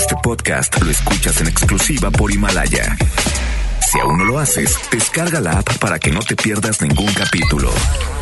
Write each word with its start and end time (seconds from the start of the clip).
Este 0.00 0.16
podcast 0.22 0.80
lo 0.80 0.90
escuchas 0.90 1.42
en 1.42 1.48
exclusiva 1.48 2.10
por 2.10 2.32
Himalaya. 2.32 2.96
Si 3.86 4.00
aún 4.00 4.16
no 4.16 4.24
lo 4.24 4.38
haces, 4.38 4.74
descarga 4.90 5.42
la 5.42 5.58
app 5.58 5.76
para 5.76 5.98
que 5.98 6.10
no 6.10 6.20
te 6.20 6.36
pierdas 6.36 6.80
ningún 6.80 7.12
capítulo. 7.12 7.70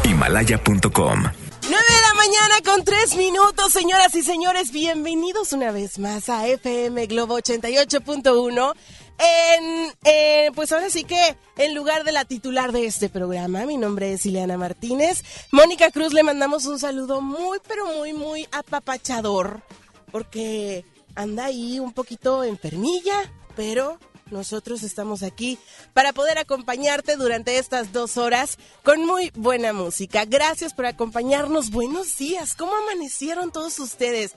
Himalaya.com 0.03 0.91
9 0.91 1.33
de 1.71 1.71
la 1.71 2.15
mañana 2.15 2.55
con 2.65 2.85
3 2.85 3.15
minutos, 3.15 3.73
señoras 3.73 4.13
y 4.17 4.25
señores. 4.25 4.73
Bienvenidos 4.73 5.53
una 5.53 5.71
vez 5.71 6.01
más 6.01 6.29
a 6.29 6.49
FM 6.49 7.07
Globo 7.07 7.39
88.1. 7.39 8.75
En, 9.21 9.93
eh, 10.03 10.51
pues 10.57 10.73
ahora 10.73 10.91
sí 10.91 11.05
que 11.05 11.37
en 11.59 11.77
lugar 11.77 12.03
de 12.03 12.11
la 12.11 12.25
titular 12.25 12.73
de 12.73 12.87
este 12.87 13.09
programa, 13.09 13.67
mi 13.67 13.77
nombre 13.77 14.15
es 14.15 14.27
Ileana 14.27 14.59
Martínez. 14.59 15.23
Mónica 15.53 15.93
Cruz 15.93 16.13
le 16.13 16.25
mandamos 16.25 16.67
un 16.67 16.81
saludo 16.81 17.21
muy, 17.21 17.59
pero 17.69 17.87
muy, 17.87 18.13
muy 18.15 18.49
apapachador, 18.51 19.63
porque 20.11 20.85
anda 21.19 21.47
ahí 21.47 21.81
un 21.81 21.93
poquito 21.93 22.45
enfermilla, 22.45 23.33
pero 23.57 23.99
nosotros 24.31 24.85
estamos 24.85 25.25
aquí 25.25 25.59
para 25.93 26.13
poder 26.13 26.39
acompañarte 26.39 27.17
durante 27.17 27.59
estas 27.59 27.93
dos 27.93 28.17
horas 28.17 28.57
con 28.85 29.05
muy 29.05 29.33
buena 29.35 29.73
música. 29.73 30.25
Gracias 30.27 30.75
por 30.75 30.87
acompañarnos. 30.87 31.71
Buenos 31.73 32.17
días. 32.17 32.55
¿Cómo 32.55 32.73
amanecieron 32.77 33.51
todos 33.51 33.81
ustedes? 33.81 34.37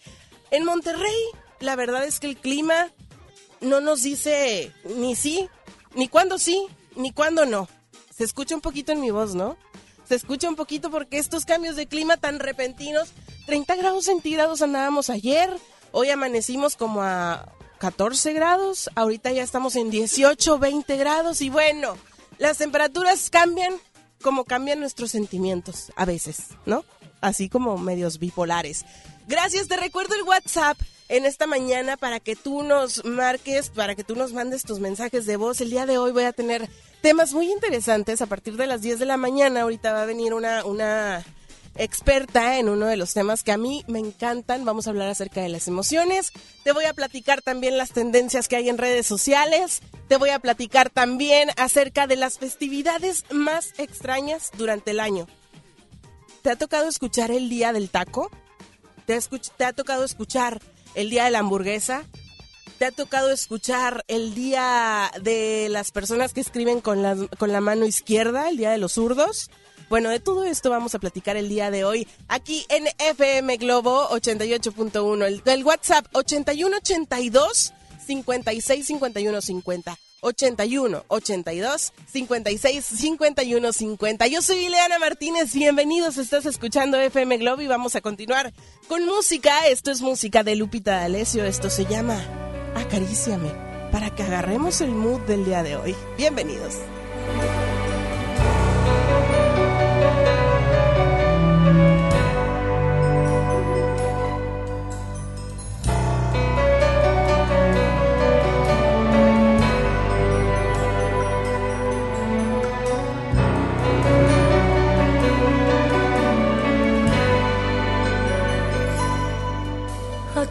En 0.49 0.65
Monterrey, 0.65 1.21
la 1.59 1.75
verdad 1.75 2.03
es 2.03 2.19
que 2.19 2.25
el 2.25 2.37
clima 2.37 2.89
no 3.59 3.79
nos 3.79 4.01
dice 4.01 4.73
ni 4.83 5.15
sí, 5.15 5.49
ni 5.93 6.07
cuándo 6.07 6.39
sí, 6.39 6.65
ni 6.95 7.11
cuándo 7.11 7.45
no. 7.45 7.69
Se 8.11 8.23
escucha 8.23 8.55
un 8.55 8.61
poquito 8.61 8.91
en 8.91 9.01
mi 9.01 9.11
voz, 9.11 9.35
¿no? 9.35 9.55
Se 10.09 10.15
escucha 10.15 10.49
un 10.49 10.55
poquito 10.55 10.89
porque 10.89 11.19
estos 11.19 11.45
cambios 11.45 11.75
de 11.75 11.85
clima 11.85 12.17
tan 12.17 12.39
repentinos, 12.39 13.09
30 13.45 13.75
grados 13.75 14.05
centígrados 14.05 14.63
andábamos 14.63 15.11
ayer, 15.11 15.55
Hoy 15.93 16.09
amanecimos 16.09 16.75
como 16.75 17.01
a 17.01 17.51
14 17.79 18.33
grados, 18.33 18.89
ahorita 18.95 19.31
ya 19.31 19.43
estamos 19.43 19.75
en 19.75 19.89
18, 19.89 20.59
20 20.59 20.97
grados 20.97 21.41
y 21.41 21.49
bueno, 21.49 21.97
las 22.37 22.59
temperaturas 22.59 23.29
cambian 23.29 23.73
como 24.21 24.45
cambian 24.45 24.79
nuestros 24.79 25.11
sentimientos 25.11 25.91
a 25.95 26.05
veces, 26.05 26.47
¿no? 26.65 26.85
Así 27.19 27.49
como 27.49 27.77
medios 27.77 28.19
bipolares. 28.19 28.85
Gracias, 29.27 29.67
te 29.67 29.77
recuerdo 29.77 30.15
el 30.15 30.23
WhatsApp 30.23 30.77
en 31.09 31.25
esta 31.25 31.45
mañana 31.45 31.97
para 31.97 32.19
que 32.19 32.35
tú 32.37 32.63
nos 32.63 33.03
marques, 33.03 33.69
para 33.69 33.95
que 33.95 34.03
tú 34.03 34.15
nos 34.15 34.31
mandes 34.31 34.63
tus 34.63 34.79
mensajes 34.79 35.25
de 35.25 35.35
voz. 35.35 35.59
El 35.59 35.71
día 35.71 35.85
de 35.85 35.97
hoy 35.97 36.11
voy 36.13 36.23
a 36.23 36.31
tener 36.31 36.69
temas 37.01 37.33
muy 37.33 37.51
interesantes 37.51 38.21
a 38.21 38.27
partir 38.27 38.55
de 38.55 38.67
las 38.67 38.81
10 38.81 38.99
de 38.99 39.05
la 39.05 39.17
mañana. 39.17 39.61
Ahorita 39.61 39.91
va 39.91 40.03
a 40.03 40.05
venir 40.05 40.33
una, 40.33 40.63
una 40.63 41.25
experta 41.75 42.59
en 42.59 42.69
uno 42.69 42.85
de 42.85 42.97
los 42.97 43.13
temas 43.13 43.43
que 43.43 43.51
a 43.51 43.57
mí 43.57 43.83
me 43.87 43.99
encantan. 43.99 44.65
Vamos 44.65 44.87
a 44.87 44.91
hablar 44.91 45.09
acerca 45.09 45.41
de 45.41 45.49
las 45.49 45.67
emociones. 45.67 46.31
Te 46.63 46.71
voy 46.71 46.85
a 46.85 46.93
platicar 46.93 47.41
también 47.41 47.77
las 47.77 47.91
tendencias 47.91 48.47
que 48.47 48.55
hay 48.55 48.69
en 48.69 48.77
redes 48.77 49.07
sociales. 49.07 49.81
Te 50.07 50.17
voy 50.17 50.29
a 50.29 50.39
platicar 50.39 50.89
también 50.89 51.49
acerca 51.57 52.07
de 52.07 52.15
las 52.15 52.37
festividades 52.37 53.25
más 53.31 53.73
extrañas 53.77 54.51
durante 54.57 54.91
el 54.91 54.99
año. 54.99 55.27
¿Te 56.41 56.49
ha 56.49 56.55
tocado 56.55 56.89
escuchar 56.89 57.31
el 57.31 57.49
día 57.49 57.71
del 57.71 57.89
taco? 57.89 58.29
¿Te 59.05 59.65
ha, 59.65 59.73
tocado 59.73 60.03
escuchar 60.03 60.61
el 60.95 61.09
día 61.09 61.25
de 61.25 61.31
la 61.31 61.39
hamburguesa? 61.39 62.03
¿Te 62.77 62.85
ha 62.85 62.91
tocado 62.91 63.29
escuchar 63.31 64.03
el 64.07 64.33
día 64.33 65.11
de 65.21 65.67
las 65.69 65.91
personas 65.91 66.33
que 66.33 66.41
escriben 66.41 66.81
con 66.81 67.03
la, 67.03 67.15
con 67.37 67.51
la 67.51 67.61
mano 67.61 67.85
izquierda, 67.85 68.49
el 68.49 68.57
día 68.57 68.71
de 68.71 68.77
los 68.77 68.93
zurdos? 68.93 69.51
Bueno, 69.91 70.09
de 70.09 70.21
todo 70.21 70.45
esto 70.45 70.69
vamos 70.69 70.95
a 70.95 70.99
platicar 70.99 71.35
el 71.35 71.49
día 71.49 71.69
de 71.69 71.83
hoy 71.83 72.07
aquí 72.29 72.65
en 72.69 72.85
FM 72.97 73.57
Globo 73.57 74.07
88.1, 74.11 75.25
el 75.25 75.43
del 75.43 75.65
WhatsApp 75.65 76.05
8182 76.13 77.73
56 78.07 78.85
51 78.87 79.41
50. 79.41 79.97
81 80.21 81.03
82 81.09 81.93
56 82.09 82.85
51 82.85 83.73
50. 83.73 84.27
Yo 84.27 84.41
soy 84.41 84.59
Ileana 84.59 84.97
Martínez, 84.97 85.53
bienvenidos, 85.53 86.17
estás 86.17 86.45
escuchando 86.45 86.97
FM 86.97 87.39
Globo 87.39 87.61
y 87.61 87.67
vamos 87.67 87.97
a 87.97 88.01
continuar 88.01 88.53
con 88.87 89.05
música. 89.05 89.67
Esto 89.67 89.91
es 89.91 89.99
música 89.99 90.43
de 90.43 90.55
Lupita 90.55 91.01
D'Alessio, 91.01 91.43
esto 91.43 91.69
se 91.69 91.85
llama 91.85 92.17
Acaríciame, 92.77 93.51
para 93.91 94.15
que 94.15 94.23
agarremos 94.23 94.79
el 94.79 94.91
mood 94.91 95.19
del 95.23 95.43
día 95.43 95.63
de 95.63 95.75
hoy. 95.75 95.95
Bienvenidos. 96.17 96.75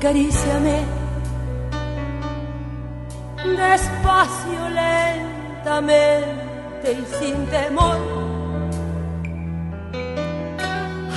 Acaríciame 0.00 0.76
despacio, 3.44 4.68
lentamente 4.70 6.92
y 6.92 7.04
sin 7.18 7.46
temor. 7.48 7.98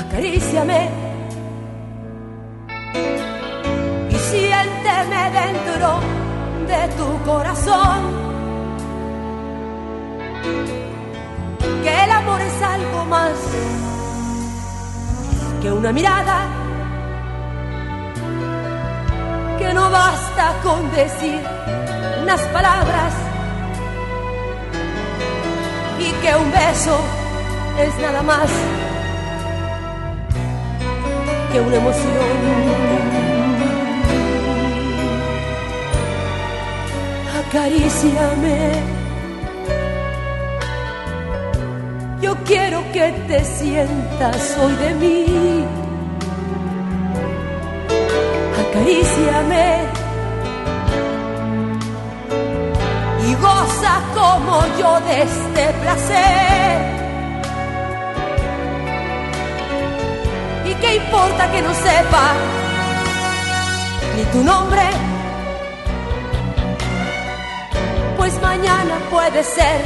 Acaríciame 0.01 0.89
y 4.09 4.15
siénteme 4.15 5.31
dentro 5.41 6.01
de 6.67 6.81
tu 6.97 7.07
corazón. 7.23 8.01
Que 11.83 12.03
el 12.03 12.11
amor 12.11 12.41
es 12.41 12.61
algo 12.61 13.05
más 13.05 13.37
que 15.61 15.71
una 15.71 15.93
mirada 15.93 16.63
que 19.57 19.73
no 19.73 19.89
basta 19.89 20.53
con 20.63 20.91
decir 20.91 21.41
unas 22.21 22.41
palabras 22.53 23.13
y 25.99 26.11
que 26.21 26.35
un 26.35 26.51
beso 26.51 26.97
es 27.79 27.99
nada 27.99 28.21
más 28.21 28.49
que 31.51 31.59
una 31.59 31.75
emoción. 31.75 32.73
Acaríciame. 37.47 39.03
Yo 42.21 42.35
quiero 42.45 42.81
que 42.91 43.11
te 43.27 43.43
sientas 43.43 44.57
hoy 44.59 44.73
de 44.75 44.95
mí 44.95 45.82
acaríciame 48.83 49.83
y 53.25 53.35
goza 53.35 54.01
como 54.13 54.61
yo 54.77 54.99
de 55.01 55.21
este 55.21 55.73
placer. 55.81 56.93
¿Y 60.65 60.73
qué 60.75 60.95
importa 60.95 61.51
que 61.51 61.61
no 61.61 61.73
sepa 61.73 62.33
ni 64.17 64.23
tu 64.25 64.43
nombre? 64.43 64.81
Pues 68.17 68.41
mañana 68.41 68.95
puede 69.09 69.43
ser 69.43 69.81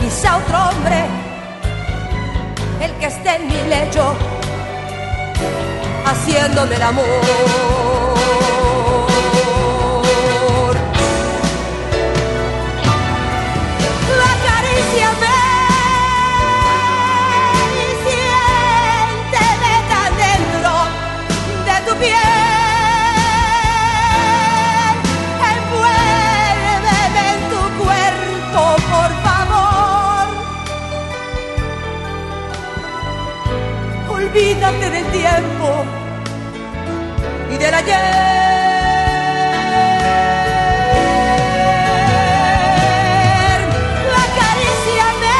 quizá 0.00 0.36
otro 0.38 0.58
hombre 0.68 1.04
el 2.80 2.92
que 2.92 3.06
esté 3.06 3.36
en 3.36 3.46
mi 3.46 3.68
lecho 3.68 4.16
haciéndome 6.04 6.76
el 6.76 6.82
amor. 6.82 7.06
Acaríciame 14.32 15.36
y 17.80 17.86
siénteme 18.04 19.74
tan 19.90 20.10
dentro 20.22 20.72
de 21.66 21.76
tu 21.86 21.92
piel. 21.98 22.18
Envuélveme 25.52 26.98
en 27.30 27.40
tu 27.50 27.60
cuerpo, 27.82 28.62
por 28.92 29.10
favor. 29.26 30.26
Olvídate 34.16 34.86
del 34.90 35.06
tiempo 35.06 35.68
del 37.62 37.74
ayer. 37.74 37.92
Acaríciame 44.24 45.38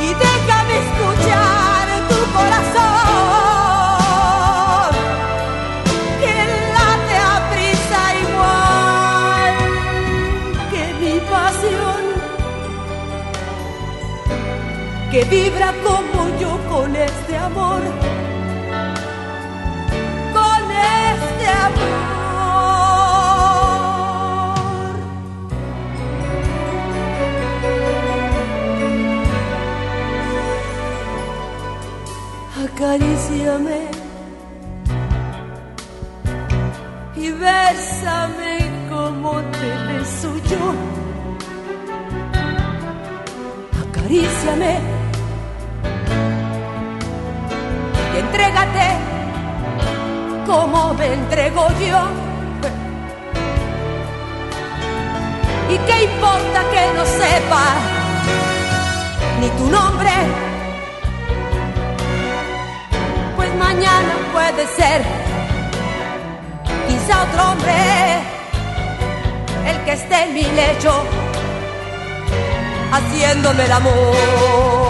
y 0.00 0.08
déjame 0.24 0.74
escuchar 0.84 1.84
tu 2.10 2.18
corazón 2.36 2.70
que 6.20 6.34
late 6.74 7.16
a 7.30 7.34
prisa 7.52 8.00
igual 8.24 9.54
que 10.72 10.82
mi 11.00 11.14
pasión 11.34 12.02
que 15.12 15.20
vibra 15.24 15.68
como 15.84 16.20
yo 16.40 16.52
con 16.68 16.88
este 16.96 17.36
amor 17.36 17.82
Acaríciame 32.82 33.90
y 37.14 37.30
bésame 37.30 38.70
como 38.88 39.32
te 39.42 39.70
beso 39.86 40.34
yo. 40.48 40.72
Acaríciame 43.82 44.78
y 48.14 48.18
entrégate 48.18 48.88
como 50.46 50.94
me 50.94 51.12
entrego 51.12 51.68
yo. 51.86 52.00
¿Y 55.68 55.76
qué 55.86 56.04
importa 56.04 56.60
que 56.72 56.82
no 56.96 57.04
sepa 57.04 57.74
ni 59.38 59.48
tu 59.50 59.66
nombre? 59.68 60.49
Mañana 63.60 64.12
puede 64.32 64.66
ser 64.78 65.02
quizá 66.88 67.22
otro 67.24 67.40
hombre 67.50 67.76
el 69.70 69.76
que 69.84 69.92
esté 69.92 70.16
en 70.24 70.34
mi 70.34 70.44
lecho 70.44 70.92
haciéndome 72.92 73.64
el 73.66 73.72
amor. 73.72 74.89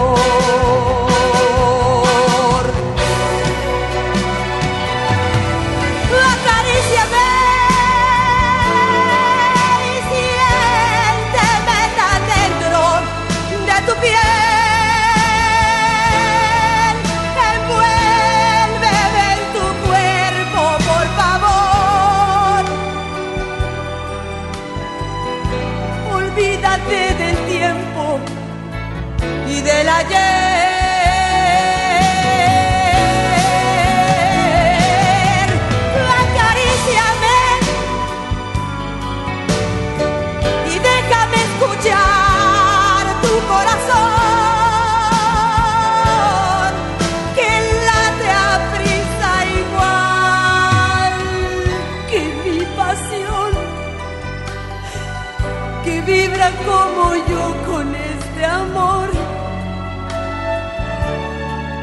Como 56.71 57.15
yo 57.31 57.43
con 57.67 57.95
este 57.95 58.45
amor. 58.45 59.09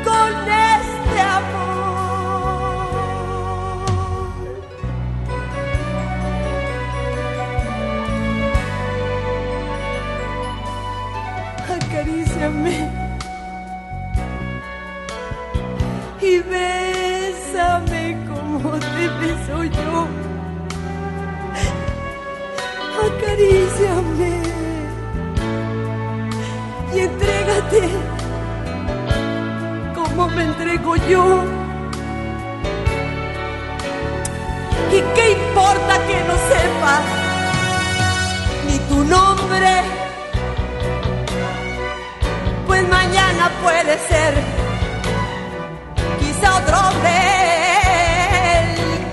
Con 0.08 0.32
este 0.48 1.20
amor. 1.38 2.88
Acaríciame. 11.76 12.76
Y 16.20 16.38
bésame 16.52 18.04
como 18.28 18.70
te 18.94 19.04
beso 19.20 19.64
yo. 19.64 20.06
Acaríciame 23.06 24.37
entrégate 27.18 27.88
como 29.94 30.28
me 30.28 30.44
entrego 30.44 30.96
yo. 30.96 31.44
¿Y 34.90 35.00
qué 35.14 35.32
importa 35.32 35.94
que 36.06 36.16
no 36.28 36.34
sepas 36.52 37.02
ni 38.66 38.78
tu 38.90 39.04
nombre? 39.04 39.70
Pues 42.66 42.88
mañana 42.88 43.50
puede 43.62 43.98
ser 44.10 44.34
quizá 46.20 46.56
otro 46.56 46.78
hombre 46.78 47.18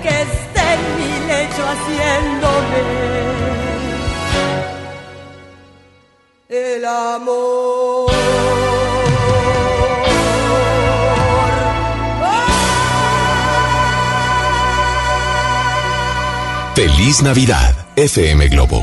que 0.02 0.22
esté 0.22 0.64
en 0.74 0.80
mi 0.98 1.26
lecho 1.26 1.62
haciéndome 1.72 3.35
el 6.48 6.84
amor. 6.84 8.10
Feliz 16.74 17.22
Navidad, 17.22 17.74
FM 17.96 18.48
Globo. 18.48 18.82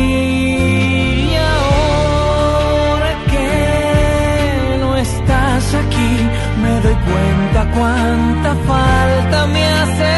Cuenta 7.11 7.61
cuánta 7.77 8.51
falta 8.71 9.47
me 9.47 9.63
hace. 9.77 10.15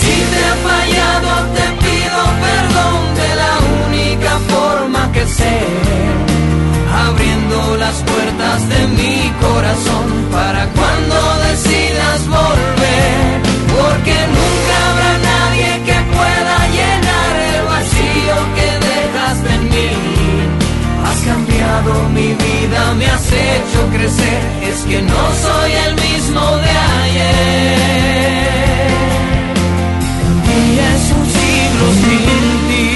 Si 0.00 0.14
te 0.32 0.40
he 0.48 0.54
fallado, 0.66 1.30
te 1.56 1.66
pido 1.84 2.20
perdón 2.46 2.98
de 3.22 3.30
la 3.42 3.54
única 3.86 4.32
forma 4.52 5.12
que 5.12 5.24
sé. 5.38 5.58
Abriendo 7.08 7.76
las 7.76 7.96
puertas 8.10 8.68
de 8.72 8.80
mi 8.98 9.32
corazón 9.46 10.06
para 10.32 10.62
cuando 10.78 11.16
decidas 11.48 12.20
volver. 12.38 13.18
Porque 13.76 14.16
nunca 14.36 14.74
habrá 14.88 15.12
nadie 15.26 15.37
mi 22.12 22.34
vida, 22.34 22.94
me 22.94 23.06
has 23.06 23.32
hecho 23.32 23.88
crecer. 23.92 24.40
Es 24.62 24.82
que 24.82 25.02
no 25.02 25.34
soy 25.44 25.72
el 25.86 25.94
mismo 25.94 26.40
de 26.40 26.70
ayer. 27.02 27.78
Y 30.54 30.78
un 31.18 31.26
siglo 31.38 31.86
sin 32.02 32.52
ti. 32.68 32.88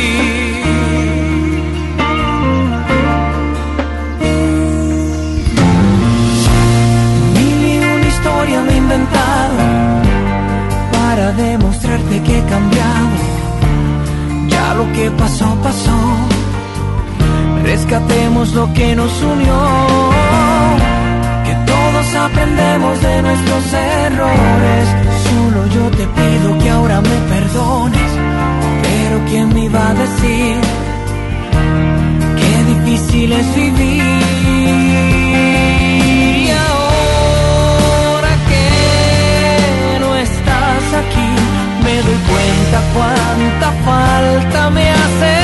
Mil 7.35 7.61
y 7.65 7.79
una 7.79 8.09
historia 8.09 8.61
me 8.63 8.73
he 8.73 8.77
inventado 8.77 9.57
para 10.93 11.33
demostrarte 11.33 12.23
que 12.23 12.39
he 12.39 12.45
cambiado. 12.47 13.17
Ya 14.49 14.75
lo 14.75 14.93
que 14.93 15.11
pasó, 15.13 15.57
pasó. 15.63 15.92
Rescatemos 17.73 18.53
lo 18.53 18.71
que 18.75 18.95
nos 18.95 19.11
unió. 19.23 19.59
Que 21.47 21.55
todo 21.67 21.83
todos 21.93 22.15
aprendemos 22.15 23.01
de 23.01 23.23
nuestros 23.23 23.65
errores. 23.73 24.89
Solo 25.25 25.67
yo 25.67 25.91
te 25.91 26.07
pido 26.07 26.59
que 26.59 26.71
ahora 26.71 27.01
me 27.01 27.17
perdones. 27.33 28.13
Pero 28.83 29.25
¿quién 29.29 29.55
me 29.55 29.65
iba 29.65 29.89
a 29.89 29.95
decir 29.95 30.57
qué 32.41 32.65
difícil 32.73 33.33
es 33.33 33.55
vivir? 33.55 34.03
Y 36.47 36.51
ahora 36.51 38.33
que 38.49 39.99
no 40.01 40.17
estás 40.17 40.85
aquí, 41.03 41.31
me 41.85 41.95
doy 42.07 42.21
cuenta 42.31 42.79
cuánta 42.95 43.69
falta 43.85 44.71
me 44.71 44.91
hace. 44.91 45.42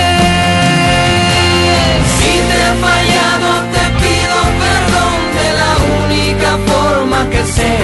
Fallado, 2.80 3.50
te 3.74 3.84
pido 4.00 4.36
perdón 4.64 5.18
de 5.38 5.48
la 5.60 5.72
única 6.02 6.50
forma 6.70 7.30
que 7.30 7.42
sé. 7.56 7.74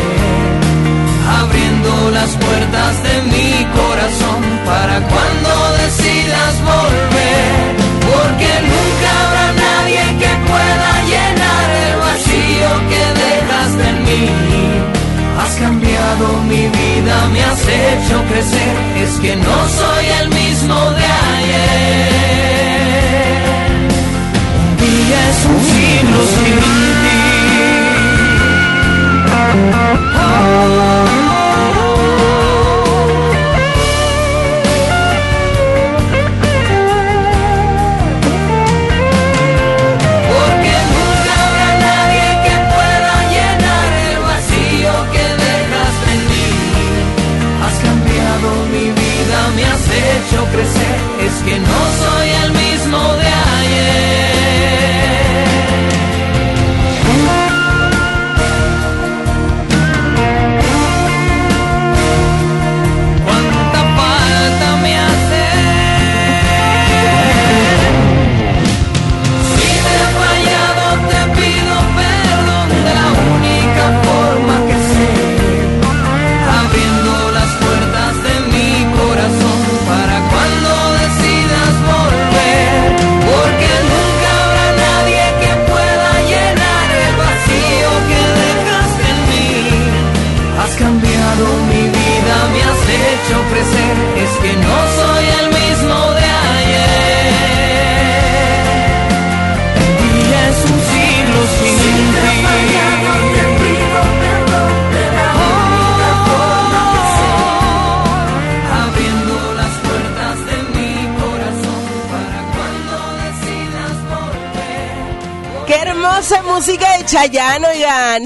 Abriendo 1.40 2.10
las 2.10 2.30
puertas 2.36 3.02
de 3.06 3.14
mi 3.32 3.64
corazón 3.78 4.42
para 4.64 4.96
cuando 5.10 5.52
decidas 5.82 6.54
volver. 6.72 7.54
Porque 8.10 8.50
nunca 8.70 9.08
habrá 9.22 9.46
nadie 9.66 10.02
que 10.20 10.32
pueda 10.50 10.90
llenar 11.12 11.66
el 11.86 11.96
vacío 12.06 12.68
que 12.90 13.04
dejaste 13.24 13.84
en 13.88 13.98
mí. 14.08 14.24
Has 15.40 15.54
cambiado 15.56 16.26
mi 16.48 16.68
vida, 16.68 17.14
me 17.32 17.42
has 17.42 17.62
hecho 17.62 18.22
crecer. 18.30 18.74
Es 19.02 19.12
que 19.20 19.36
no 19.36 19.63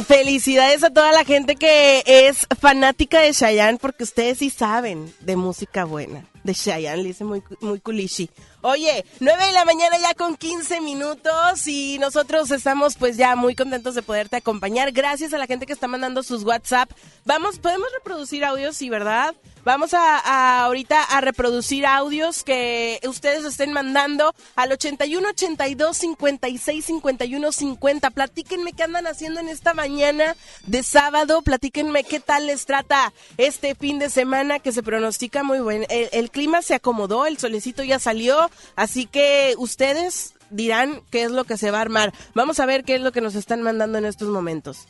Felicidades 0.08 0.82
a 0.84 0.90
toda 0.90 1.12
la 1.12 1.22
gente 1.22 1.54
que 1.54 2.02
es 2.06 2.46
fanática 2.60 3.20
de 3.20 3.32
Chayanne, 3.32 3.78
porque 3.78 4.04
ustedes 4.04 4.38
sí 4.38 4.50
saben 4.50 5.12
de 5.20 5.36
música 5.36 5.84
buena. 5.84 6.24
De 6.44 6.54
Chayanne, 6.54 7.02
le 7.02 7.08
dice 7.08 7.24
muy, 7.24 7.42
muy 7.60 7.80
culichi. 7.80 8.30
Oye, 8.62 9.04
9 9.20 9.46
de 9.46 9.52
la 9.52 9.64
mañana 9.64 9.98
ya 9.98 10.14
con 10.14 10.36
15 10.36 10.80
minutos 10.80 11.66
y 11.66 11.98
nosotros 12.00 12.50
estamos 12.50 12.96
pues 12.96 13.16
ya 13.16 13.36
muy 13.36 13.54
contentos 13.54 13.94
de 13.94 14.02
poderte 14.02 14.36
acompañar. 14.36 14.90
Gracias 14.90 15.32
a 15.32 15.38
la 15.38 15.46
gente 15.46 15.64
que 15.64 15.72
está 15.72 15.86
mandando 15.86 16.24
sus 16.24 16.42
WhatsApp. 16.42 16.90
Vamos, 17.24 17.60
podemos 17.60 17.88
reproducir 17.92 18.44
audios, 18.44 18.76
sí, 18.76 18.88
¿verdad? 18.88 19.34
Vamos 19.64 19.94
a, 19.94 20.18
a 20.18 20.64
ahorita 20.64 21.02
a 21.02 21.20
reproducir 21.20 21.86
audios 21.86 22.42
que 22.42 23.00
ustedes 23.06 23.44
estén 23.44 23.72
mandando 23.72 24.34
al 24.56 24.72
81 24.72 25.28
82 25.28 25.96
56 25.96 26.84
51 26.84 27.52
50. 27.52 28.10
Platíquenme 28.10 28.72
qué 28.72 28.82
andan 28.84 29.06
haciendo 29.06 29.40
en 29.40 29.48
esta 29.48 29.74
mañana 29.74 30.36
de 30.66 30.82
sábado. 30.82 31.42
Platíquenme 31.42 32.02
qué 32.02 32.18
tal 32.18 32.47
les 32.48 32.64
trata 32.64 33.12
este 33.36 33.74
fin 33.74 33.98
de 33.98 34.08
semana 34.08 34.58
que 34.58 34.72
se 34.72 34.82
pronostica 34.82 35.42
muy 35.42 35.60
bueno. 35.60 35.84
El, 35.88 36.30
clima 36.30 36.62
se 36.62 36.74
acomodó, 36.74 37.26
el 37.26 37.36
solecito 37.36 37.84
ya 37.84 37.98
salió, 37.98 38.50
así 38.74 39.04
que 39.04 39.54
ustedes 39.58 40.34
dirán 40.48 41.02
qué 41.10 41.24
es 41.24 41.30
lo 41.30 41.44
que 41.44 41.58
se 41.58 41.70
va 41.70 41.78
a 41.78 41.82
armar. 41.82 42.14
Vamos 42.34 42.58
a 42.58 42.66
ver 42.66 42.84
qué 42.84 42.94
es 42.94 43.02
lo 43.02 43.12
que 43.12 43.20
nos 43.20 43.34
están 43.34 43.62
mandando 43.62 43.98
en 43.98 44.06
estos 44.06 44.28
momentos. 44.28 44.88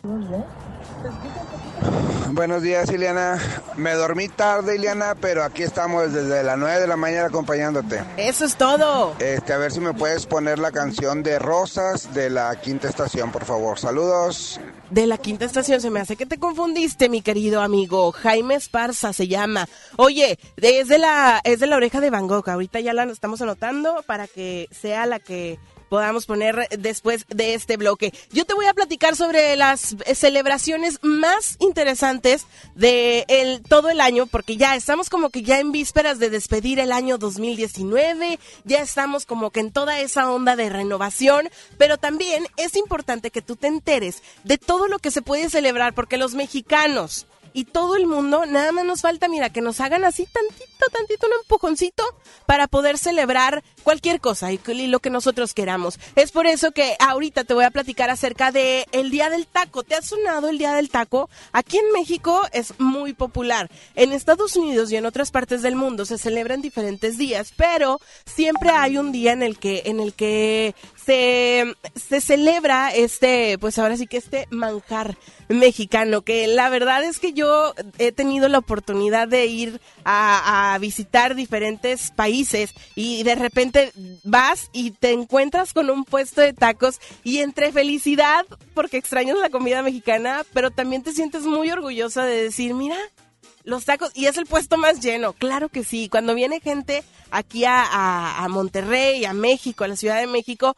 Buenos 2.33 2.63
días, 2.63 2.91
Ileana. 2.91 3.39
Me 3.77 3.93
dormí 3.95 4.29
tarde, 4.29 4.77
Ileana, 4.77 5.15
pero 5.15 5.43
aquí 5.45 5.63
estamos 5.63 6.13
desde 6.13 6.43
las 6.43 6.59
9 6.59 6.81
de 6.81 6.87
la 6.87 6.97
mañana 6.97 7.27
acompañándote. 7.27 8.03
Eso 8.17 8.45
es 8.45 8.57
todo. 8.57 9.15
Este, 9.19 9.53
a 9.53 9.59
ver 9.59 9.73
si 9.73 9.81
me 9.81 9.95
puedes 9.95 10.27
poner 10.27 10.59
la 10.59 10.71
canción 10.71 11.23
de 11.23 11.39
Rosas 11.39 12.13
de 12.15 12.29
la 12.29 12.61
quinta 12.61 12.89
estación, 12.89 13.33
por 13.33 13.45
favor. 13.45 13.79
Saludos. 13.79 14.61
De 14.91 15.07
la 15.07 15.17
quinta 15.17 15.45
estación, 15.45 15.81
se 15.81 15.91
me 15.91 16.01
hace 16.01 16.17
que 16.17 16.27
te 16.27 16.39
confundiste, 16.39 17.09
mi 17.09 17.23
querido 17.23 17.63
amigo. 17.63 18.13
Jaime 18.13 18.57
Esparza 18.57 19.13
se 19.13 19.27
llama. 19.27 19.67
Oye, 19.97 20.39
es 20.57 20.89
de 20.89 20.99
la, 20.99 21.41
es 21.45 21.61
de 21.61 21.67
la 21.67 21.77
oreja 21.77 22.01
de 22.01 22.11
Van 22.11 22.27
Gogh. 22.27 22.49
Ahorita 22.49 22.81
ya 22.81 22.93
la 22.93 23.05
estamos 23.05 23.41
anotando 23.41 24.03
para 24.07 24.27
que 24.27 24.69
sea 24.71 25.07
la 25.07 25.19
que 25.19 25.59
podamos 25.89 26.27
poner 26.27 26.69
después 26.79 27.27
de 27.29 27.55
este 27.55 27.77
bloque. 27.77 28.13
Yo 28.33 28.45
te 28.45 28.55
voy 28.55 28.67
a 28.67 28.75
platicar 28.75 29.17
sobre 29.17 29.57
las 29.57 29.97
celebraciones 30.15 30.99
más 31.03 31.57
interesantes 31.61 32.47
de 32.75 33.61
todo 33.69 33.91
el 33.91 34.01
año, 34.01 34.27
porque 34.27 34.57
ya 34.57 34.75
estamos 34.77 35.11
como 35.11 35.31
que 35.31 35.43
ya 35.43 35.61
en 35.61 35.73
vísperas 35.73 36.19
de 36.19 36.31
despedir 36.31 36.79
el 36.79 36.93
año 36.93 37.19
2019, 37.19 38.39
ya 38.65 38.81
estamos 38.81 39.27
como 39.27 39.51
que 39.51 39.61
en 39.61 39.73
toda 39.73 40.01
esa 40.01 40.31
onda 40.31 40.57
de 40.57 40.69
renovación, 40.69 41.49
pero 41.77 41.99
también 41.99 42.47
es 42.57 42.77
importante 42.77 43.31
que 43.31 43.43
tú 43.43 43.57
te 43.57 43.67
enteres 43.67 44.23
de 44.45 44.59
todo 44.59 44.89
lo 44.89 44.99
que 44.99 45.11
se 45.11 45.23
puede 45.23 45.51
celebrar, 45.51 45.95
porque 45.95 46.17
los 46.17 46.35
mexicanos 46.35 47.27
y 47.53 47.65
todo 47.65 47.97
el 47.97 48.07
mundo, 48.07 48.45
nada 48.47 48.73
más 48.73 48.85
nos 48.85 49.01
falta, 49.01 49.27
mira, 49.27 49.51
que 49.51 49.61
nos 49.61 49.81
hagan 49.81 50.05
así 50.05 50.27
tantito, 50.27 50.68
tantito, 50.87 51.27
un 51.27 51.33
empujoncito 51.43 52.03
para 52.47 52.67
poder 52.67 52.99
celebrar 52.99 53.63
cualquier 53.83 54.21
cosa 54.21 54.53
y, 54.53 54.59
lo 54.89 55.01
que 55.01 55.11
nosotros 55.11 55.55
queramos. 55.55 55.99
Es 56.17 56.33
por 56.33 56.47
eso 56.47 56.73
que 56.73 56.97
ahorita 56.99 57.45
te 57.45 57.55
voy 57.55 57.65
a 57.65 57.71
platicar 57.71 58.11
acerca 58.11 58.53
de 58.53 58.87
el 58.93 59.11
Día 59.11 59.31
del 59.31 59.47
Taco. 59.47 59.83
¿Te 59.83 59.95
ha 59.95 60.03
sonado 60.03 60.49
el 60.49 60.59
Día 60.59 60.75
del 60.75 60.91
Taco? 60.91 61.29
Aquí 61.53 61.79
en 61.79 61.93
México 61.93 62.43
es 62.53 62.79
muy 62.79 63.13
popular. 63.13 63.71
En 63.95 64.13
Estados 64.13 64.57
Unidos 64.57 64.93
y 64.93 64.97
en 64.97 65.07
otras 65.07 65.31
partes 65.31 65.63
del 65.63 65.77
mundo 65.77 66.05
se 66.05 66.19
celebran 66.19 66.63
diferentes 66.63 67.19
días, 67.19 67.53
pero 67.57 68.01
siempre 68.25 68.71
hay 68.71 68.99
un 68.99 69.13
día 69.13 69.33
en 69.33 69.43
el 69.43 69.59
que, 69.59 69.83
en 69.87 70.01
el 70.01 70.15
que 70.15 70.75
se, 71.05 71.75
se 71.95 72.21
celebra 72.21 72.91
este, 72.95 73.59
pues 73.59 73.79
ahora 73.79 73.97
sí 73.97 74.07
que 74.07 74.19
este 74.19 74.47
manjar 74.51 75.17
mexicano, 75.49 76.23
que 76.23 76.47
la 76.47 76.69
verdad 76.69 77.03
es 77.05 77.19
que 77.19 77.33
yo 77.33 77.75
he 77.99 78.13
tenido 78.13 78.49
la 78.49 78.59
oportunidad 78.59 79.29
de 79.29 79.47
ir 79.47 79.81
a, 80.05 80.68
visitar 80.77 81.35
diferentes 81.35 82.11
países 82.11 82.75
y 82.95 83.23
de 83.23 83.35
repente 83.35 83.93
vas 84.25 84.69
y 84.73 84.91
te 84.91 85.13
encuentras 85.13 85.73
con 85.73 85.89
un 85.89 86.05
puesto 86.05 86.43
de 86.43 86.53
tacos 86.53 87.01
y 87.25 87.39
entre 87.39 87.73
felicidad 87.73 88.45
porque 88.75 88.99
extrañas 88.99 89.39
la 89.39 89.49
comida 89.49 89.83
mexicana, 89.83 90.45
pero 90.53 90.71
también 90.71 91.03
te 91.03 91.13
sientes 91.13 91.45
muy 91.45 91.71
orgullosa 91.71 92.25
de 92.27 92.43
decir, 92.43 92.75
mira, 92.75 92.99
los 93.65 93.85
tacos, 93.85 94.11
y 94.15 94.27
es 94.27 94.37
el 94.37 94.47
puesto 94.47 94.77
más 94.77 95.01
lleno, 95.01 95.33
claro 95.33 95.69
que 95.69 95.85
sí. 95.85 96.09
Cuando 96.09 96.35
viene 96.35 96.61
gente 96.61 97.05
aquí 97.31 97.65
a, 97.65 98.43
a, 98.43 98.49
Monterrey, 98.49 99.25
a 99.25 99.33
México, 99.33 99.85
a 99.85 99.89
la 99.89 99.97
Ciudad 99.97 100.19
de 100.19 100.27
México, 100.27 100.77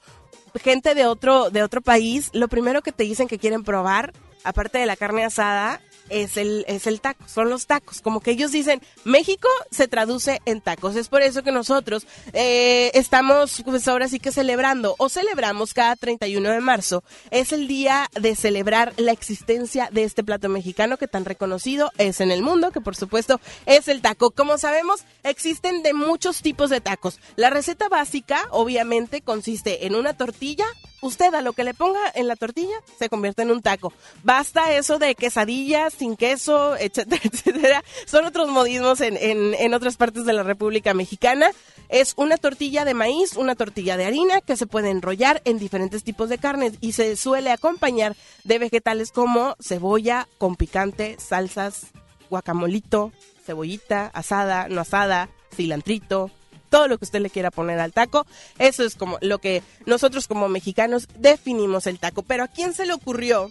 gente 0.62 0.94
de 0.94 1.06
otro, 1.06 1.50
de 1.50 1.62
otro 1.62 1.80
país, 1.80 2.30
lo 2.32 2.48
primero 2.48 2.82
que 2.82 2.92
te 2.92 3.04
dicen 3.04 3.28
que 3.28 3.38
quieren 3.38 3.62
probar 3.62 4.12
aparte 4.44 4.78
de 4.78 4.86
la 4.86 4.96
carne 4.96 5.24
asada, 5.24 5.80
es 6.10 6.36
el, 6.36 6.64
es 6.68 6.86
el 6.86 7.00
taco, 7.00 7.26
son 7.28 7.48
los 7.48 7.66
tacos. 7.66 8.00
Como 8.00 8.20
que 8.20 8.32
ellos 8.32 8.52
dicen, 8.52 8.82
México 9.04 9.48
se 9.70 9.88
traduce 9.88 10.40
en 10.44 10.60
tacos. 10.60 10.96
Es 10.96 11.08
por 11.08 11.22
eso 11.22 11.42
que 11.42 11.52
nosotros 11.52 12.06
eh, 12.32 12.90
estamos, 12.94 13.62
pues 13.64 13.88
ahora 13.88 14.08
sí 14.08 14.20
que 14.20 14.32
celebrando, 14.32 14.94
o 14.98 15.08
celebramos 15.08 15.74
cada 15.74 15.96
31 15.96 16.50
de 16.50 16.60
marzo. 16.60 17.02
Es 17.30 17.52
el 17.52 17.68
día 17.68 18.10
de 18.20 18.36
celebrar 18.36 18.92
la 18.96 19.12
existencia 19.12 19.88
de 19.92 20.04
este 20.04 20.24
plato 20.24 20.48
mexicano 20.48 20.96
que 20.96 21.08
tan 21.08 21.24
reconocido 21.24 21.92
es 21.98 22.20
en 22.20 22.30
el 22.30 22.42
mundo, 22.42 22.70
que 22.70 22.80
por 22.80 22.96
supuesto 22.96 23.40
es 23.66 23.88
el 23.88 24.02
taco. 24.02 24.30
Como 24.30 24.58
sabemos, 24.58 25.00
existen 25.22 25.82
de 25.82 25.92
muchos 25.92 26.42
tipos 26.42 26.70
de 26.70 26.80
tacos. 26.80 27.18
La 27.36 27.50
receta 27.50 27.88
básica, 27.88 28.48
obviamente, 28.50 29.22
consiste 29.22 29.86
en 29.86 29.94
una 29.94 30.14
tortilla. 30.14 30.66
Usted 31.02 31.32
a 31.34 31.40
lo 31.40 31.54
que 31.54 31.64
le 31.64 31.72
ponga 31.72 32.00
en 32.14 32.28
la 32.28 32.36
tortilla 32.36 32.76
se 32.98 33.08
convierte 33.08 33.42
en 33.42 33.50
un 33.50 33.62
taco. 33.62 33.92
Basta 34.22 34.72
eso 34.74 34.98
de 34.98 35.14
quesadillas, 35.14 35.94
sin 36.00 36.16
queso, 36.16 36.76
etcétera, 36.76 37.20
etcétera. 37.30 37.84
Son 38.06 38.24
otros 38.24 38.48
modismos 38.48 39.02
en, 39.02 39.16
en, 39.18 39.54
en 39.54 39.74
otras 39.74 39.96
partes 39.96 40.24
de 40.24 40.32
la 40.32 40.42
República 40.42 40.94
Mexicana. 40.94 41.50
Es 41.90 42.14
una 42.16 42.38
tortilla 42.38 42.84
de 42.86 42.94
maíz, 42.94 43.36
una 43.36 43.54
tortilla 43.54 43.98
de 43.98 44.06
harina 44.06 44.40
que 44.40 44.56
se 44.56 44.66
puede 44.66 44.90
enrollar 44.90 45.42
en 45.44 45.58
diferentes 45.58 46.02
tipos 46.02 46.30
de 46.30 46.38
carnes 46.38 46.74
y 46.80 46.92
se 46.92 47.16
suele 47.16 47.50
acompañar 47.50 48.16
de 48.44 48.58
vegetales 48.58 49.12
como 49.12 49.56
cebolla 49.60 50.26
con 50.38 50.56
picante, 50.56 51.16
salsas, 51.18 51.88
guacamolito, 52.30 53.12
cebollita, 53.44 54.06
asada, 54.14 54.68
no 54.68 54.80
asada, 54.80 55.28
cilantrito, 55.54 56.30
todo 56.70 56.88
lo 56.88 56.96
que 56.96 57.04
usted 57.04 57.20
le 57.20 57.28
quiera 57.28 57.50
poner 57.50 57.78
al 57.78 57.92
taco. 57.92 58.26
Eso 58.58 58.84
es 58.84 58.94
como 58.94 59.18
lo 59.20 59.38
que 59.38 59.62
nosotros 59.84 60.28
como 60.28 60.48
mexicanos 60.48 61.08
definimos 61.18 61.86
el 61.86 61.98
taco. 61.98 62.22
Pero 62.22 62.44
¿a 62.44 62.48
quién 62.48 62.72
se 62.72 62.86
le 62.86 62.94
ocurrió 62.94 63.50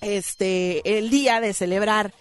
este 0.00 0.98
el 0.98 1.10
día 1.10 1.40
de 1.40 1.52
celebrar 1.52 2.12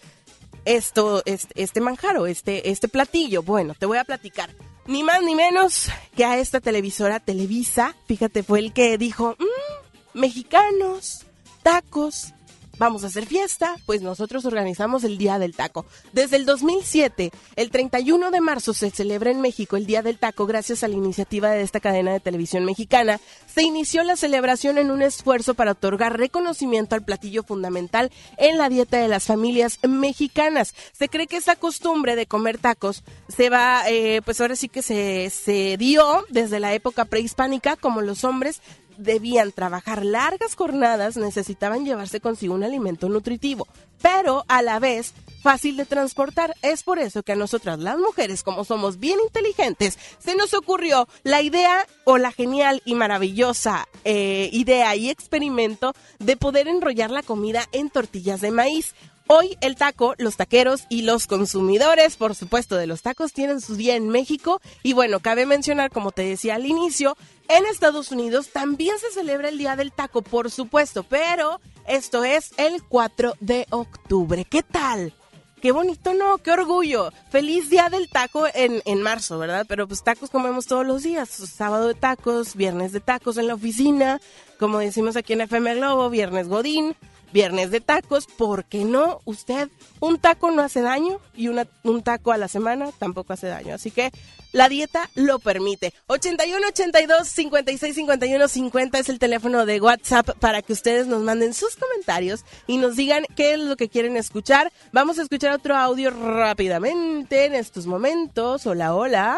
esto, 0.66 1.22
este, 1.26 1.62
este 1.62 1.82
manjar 1.82 2.18
o 2.18 2.28
este, 2.28 2.70
este 2.70 2.88
platillo? 2.88 3.44
Bueno, 3.44 3.76
te 3.78 3.86
voy 3.86 3.98
a 3.98 4.04
platicar. 4.04 4.50
Ni 4.86 5.04
más 5.04 5.22
ni 5.22 5.36
menos 5.36 5.90
que 6.16 6.26
a 6.26 6.38
esta 6.38 6.60
televisora 6.62 7.20
Televisa, 7.20 7.96
fíjate, 8.08 8.44
fue 8.44 8.60
el 8.60 8.74
que 8.74 8.98
dijo, 8.98 9.36
"Mm, 9.40 10.20
mexicanos, 10.20 11.26
tacos, 11.64 12.34
vamos 12.80 13.04
a 13.04 13.08
hacer 13.08 13.26
fiesta, 13.26 13.76
pues 13.86 14.02
nosotros 14.02 14.46
organizamos 14.46 15.04
el 15.04 15.18
Día 15.18 15.38
del 15.38 15.56
Taco. 15.56 15.86
Desde 16.14 16.38
el 16.38 16.46
2007, 16.46 17.32
el 17.56 17.70
31 17.70 18.32
de 18.32 18.42
marzo 18.42 18.74
se 18.74 18.90
celebra 18.90 19.30
en 19.30 19.42
México 19.42 19.78
el 19.78 19.86
Día 19.86 20.02
del 20.02 20.18
Taco 20.18 20.48
gracias 20.48 20.84
a 20.84 20.88
la 20.88 20.96
iniciativa 20.96 21.52
de 21.52 21.62
esta 21.62 21.80
cadena 21.80 22.14
de 22.14 22.20
televisión 22.20 22.66
mexicana. 22.66 23.20
Se 23.54 23.62
inició 23.64 24.04
la 24.04 24.16
celebración 24.16 24.78
en 24.78 24.90
un 24.90 25.02
esfuerzo 25.02 25.54
para 25.54 25.74
otorgar 25.74 26.18
reconocimiento 26.18 26.96
al 26.96 27.04
platillo 27.04 27.44
fundamental 27.44 28.12
en 28.38 28.58
la 28.58 28.70
dieta 28.70 28.98
de 28.98 29.10
las 29.10 29.26
familias 29.26 29.80
mexicanas. 29.88 30.74
Se 30.98 31.10
cree 31.10 31.28
que 31.28 31.38
esta 31.38 31.58
costumbre 31.58 32.16
de 32.16 32.26
comer 32.26 32.58
tacos 32.58 33.04
se 33.28 33.50
va, 33.50 33.84
eh, 33.90 34.22
pues 34.24 34.40
ahora 34.40 34.56
sí 34.56 34.70
que 34.70 34.82
se, 34.82 35.30
se 35.30 35.76
dio 35.78 36.26
desde 36.30 36.60
la 36.60 36.74
época 36.74 37.06
prehispánica, 37.06 37.76
como 37.76 38.02
los 38.02 38.24
hombres 38.24 38.62
debían 39.00 39.52
trabajar 39.52 40.06
largas 40.06 40.56
jornadas, 40.56 41.18
necesitaban 41.18 41.86
llevarse 41.86 42.20
consigo 42.20 42.54
un 42.54 42.64
alimento 42.64 43.10
nutritivo, 43.10 43.68
pero 44.02 44.46
a 44.48 44.62
la 44.62 44.80
vez 44.80 45.14
fácil 45.42 45.78
de 45.78 45.86
transportar. 45.86 46.56
Es 46.62 46.84
por 46.84 47.00
eso 47.00 47.24
que 47.24 47.32
a 47.32 47.36
nosotras 47.36 47.80
las 47.80 47.98
mujeres, 47.98 48.44
como 48.44 48.64
somos 48.64 49.00
bien 49.00 49.20
inteligentes, 49.22 49.98
se 50.20 50.36
nos 50.36 50.54
ocurrió 50.54 51.08
la 51.24 51.42
idea 51.42 51.88
o 52.04 52.18
la 52.18 52.32
genial 52.32 52.82
y 52.86 52.96
maravillosa 52.96 53.88
eh, 54.04 54.50
idea 54.52 54.96
y 54.96 55.10
experimento 55.10 55.94
de 56.20 56.38
poder 56.38 56.68
enrollar 56.68 57.10
la 57.10 57.24
comida 57.24 57.68
en 57.72 57.90
tortillas 57.90 58.42
de 58.42 58.52
maíz. 58.52 58.94
Hoy 59.32 59.60
el 59.62 59.76
taco, 59.76 60.16
los 60.18 60.38
taqueros 60.38 60.86
y 60.90 61.04
los 61.04 61.28
consumidores, 61.28 62.18
por 62.18 62.34
supuesto, 62.34 62.78
de 62.78 62.88
los 62.88 63.04
tacos 63.04 63.32
tienen 63.32 63.62
su 63.62 63.76
día 63.76 63.96
en 63.96 64.10
México. 64.10 64.60
Y 64.82 64.94
bueno, 64.94 65.20
cabe 65.20 65.46
mencionar, 65.46 65.92
como 65.92 66.12
te 66.12 66.24
decía 66.24 66.56
al 66.56 66.66
inicio, 66.66 67.16
en 67.48 67.64
Estados 67.68 68.12
Unidos 68.12 68.50
también 68.52 68.98
se 68.98 69.12
celebra 69.12 69.50
el 69.50 69.60
Día 69.60 69.76
del 69.76 69.92
Taco, 69.92 70.24
por 70.24 70.50
supuesto, 70.50 71.04
pero 71.04 71.62
esto 71.88 72.24
es 72.24 72.54
el 72.58 72.82
4 72.82 73.36
de 73.40 73.68
octubre. 73.70 74.46
¿Qué 74.46 74.64
tal? 74.64 75.14
Qué 75.62 75.74
bonito, 75.74 76.16
¿no? 76.16 76.40
Qué 76.40 76.52
orgullo. 76.52 77.12
Feliz 77.30 77.70
día 77.70 77.90
del 77.90 78.10
taco 78.10 78.48
en, 78.52 78.82
en 78.86 79.02
marzo, 79.04 79.38
¿verdad? 79.38 79.66
Pero 79.70 79.88
pues 79.88 80.04
tacos 80.04 80.32
comemos 80.32 80.66
todos 80.66 80.88
los 80.88 81.04
días. 81.04 81.30
Sábado 81.30 81.90
de 81.90 81.94
tacos, 81.94 82.56
viernes 82.56 82.94
de 82.94 83.00
tacos 83.02 83.38
en 83.38 83.46
la 83.46 83.54
oficina, 83.56 84.22
como 84.58 84.80
decimos 84.80 85.18
aquí 85.18 85.34
en 85.34 85.42
FM 85.42 85.76
Globo, 85.76 86.10
viernes 86.10 86.48
Godín, 86.48 86.96
viernes 87.32 87.72
de 87.72 87.82
tacos. 87.82 88.28
¿Por 88.28 88.66
qué 88.66 88.86
no? 88.86 89.22
Usted, 89.26 89.70
un 90.00 90.20
taco 90.20 90.52
no 90.52 90.62
hace 90.62 90.82
daño 90.82 91.20
y 91.36 91.48
una, 91.48 91.68
un 91.84 92.04
taco 92.04 92.32
a 92.32 92.38
la 92.38 92.48
semana 92.48 92.92
tampoco 92.98 93.34
hace 93.34 93.48
daño. 93.48 93.74
Así 93.74 93.92
que 93.92 94.12
la 94.52 94.68
dieta 94.68 95.10
lo 95.16 95.40
permite. 95.40 95.94
81 96.08 96.68
82 96.70 97.28
56 97.28 97.96
51 97.96 98.48
50 98.48 99.00
es 99.00 99.10
el 99.10 99.20
teléfono 99.20 99.66
de 99.66 99.80
WhatsApp 99.80 100.30
para 100.40 100.62
que 100.62 100.74
ustedes 100.74 101.08
nos 101.08 101.22
manden 101.22 101.54
sus 101.54 101.76
comentarios 101.76 102.46
y 102.66 102.78
nos 102.78 102.96
digan 102.96 103.26
qué 103.36 103.54
es 103.54 103.60
lo 103.60 103.76
que 103.76 103.90
quieren 103.90 104.18
escuchar. 104.18 104.72
Vamos 104.92 105.20
a 105.20 105.24
escuchar 105.24 105.54
otro 105.54 105.76
audio 105.76 106.10
rápidamente 106.10 107.46
en 107.46 107.54
estos 107.54 107.86
momentos. 107.86 108.66
Hola, 108.66 108.96
hola. 108.96 109.38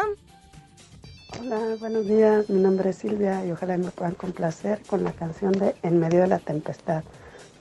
Hola, 1.40 1.76
buenos 1.80 2.06
días. 2.06 2.48
Mi 2.50 2.60
nombre 2.60 2.90
es 2.90 2.96
Silvia 2.96 3.44
y 3.44 3.52
ojalá 3.52 3.76
me 3.78 3.90
puedan 3.90 4.14
complacer 4.14 4.80
con 4.86 5.02
la 5.02 5.12
canción 5.12 5.52
de 5.52 5.74
En 5.82 5.98
medio 5.98 6.20
de 6.20 6.26
la 6.26 6.38
tempestad. 6.38 7.04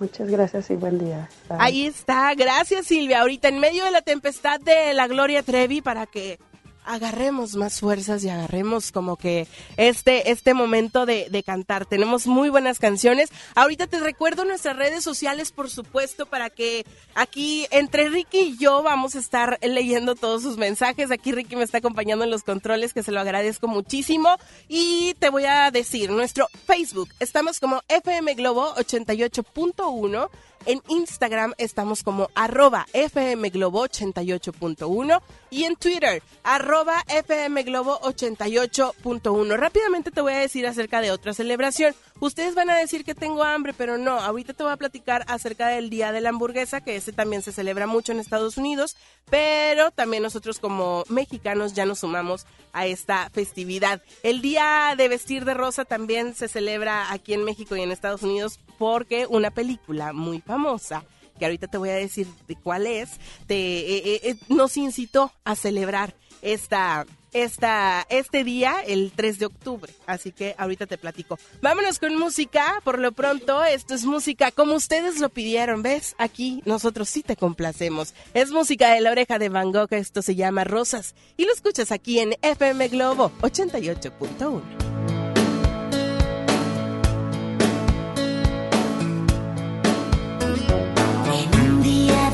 Muchas 0.01 0.31
gracias 0.31 0.71
y 0.71 0.75
buen 0.75 0.97
día. 0.97 1.29
Ahí 1.47 1.85
está. 1.85 2.33
Gracias, 2.33 2.87
Silvia. 2.87 3.21
Ahorita 3.21 3.49
en 3.49 3.59
medio 3.59 3.85
de 3.85 3.91
la 3.91 4.01
tempestad 4.01 4.59
de 4.59 4.95
la 4.95 5.05
Gloria 5.05 5.43
Trevi 5.43 5.81
para 5.81 6.07
que 6.07 6.39
agarremos 6.85 7.55
más 7.55 7.79
fuerzas 7.79 8.23
y 8.23 8.29
agarremos 8.29 8.91
como 8.91 9.15
que 9.15 9.47
este, 9.77 10.31
este 10.31 10.53
momento 10.53 11.05
de, 11.05 11.27
de, 11.29 11.43
cantar. 11.43 11.85
Tenemos 11.85 12.27
muy 12.27 12.49
buenas 12.49 12.79
canciones. 12.79 13.29
Ahorita 13.55 13.87
te 13.87 13.99
recuerdo 13.99 14.45
nuestras 14.45 14.75
redes 14.75 15.03
sociales, 15.03 15.51
por 15.51 15.69
supuesto, 15.69 16.25
para 16.25 16.49
que 16.49 16.85
aquí 17.15 17.67
entre 17.71 18.09
Ricky 18.09 18.39
y 18.39 18.57
yo 18.57 18.83
vamos 18.83 19.15
a 19.15 19.19
estar 19.19 19.59
leyendo 19.61 20.15
todos 20.15 20.41
sus 20.41 20.57
mensajes. 20.57 21.11
Aquí 21.11 21.31
Ricky 21.31 21.55
me 21.55 21.63
está 21.63 21.79
acompañando 21.79 22.23
en 22.23 22.31
los 22.31 22.43
controles, 22.43 22.93
que 22.93 23.03
se 23.03 23.11
lo 23.11 23.19
agradezco 23.19 23.67
muchísimo. 23.67 24.37
Y 24.67 25.15
te 25.19 25.29
voy 25.29 25.45
a 25.45 25.71
decir, 25.71 26.11
nuestro 26.11 26.47
Facebook, 26.65 27.09
estamos 27.19 27.59
como 27.59 27.81
FM 27.87 28.33
Globo 28.35 28.73
88.1. 28.75 30.29
En 30.67 30.79
Instagram 30.89 31.53
estamos 31.57 32.03
como 32.03 32.29
arroba 32.35 32.85
FM 32.93 33.49
Globo 33.49 33.83
88.1 33.87 35.19
y 35.49 35.63
en 35.63 35.75
Twitter 35.75 36.21
arroba 36.43 37.03
FM 37.07 37.63
Globo 37.63 37.99
88.1. 38.01 39.57
Rápidamente 39.57 40.11
te 40.11 40.21
voy 40.21 40.33
a 40.33 40.37
decir 40.37 40.67
acerca 40.67 41.01
de 41.01 41.09
otra 41.09 41.33
celebración. 41.33 41.95
Ustedes 42.19 42.53
van 42.53 42.69
a 42.69 42.77
decir 42.77 43.03
que 43.03 43.15
tengo 43.15 43.43
hambre, 43.43 43.73
pero 43.73 43.97
no. 43.97 44.19
Ahorita 44.19 44.53
te 44.53 44.61
voy 44.61 44.71
a 44.71 44.77
platicar 44.77 45.25
acerca 45.27 45.69
del 45.69 45.89
Día 45.89 46.11
de 46.11 46.21
la 46.21 46.29
Hamburguesa, 46.29 46.81
que 46.81 46.95
ese 46.95 47.11
también 47.11 47.41
se 47.41 47.51
celebra 47.51 47.87
mucho 47.87 48.11
en 48.11 48.19
Estados 48.19 48.57
Unidos, 48.57 48.95
pero 49.31 49.89
también 49.89 50.21
nosotros 50.21 50.59
como 50.59 51.03
mexicanos 51.09 51.73
ya 51.73 51.87
nos 51.87 51.99
sumamos 51.99 52.45
a 52.71 52.85
esta 52.85 53.31
festividad. 53.31 54.03
El 54.21 54.43
Día 54.43 54.93
de 54.95 55.07
Vestir 55.07 55.43
de 55.43 55.55
Rosa 55.55 55.85
también 55.85 56.35
se 56.35 56.47
celebra 56.47 57.11
aquí 57.11 57.33
en 57.33 57.43
México 57.43 57.75
y 57.75 57.81
en 57.81 57.91
Estados 57.91 58.21
Unidos 58.21 58.59
porque 58.81 59.27
una 59.27 59.51
película 59.51 60.11
muy 60.11 60.41
famosa 60.41 61.03
que 61.37 61.45
ahorita 61.45 61.67
te 61.67 61.77
voy 61.77 61.89
a 61.89 61.93
decir 61.93 62.25
de 62.47 62.55
cuál 62.55 62.87
es, 62.87 63.11
te, 63.45 63.55
eh, 63.55 64.21
eh, 64.23 64.35
nos 64.49 64.75
incitó 64.75 65.31
a 65.43 65.55
celebrar 65.55 66.15
esta, 66.41 67.05
esta, 67.31 68.07
este 68.09 68.43
día, 68.43 68.81
el 68.87 69.11
3 69.15 69.37
de 69.37 69.45
octubre. 69.45 69.93
Así 70.07 70.31
que 70.31 70.55
ahorita 70.57 70.87
te 70.87 70.97
platico. 70.97 71.37
Vámonos 71.61 71.99
con 71.99 72.17
música. 72.17 72.81
Por 72.83 72.97
lo 72.97 73.11
pronto, 73.11 73.63
esto 73.63 73.93
es 73.93 74.03
música 74.03 74.49
como 74.49 74.73
ustedes 74.73 75.19
lo 75.19 75.29
pidieron. 75.29 75.83
¿Ves? 75.83 76.15
Aquí 76.17 76.63
nosotros 76.65 77.07
sí 77.07 77.21
te 77.21 77.35
complacemos. 77.35 78.15
Es 78.33 78.49
música 78.49 78.95
de 78.95 79.01
la 79.01 79.11
oreja 79.11 79.37
de 79.37 79.49
Van 79.49 79.71
Gogh. 79.71 79.93
Esto 79.93 80.23
se 80.23 80.33
llama 80.33 80.63
Rosas. 80.63 81.13
Y 81.37 81.45
lo 81.45 81.53
escuchas 81.53 81.91
aquí 81.91 82.17
en 82.17 82.33
FM 82.41 82.87
Globo 82.87 83.31
88.1. 83.41 84.90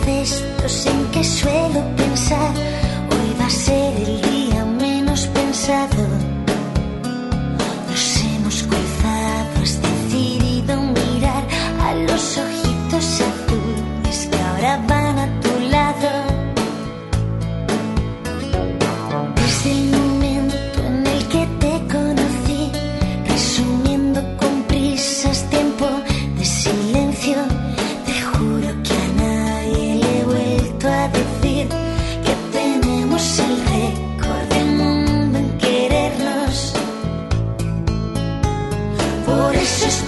estos 0.07 0.85
en 0.85 1.05
que 1.11 1.23
suelo 1.23 1.81
pensar, 1.95 2.51
hoy 3.11 3.35
va 3.39 3.45
a 3.45 3.49
ser 3.49 3.93
el 4.07 4.21
día 4.21 4.65
menos 4.65 5.27
pensado. 5.27 6.03
Nos 7.89 8.23
hemos 8.23 8.63
cruzado, 8.63 9.61
has 9.63 9.81
decidido 9.81 10.81
mirar 10.81 11.43
a 11.81 11.93
los 11.93 12.36
It's 39.69 39.81
just 39.81 40.06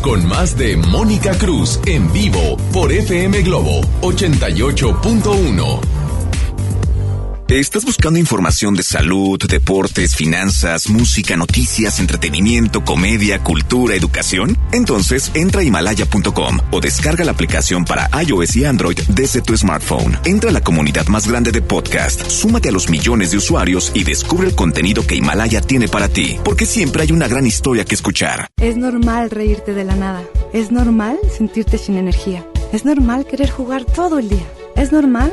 con 0.00 0.26
más 0.26 0.56
de 0.56 0.76
Mónica 0.76 1.36
Cruz 1.38 1.80
en 1.86 2.12
vivo 2.12 2.56
por 2.72 2.92
FM 2.92 3.42
Globo 3.42 3.80
88.1. 4.02 5.97
¿Estás 7.48 7.86
buscando 7.86 8.18
información 8.18 8.74
de 8.74 8.82
salud, 8.82 9.38
deportes, 9.48 10.14
finanzas, 10.14 10.90
música, 10.90 11.34
noticias, 11.34 11.98
entretenimiento, 11.98 12.84
comedia, 12.84 13.42
cultura, 13.42 13.94
educación? 13.94 14.58
Entonces 14.70 15.30
entra 15.32 15.62
a 15.62 15.64
himalaya.com 15.64 16.58
o 16.70 16.80
descarga 16.82 17.24
la 17.24 17.32
aplicación 17.32 17.86
para 17.86 18.10
iOS 18.22 18.56
y 18.56 18.66
Android 18.66 18.98
desde 19.08 19.40
tu 19.40 19.56
smartphone. 19.56 20.18
Entra 20.26 20.50
a 20.50 20.52
la 20.52 20.60
comunidad 20.60 21.06
más 21.06 21.26
grande 21.26 21.50
de 21.50 21.62
podcast, 21.62 22.28
súmate 22.28 22.68
a 22.68 22.72
los 22.72 22.90
millones 22.90 23.30
de 23.30 23.38
usuarios 23.38 23.92
y 23.94 24.04
descubre 24.04 24.46
el 24.46 24.54
contenido 24.54 25.06
que 25.06 25.16
Himalaya 25.16 25.62
tiene 25.62 25.88
para 25.88 26.10
ti, 26.10 26.36
porque 26.44 26.66
siempre 26.66 27.04
hay 27.04 27.12
una 27.12 27.28
gran 27.28 27.46
historia 27.46 27.86
que 27.86 27.94
escuchar. 27.94 28.48
Es 28.60 28.76
normal 28.76 29.30
reírte 29.30 29.72
de 29.72 29.84
la 29.84 29.96
nada. 29.96 30.22
Es 30.52 30.70
normal 30.70 31.18
sentirte 31.34 31.78
sin 31.78 31.96
energía. 31.96 32.46
Es 32.74 32.84
normal 32.84 33.24
querer 33.24 33.48
jugar 33.48 33.86
todo 33.86 34.18
el 34.18 34.28
día. 34.28 34.46
Es 34.76 34.92
normal 34.92 35.32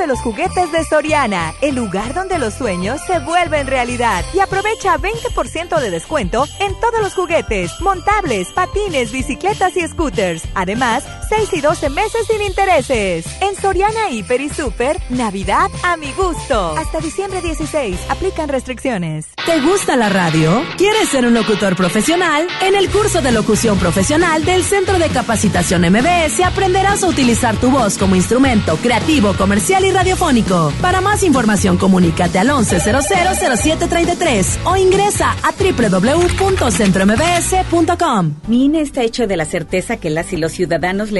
De 0.00 0.06
los 0.06 0.20
juguetes 0.20 0.72
de 0.72 0.82
Soriana, 0.82 1.52
el 1.60 1.74
lugar 1.74 2.14
donde 2.14 2.38
los 2.38 2.54
sueños 2.54 3.02
se 3.06 3.18
vuelven 3.18 3.66
realidad. 3.66 4.24
Y 4.32 4.40
aprovecha 4.40 4.96
20% 4.96 5.78
de 5.78 5.90
descuento 5.90 6.46
en 6.58 6.72
todos 6.80 7.02
los 7.02 7.12
juguetes, 7.12 7.78
montables, 7.82 8.48
patines, 8.52 9.12
bicicletas 9.12 9.76
y 9.76 9.86
scooters. 9.86 10.44
Además, 10.54 11.04
6 11.30 11.48
y 11.52 11.60
12 11.60 11.90
meses 11.90 12.26
sin 12.26 12.42
intereses. 12.42 13.24
En 13.40 13.54
Soriana 13.54 14.10
Hiper 14.10 14.40
y 14.40 14.48
Super, 14.48 15.00
Navidad 15.10 15.70
a 15.84 15.96
mi 15.96 16.10
gusto. 16.12 16.74
Hasta 16.76 16.98
diciembre 16.98 17.40
16, 17.40 18.00
aplican 18.08 18.48
restricciones. 18.48 19.28
¿Te 19.46 19.60
gusta 19.60 19.94
la 19.94 20.08
radio? 20.08 20.64
¿Quieres 20.76 21.08
ser 21.08 21.24
un 21.24 21.34
locutor 21.34 21.76
profesional? 21.76 22.48
En 22.62 22.74
el 22.74 22.90
curso 22.90 23.22
de 23.22 23.30
locución 23.30 23.78
profesional 23.78 24.44
del 24.44 24.64
Centro 24.64 24.98
de 24.98 25.08
Capacitación 25.08 25.82
MBS 25.82 26.40
aprenderás 26.44 27.04
a 27.04 27.06
utilizar 27.06 27.56
tu 27.58 27.70
voz 27.70 27.96
como 27.96 28.16
instrumento 28.16 28.76
creativo, 28.78 29.32
comercial 29.34 29.84
y 29.84 29.92
radiofónico. 29.92 30.72
Para 30.80 31.00
más 31.00 31.22
información, 31.22 31.76
comunícate 31.76 32.40
al 32.40 32.48
11000733 32.48 34.58
o 34.64 34.76
ingresa 34.76 35.36
a 35.44 35.52
www.centrombs.com. 35.52 38.34
Mi 38.48 38.64
INE 38.64 38.80
está 38.80 39.02
hecho 39.02 39.28
de 39.28 39.36
la 39.36 39.44
certeza 39.44 39.96
que 39.96 40.10
las 40.10 40.32
y 40.32 40.36
los 40.36 40.50
ciudadanos 40.50 41.12
le 41.12 41.19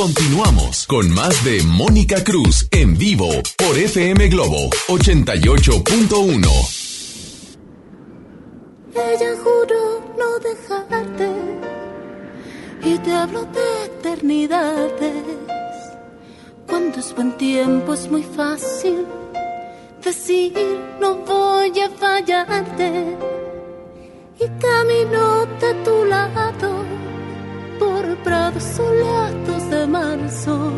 Continuamos 0.00 0.86
con 0.86 1.10
más 1.10 1.44
de 1.44 1.62
Mónica 1.62 2.24
Cruz 2.24 2.66
en 2.70 2.96
vivo 2.96 3.28
por 3.58 3.76
FM 3.76 4.28
Globo 4.28 4.70
88.1. 4.88 6.48
Ella 8.94 9.36
juró 9.44 10.00
no 10.18 10.38
dejarte 10.38 11.28
y 12.82 12.96
te 12.96 13.12
hablo 13.12 13.44
de 13.44 13.84
eternidades. 13.84 15.12
Cuando 16.66 16.98
es 16.98 17.14
buen 17.14 17.36
tiempo 17.36 17.92
es 17.92 18.10
muy 18.10 18.22
fácil 18.22 19.04
decir 20.02 20.54
no 20.98 21.16
voy 21.16 21.78
a 21.78 21.90
fallarte 21.90 23.18
y 24.40 24.48
camino 24.62 25.44
de 25.60 25.74
tu 25.84 26.06
lado 26.06 26.84
por 27.80 28.04
prados 28.18 28.62
soleados 28.62 29.70
de 29.70 29.86
marzo 29.86 30.72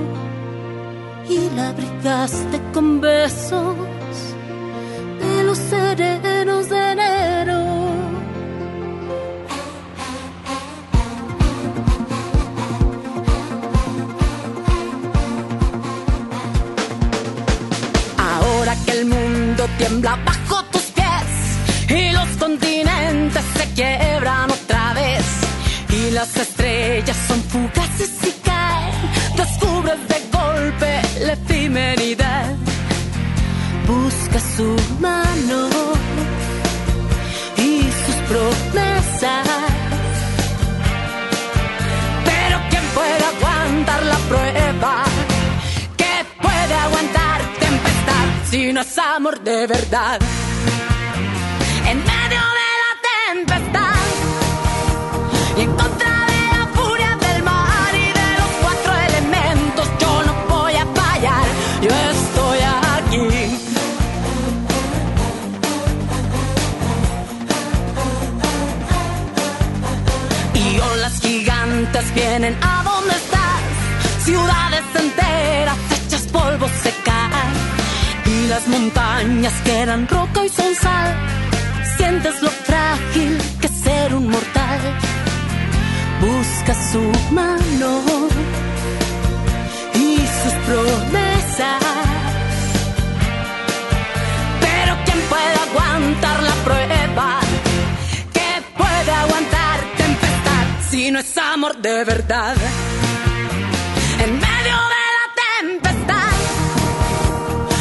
y 1.28 1.40
la 1.56 1.70
abrigaste 1.70 2.60
con 2.72 3.00
besos 3.00 3.76
de 5.20 5.42
los 5.42 5.58
serenos 5.58 6.68
de 6.68 6.92
enero. 6.92 7.60
Ahora 18.18 18.74
que 18.84 18.92
el 18.98 19.06
mundo 19.06 19.62
tiembla 19.78 20.16
bajo 20.24 20.56
tus 20.72 20.86
pies 20.96 21.28
y 21.88 22.12
los 22.12 22.28
continentes 22.38 23.44
se 23.56 23.64
quiebran 23.74 24.50
otra 24.50 24.81
las 26.12 26.36
estrellas 26.36 27.16
son 27.26 27.42
fugaces 27.44 28.10
y 28.22 28.32
caen, 28.44 28.94
descubres 29.36 29.98
de 30.08 30.20
golpe 30.30 31.00
la 31.24 31.32
efemeridad. 31.32 32.54
Busca 33.86 34.38
su 34.56 34.76
mano 35.00 35.68
y 37.56 37.82
sus 38.04 38.16
promesas. 38.28 39.46
Pero 42.24 42.56
¿quién 42.70 42.84
puede 42.94 43.24
aguantar 43.34 44.02
la 44.04 44.18
prueba? 44.28 45.04
¿Qué 45.96 46.14
puede 46.40 46.74
aguantar 46.74 47.40
tempestad 47.58 48.26
si 48.50 48.72
no 48.72 48.80
es 48.82 48.98
amor 48.98 49.40
de 49.40 49.66
verdad? 49.66 50.20
Vienen 72.14 72.56
a 72.62 72.82
donde 72.82 73.14
estás, 73.14 74.24
ciudades 74.24 74.82
enteras 74.94 75.76
hechas 75.90 76.26
polvo 76.28 76.66
se 76.82 76.90
caen 77.04 77.52
y 78.24 78.48
las 78.48 78.66
montañas 78.66 79.52
que 79.64 79.78
eran 79.80 80.08
roca 80.08 80.44
y 80.44 80.48
son 80.48 80.74
sal. 80.74 81.14
Sientes 81.96 82.42
lo 82.42 82.50
frágil 82.50 83.38
que 83.60 83.66
es 83.66 83.72
ser 83.72 84.14
un 84.14 84.28
mortal. 84.28 84.80
Busca 86.20 86.74
su 86.90 87.02
mano 87.32 88.02
de 101.82 102.04
verdad? 102.04 102.54
En 104.24 104.32
medio 104.34 104.76
de 104.94 105.04
la 105.18 105.26
tempestad 105.50 106.32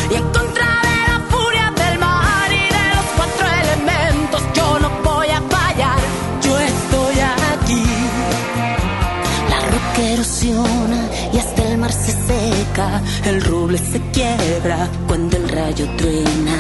y 0.10 0.16
en 0.16 0.24
contra 0.32 0.68
de 0.90 0.98
la 1.12 1.20
furia 1.30 1.72
del 1.82 2.00
mar 2.00 2.50
y 2.52 2.66
de 2.78 2.86
los 2.96 3.06
cuatro 3.16 3.46
elementos, 3.64 4.42
yo 4.56 4.80
no 4.80 4.90
voy 5.04 5.28
a 5.30 5.42
fallar, 5.42 6.00
yo 6.42 6.60
estoy 6.60 7.16
aquí. 7.54 7.86
La 9.52 9.60
roca 9.60 10.02
erosiona 10.14 11.02
y 11.32 11.38
hasta 11.38 11.64
el 11.64 11.78
mar 11.78 11.94
se 11.94 12.12
seca. 12.12 13.02
El 13.26 13.44
roble 13.44 13.78
se 13.78 14.02
quiebra 14.12 14.90
cuando 15.08 15.38
el 15.38 15.48
rayo 15.48 15.86
truena. 15.98 16.58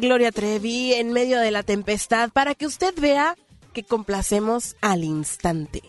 Gloria 0.00 0.32
Trevi 0.32 0.94
en 0.94 1.12
medio 1.12 1.38
de 1.38 1.50
la 1.50 1.62
tempestad 1.62 2.30
para 2.30 2.54
que 2.54 2.66
usted 2.66 2.94
vea 2.98 3.36
que 3.72 3.84
complacemos 3.84 4.76
al 4.80 5.04
instante. 5.04 5.82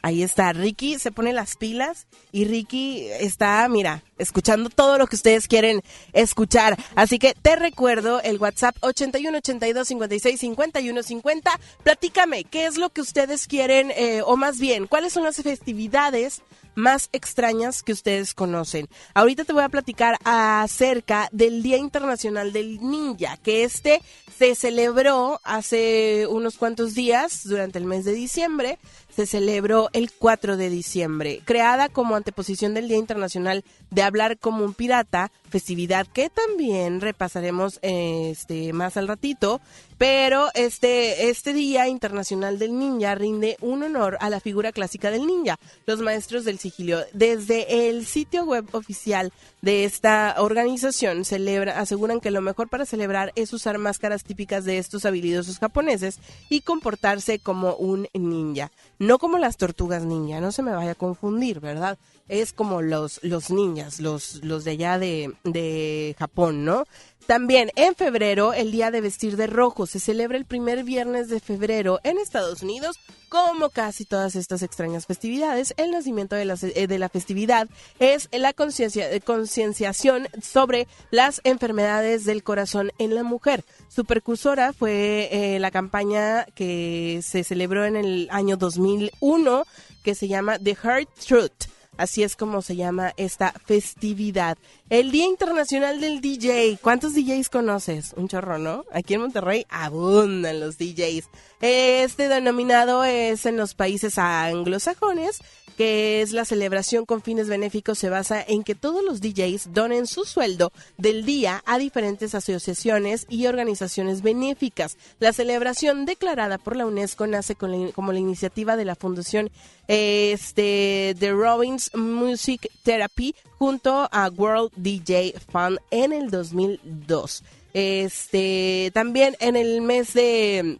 Ahí 0.00 0.22
está, 0.22 0.52
Ricky 0.52 0.98
se 0.98 1.10
pone 1.10 1.32
las 1.32 1.56
pilas 1.56 2.06
y 2.30 2.44
Ricky 2.44 3.08
está, 3.20 3.68
mira, 3.68 4.02
escuchando 4.16 4.70
todo 4.70 4.96
lo 4.96 5.06
que 5.06 5.16
ustedes 5.16 5.48
quieren 5.48 5.82
escuchar. 6.12 6.78
Así 6.94 7.18
que 7.18 7.34
te 7.34 7.56
recuerdo 7.56 8.22
el 8.22 8.38
WhatsApp 8.38 8.76
81 8.80 9.38
82 9.38 9.88
56 9.88 10.40
51 10.40 11.02
50. 11.02 11.60
Platícame, 11.82 12.44
¿qué 12.44 12.66
es 12.66 12.78
lo 12.78 12.90
que 12.90 13.00
ustedes 13.00 13.46
quieren 13.46 13.90
eh, 13.90 14.22
o 14.24 14.36
más 14.36 14.58
bien, 14.58 14.86
cuáles 14.86 15.12
son 15.12 15.24
las 15.24 15.36
festividades 15.36 16.42
más 16.78 17.10
extrañas 17.12 17.82
que 17.82 17.92
ustedes 17.92 18.34
conocen. 18.34 18.88
Ahorita 19.12 19.44
te 19.44 19.52
voy 19.52 19.64
a 19.64 19.68
platicar 19.68 20.16
acerca 20.24 21.28
del 21.32 21.62
Día 21.62 21.76
Internacional 21.76 22.52
del 22.52 22.80
Ninja, 22.80 23.36
que 23.36 23.64
este 23.64 24.00
se 24.38 24.54
celebró 24.54 25.40
hace 25.42 26.26
unos 26.28 26.56
cuantos 26.56 26.94
días, 26.94 27.42
durante 27.44 27.78
el 27.78 27.84
mes 27.84 28.04
de 28.04 28.12
diciembre, 28.12 28.78
se 29.18 29.26
celebró 29.26 29.90
el 29.94 30.12
4 30.12 30.56
de 30.56 30.70
diciembre, 30.70 31.42
creada 31.44 31.88
como 31.88 32.14
anteposición 32.14 32.72
del 32.72 32.86
Día 32.86 32.98
Internacional 32.98 33.64
de 33.90 34.02
Hablar 34.02 34.38
como 34.38 34.64
un 34.64 34.74
Pirata, 34.74 35.32
festividad 35.50 36.06
que 36.06 36.30
también 36.30 37.00
repasaremos 37.00 37.80
este 37.82 38.72
más 38.72 38.96
al 38.96 39.08
ratito, 39.08 39.60
pero 39.96 40.50
este 40.54 41.30
este 41.30 41.52
Día 41.52 41.88
Internacional 41.88 42.60
del 42.60 42.78
Ninja 42.78 43.16
rinde 43.16 43.56
un 43.60 43.82
honor 43.82 44.18
a 44.20 44.30
la 44.30 44.38
figura 44.38 44.70
clásica 44.70 45.10
del 45.10 45.26
ninja, 45.26 45.58
los 45.84 46.00
maestros 46.00 46.44
del 46.44 46.60
sigilio. 46.60 47.00
Desde 47.12 47.88
el 47.88 48.06
sitio 48.06 48.44
web 48.44 48.66
oficial 48.70 49.32
de 49.62 49.82
esta 49.82 50.36
organización 50.38 51.24
celebra, 51.24 51.80
aseguran 51.80 52.20
que 52.20 52.30
lo 52.30 52.40
mejor 52.40 52.68
para 52.68 52.86
celebrar 52.86 53.32
es 53.34 53.52
usar 53.52 53.78
máscaras 53.78 54.22
típicas 54.22 54.64
de 54.64 54.78
estos 54.78 55.04
habilidosos 55.04 55.58
japoneses 55.58 56.20
y 56.48 56.60
comportarse 56.60 57.40
como 57.40 57.74
un 57.74 58.06
ninja, 58.14 58.70
no 58.98 59.18
como 59.18 59.38
las 59.38 59.56
tortugas 59.56 60.04
ninja, 60.04 60.40
no 60.40 60.52
se 60.52 60.62
me 60.62 60.72
vaya 60.72 60.92
a 60.92 60.96
confundir, 60.96 61.60
¿verdad? 61.60 61.98
Es 62.28 62.52
como 62.52 62.82
los, 62.82 63.20
los 63.22 63.50
los, 63.50 64.44
los 64.44 64.64
de 64.64 64.70
allá 64.70 64.98
de, 64.98 65.32
de 65.44 66.14
Japón, 66.18 66.64
¿no? 66.64 66.84
También 67.28 67.70
en 67.76 67.94
febrero, 67.94 68.54
el 68.54 68.72
Día 68.72 68.90
de 68.90 69.02
Vestir 69.02 69.36
de 69.36 69.46
Rojo 69.46 69.84
se 69.84 70.00
celebra 70.00 70.38
el 70.38 70.46
primer 70.46 70.82
viernes 70.82 71.28
de 71.28 71.40
febrero 71.40 72.00
en 72.02 72.16
Estados 72.16 72.62
Unidos. 72.62 72.96
Como 73.28 73.68
casi 73.68 74.06
todas 74.06 74.34
estas 74.34 74.62
extrañas 74.62 75.04
festividades, 75.04 75.74
el 75.76 75.90
nacimiento 75.90 76.36
de 76.36 76.46
la, 76.46 76.56
eh, 76.62 76.86
de 76.86 76.98
la 76.98 77.10
festividad 77.10 77.68
es 77.98 78.30
la 78.32 78.54
eh, 78.56 79.20
concienciación 79.20 80.28
sobre 80.40 80.88
las 81.10 81.42
enfermedades 81.44 82.24
del 82.24 82.42
corazón 82.42 82.92
en 82.98 83.14
la 83.14 83.24
mujer. 83.24 83.62
Su 83.90 84.06
precursora 84.06 84.72
fue 84.72 85.28
eh, 85.30 85.58
la 85.58 85.70
campaña 85.70 86.46
que 86.54 87.20
se 87.22 87.44
celebró 87.44 87.84
en 87.84 87.96
el 87.96 88.28
año 88.30 88.56
2001 88.56 89.64
que 90.02 90.14
se 90.14 90.28
llama 90.28 90.58
The 90.58 90.74
Heart 90.74 91.10
Truth. 91.26 91.77
Así 91.98 92.22
es 92.22 92.36
como 92.36 92.62
se 92.62 92.76
llama 92.76 93.12
esta 93.16 93.52
festividad. 93.66 94.56
El 94.88 95.10
Día 95.10 95.26
Internacional 95.26 96.00
del 96.00 96.20
DJ. 96.20 96.78
¿Cuántos 96.80 97.12
DJs 97.12 97.50
conoces? 97.50 98.14
Un 98.16 98.28
chorro, 98.28 98.56
¿no? 98.56 98.84
Aquí 98.92 99.14
en 99.14 99.22
Monterrey 99.22 99.66
abundan 99.68 100.60
los 100.60 100.78
DJs. 100.78 101.28
Este 101.60 102.28
denominado 102.28 103.04
es 103.04 103.44
en 103.46 103.56
los 103.56 103.74
países 103.74 104.16
anglosajones, 104.16 105.40
que 105.78 106.20
es 106.22 106.32
la 106.32 106.44
celebración 106.44 107.06
con 107.06 107.22
fines 107.22 107.48
benéficos. 107.48 107.98
Se 108.00 108.10
basa 108.10 108.42
en 108.46 108.64
que 108.64 108.74
todos 108.74 109.04
los 109.04 109.20
DJs 109.20 109.72
donen 109.72 110.08
su 110.08 110.24
sueldo 110.24 110.72
del 110.96 111.24
día 111.24 111.62
a 111.66 111.78
diferentes 111.78 112.34
asociaciones 112.34 113.26
y 113.30 113.46
organizaciones 113.46 114.20
benéficas. 114.22 114.96
La 115.20 115.32
celebración 115.32 116.04
declarada 116.04 116.58
por 116.58 116.74
la 116.74 116.84
UNESCO 116.84 117.28
nace 117.28 117.54
con 117.54 117.70
la- 117.70 117.92
como 117.92 118.12
la 118.12 118.18
iniciativa 118.18 118.76
de 118.76 118.84
la 118.86 118.96
Fundación 118.96 119.50
este, 119.86 121.14
The 121.18 121.30
Robbins 121.32 121.94
Music 121.94 122.68
Therapy 122.82 123.34
junto 123.58 124.08
a 124.10 124.28
World 124.36 124.72
DJ 124.76 125.34
Fund 125.52 125.78
en 125.92 126.12
el 126.12 126.28
2002. 126.30 127.44
Este, 127.72 128.90
también 128.94 129.36
en 129.38 129.54
el 129.54 129.80
mes 129.80 130.12
de 130.12 130.78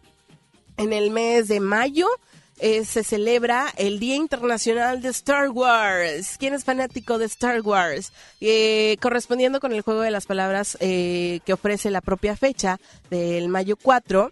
en 0.77 0.93
el 0.93 1.11
mes 1.11 1.47
de 1.47 1.59
mayo 1.59 2.07
eh, 2.59 2.85
se 2.85 3.03
celebra 3.03 3.73
el 3.77 3.99
Día 3.99 4.15
Internacional 4.15 5.01
de 5.01 5.09
Star 5.09 5.49
Wars. 5.49 6.35
¿Quién 6.37 6.53
es 6.53 6.63
fanático 6.63 7.17
de 7.17 7.25
Star 7.25 7.61
Wars? 7.61 8.11
Eh, 8.41 8.97
correspondiendo 9.01 9.59
con 9.59 9.73
el 9.73 9.81
juego 9.81 10.01
de 10.01 10.11
las 10.11 10.25
palabras 10.25 10.77
eh, 10.81 11.39
que 11.45 11.53
ofrece 11.53 11.89
la 11.89 12.01
propia 12.01 12.35
fecha 12.35 12.79
del 13.09 13.47
mayo 13.47 13.77
4. 13.77 14.31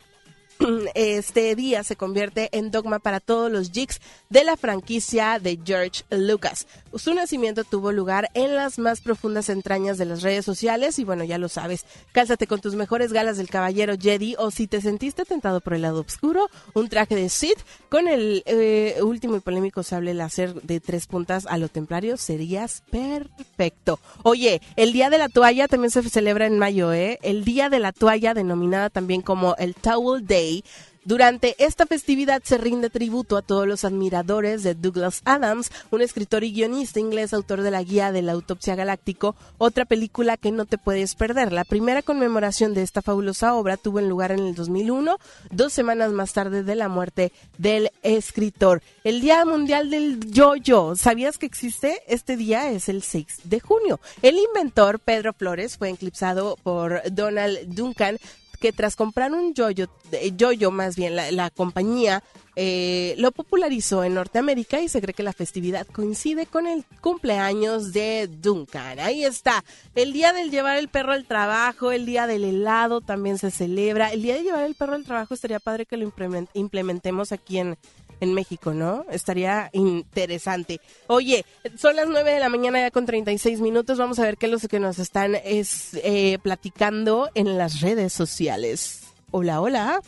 Este 0.95 1.55
día 1.55 1.83
se 1.83 1.95
convierte 1.95 2.49
en 2.51 2.71
dogma 2.71 2.99
para 2.99 3.19
todos 3.19 3.51
los 3.51 3.71
geeks 3.71 3.99
de 4.29 4.43
la 4.43 4.57
franquicia 4.57 5.39
de 5.39 5.59
George 5.63 6.03
Lucas. 6.09 6.67
Su 6.95 7.13
nacimiento 7.13 7.63
tuvo 7.63 7.91
lugar 7.91 8.29
en 8.33 8.55
las 8.55 8.79
más 8.79 9.01
profundas 9.01 9.49
entrañas 9.49 9.97
de 9.97 10.05
las 10.05 10.21
redes 10.21 10.45
sociales 10.45 10.99
y 10.99 11.03
bueno, 11.03 11.23
ya 11.23 11.37
lo 11.37 11.49
sabes, 11.49 11.85
cálzate 12.11 12.47
con 12.47 12.61
tus 12.61 12.75
mejores 12.75 13.13
galas 13.13 13.37
del 13.37 13.49
caballero 13.49 13.95
Jedi 13.99 14.35
o 14.37 14.51
si 14.51 14.67
te 14.67 14.81
sentiste 14.81 15.25
tentado 15.25 15.61
por 15.61 15.73
el 15.73 15.83
lado 15.83 16.01
oscuro, 16.01 16.49
un 16.73 16.89
traje 16.89 17.15
de 17.15 17.29
Sith 17.29 17.59
con 17.89 18.07
el 18.07 18.43
eh, 18.45 18.97
último 19.01 19.35
y 19.37 19.39
polémico 19.39 19.83
sable 19.83 20.13
láser 20.13 20.53
de 20.61 20.79
tres 20.79 21.07
puntas 21.07 21.45
a 21.47 21.57
lo 21.57 21.69
templario 21.69 22.17
serías 22.17 22.83
perfecto. 22.89 23.99
Oye, 24.23 24.61
el 24.75 24.93
Día 24.93 25.09
de 25.09 25.17
la 25.17 25.29
Toalla 25.29 25.67
también 25.67 25.91
se 25.91 26.03
celebra 26.09 26.45
en 26.45 26.59
mayo, 26.59 26.93
¿eh? 26.93 27.19
El 27.21 27.43
Día 27.43 27.69
de 27.69 27.79
la 27.79 27.91
Toalla, 27.91 28.33
denominada 28.33 28.89
también 28.89 29.21
como 29.21 29.55
el 29.57 29.75
Towel 29.75 30.25
Day, 30.25 30.63
durante 31.07 31.55
esta 31.57 31.85
festividad 31.85 32.43
se 32.43 32.57
rinde 32.57 32.89
tributo 32.89 33.37
a 33.37 33.41
todos 33.41 33.65
los 33.65 33.85
admiradores 33.85 34.61
de 34.61 34.75
Douglas 34.75 35.21
Adams, 35.23 35.71
un 35.89 36.01
escritor 36.01 36.43
y 36.43 36.51
guionista 36.51 36.99
inglés, 36.99 37.33
autor 37.33 37.61
de 37.61 37.71
la 37.71 37.81
guía 37.81 38.11
de 38.11 38.21
la 38.21 38.33
autopsia 38.33 38.75
galáctico, 38.75 39.33
otra 39.57 39.85
película 39.85 40.35
que 40.35 40.51
no 40.51 40.65
te 40.65 40.77
puedes 40.77 41.15
perder. 41.15 41.53
La 41.53 41.63
primera 41.63 42.01
conmemoración 42.01 42.73
de 42.73 42.81
esta 42.81 43.01
fabulosa 43.01 43.55
obra 43.55 43.77
tuvo 43.77 44.01
lugar 44.01 44.33
en 44.33 44.39
el 44.39 44.53
2001, 44.53 45.17
dos 45.49 45.71
semanas 45.71 46.11
más 46.11 46.33
tarde 46.33 46.63
de 46.63 46.75
la 46.75 46.89
muerte 46.89 47.31
del 47.57 47.89
escritor. 48.03 48.83
El 49.05 49.21
Día 49.21 49.45
Mundial 49.45 49.89
del 49.89 50.19
Yo-Yo, 50.29 50.97
¿sabías 50.97 51.37
que 51.37 51.45
existe? 51.45 52.03
Este 52.07 52.35
día 52.35 52.69
es 52.69 52.89
el 52.89 53.01
6 53.01 53.27
de 53.45 53.61
junio. 53.61 54.01
El 54.21 54.37
inventor 54.37 54.99
Pedro 54.99 55.31
Flores 55.31 55.77
fue 55.77 55.89
eclipsado 55.89 56.57
por 56.63 57.01
Donald 57.13 57.73
Duncan 57.73 58.17
que 58.59 58.73
tras 58.73 58.95
comprar 58.95 59.31
un 59.33 59.53
yoyo, 59.53 59.87
yoyo 60.35 60.71
más 60.71 60.95
bien, 60.95 61.15
la, 61.15 61.49
compañía 61.49 62.23
eh, 62.55 63.13
lo 63.17 63.31
popularizó 63.31 64.03
en 64.03 64.15
Norteamérica 64.15 64.81
y 64.81 64.89
se 64.89 64.99
cree 64.99 65.13
que 65.13 65.21
la 65.23 65.33
festividad 65.33 65.85
coincide 65.85 66.47
con 66.47 66.65
el 66.65 66.83
cumpleaños 67.01 67.93
de 67.93 68.27
Duncan. 68.27 68.99
Ahí 68.99 69.23
está, 69.23 69.63
el 69.93 70.11
día 70.11 70.33
del 70.33 70.49
llevar 70.49 70.77
el 70.77 70.87
perro 70.87 71.13
al 71.13 71.25
trabajo, 71.25 71.91
el 71.91 72.05
día 72.05 72.25
del 72.25 72.43
helado 72.43 73.01
también 73.01 73.37
se 73.37 73.51
celebra. 73.51 74.11
El 74.11 74.23
día 74.23 74.35
de 74.35 74.43
llevar 74.43 74.63
el 74.65 74.75
perro 74.75 74.95
al 74.95 75.03
trabajo 75.05 75.33
estaría 75.33 75.59
padre 75.59 75.85
que 75.85 75.97
lo 75.97 76.09
implemen- 76.09 76.49
implementemos 76.53 77.31
aquí 77.31 77.59
en, 77.59 77.77
en 78.19 78.33
México, 78.33 78.73
¿no? 78.73 79.05
Estaría 79.11 79.69
interesante. 79.73 80.81
Oye, 81.07 81.45
son 81.77 81.95
las 81.95 82.07
9 82.07 82.31
de 82.31 82.39
la 82.39 82.49
mañana 82.49 82.79
ya 82.79 82.91
con 82.91 83.05
36 83.05 83.61
minutos. 83.61 83.97
Vamos 83.97 84.19
a 84.19 84.23
ver 84.23 84.37
qué 84.37 84.47
es 84.47 84.51
lo 84.51 84.59
que 84.67 84.79
nos 84.79 84.99
están 84.99 85.35
es, 85.35 85.93
eh, 86.03 86.39
platicando 86.41 87.29
en 87.35 87.57
las 87.57 87.81
redes 87.81 88.13
sociales. 88.13 89.01
Hola, 89.31 89.61
hola. 89.61 90.01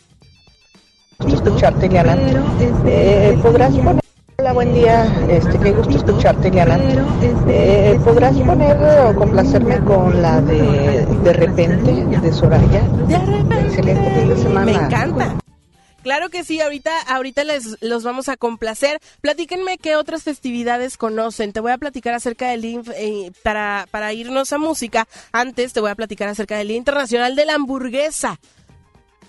gusto 1.19 1.49
escucharte, 1.49 1.89
Liana. 1.89 2.17
Eh, 2.85 3.37
¿Podrás 3.41 3.75
poner... 3.75 4.01
Hola, 4.37 4.53
buen 4.53 4.73
día. 4.73 5.05
Este, 5.29 5.59
qué 5.59 5.71
gusto 5.71 5.97
escucharte, 5.97 6.49
Liana. 6.49 6.79
Eh, 7.49 7.99
¿Podrás 8.03 8.35
poner 8.39 8.77
o 8.77 9.15
complacerme 9.15 9.79
con 9.81 10.21
la 10.21 10.39
de 10.41 11.05
De 11.23 11.33
repente, 11.33 11.91
de 11.91 12.31
Soraya? 12.31 12.81
Excelente 13.65 14.09
fin 14.11 14.29
de 14.29 14.37
semana. 14.37 14.65
Me 14.65 14.71
encanta. 14.71 15.35
Claro 16.03 16.29
que 16.29 16.43
sí, 16.43 16.61
ahorita, 16.61 16.97
ahorita 17.01 17.43
les 17.43 17.81
los 17.81 18.03
vamos 18.03 18.29
a 18.29 18.37
complacer. 18.37 18.99
Platíquenme 19.21 19.77
qué 19.77 19.95
otras 19.95 20.23
festividades 20.23 20.97
conocen. 20.97 21.51
Te 21.51 21.59
voy 21.59 21.71
a 21.71 21.77
platicar 21.77 22.13
acerca 22.13 22.49
del 22.49 22.63
eh, 22.95 23.31
para, 23.43 23.87
para 23.91 24.13
irnos 24.13 24.53
a 24.53 24.57
música. 24.57 25.07
Antes 25.31 25.73
te 25.73 25.81
voy 25.81 25.91
a 25.91 25.95
platicar 25.95 26.29
acerca 26.29 26.57
del 26.57 26.69
Día 26.69 26.77
Internacional 26.77 27.35
de 27.35 27.45
la 27.45 27.55
Hamburguesa. 27.55 28.39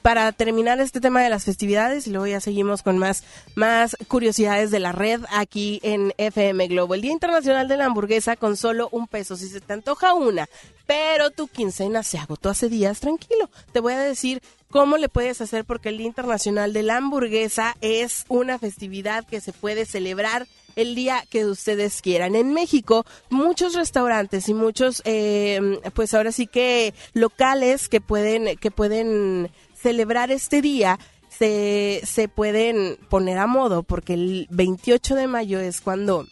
Para 0.03 0.33
terminar 0.33 0.81
este 0.81 0.99
tema 0.99 1.23
de 1.23 1.29
las 1.29 1.45
festividades 1.45 2.07
y 2.07 2.11
luego 2.11 2.27
ya 2.27 2.41
seguimos 2.41 2.83
con 2.83 2.97
más, 2.97 3.23
más 3.55 3.99
curiosidades 4.09 4.71
de 4.71 4.81
la 4.81 4.93
red 4.93 5.21
aquí 5.31 5.79
en 5.83 6.15
FM 6.17 6.69
Globo. 6.69 6.95
El 6.95 7.03
Día 7.03 7.13
Internacional 7.13 7.69
de 7.69 7.77
la 7.77 7.85
Hamburguesa 7.85 8.37
con 8.37 8.57
solo 8.57 8.89
un 8.93 9.09
peso, 9.09 9.37
si 9.37 9.49
se 9.49 9.61
te 9.61 9.75
antoja 9.75 10.15
una, 10.15 10.49
pero 10.87 11.31
tu 11.31 11.49
quincena 11.49 12.03
se 12.03 12.17
agotó 12.17 12.49
hace 12.49 12.71
días, 12.71 13.01
tranquilo. 13.01 13.51
Te 13.73 13.81
voy 13.81 13.93
a 13.93 14.01
decir 14.01 14.41
cómo 14.71 14.97
le 14.97 15.09
puedes 15.09 15.41
hacer 15.41 15.65
porque 15.65 15.89
el 15.89 15.99
Día 15.99 16.07
Internacional 16.07 16.73
de 16.73 16.83
la 16.83 16.97
Hamburguesa 16.97 17.77
es 17.81 18.25
una 18.29 18.59
festividad 18.59 19.27
que 19.27 19.41
se 19.41 19.53
puede 19.53 19.85
celebrar 19.85 20.47
el 20.77 20.95
día 20.95 21.25
que 21.29 21.47
ustedes 21.47 22.01
quieran. 22.01 22.37
En 22.37 22.55
México, 22.55 23.05
muchos 23.29 23.75
restaurantes 23.75 24.49
y 24.49 24.55
muchos, 24.55 25.03
eh, 25.05 25.81
pues 25.95 26.15
ahora 26.15 26.33
sí 26.33 26.47
que 26.47 26.95
locales 27.13 27.89
que 27.89 28.01
pueden, 28.01 28.57
que 28.57 28.71
pueden 28.71 29.51
celebrar 29.75 30.31
este 30.31 30.63
día 30.63 30.99
se, 31.29 32.03
se 32.05 32.29
pueden 32.29 32.99
poner 33.09 33.39
a 33.39 33.47
modo 33.47 33.83
porque 33.83 34.15
el 34.15 34.47
28 34.51 35.15
de 35.15 35.27
mayo 35.27 35.59
es 35.59 35.81
cuando 35.81 36.27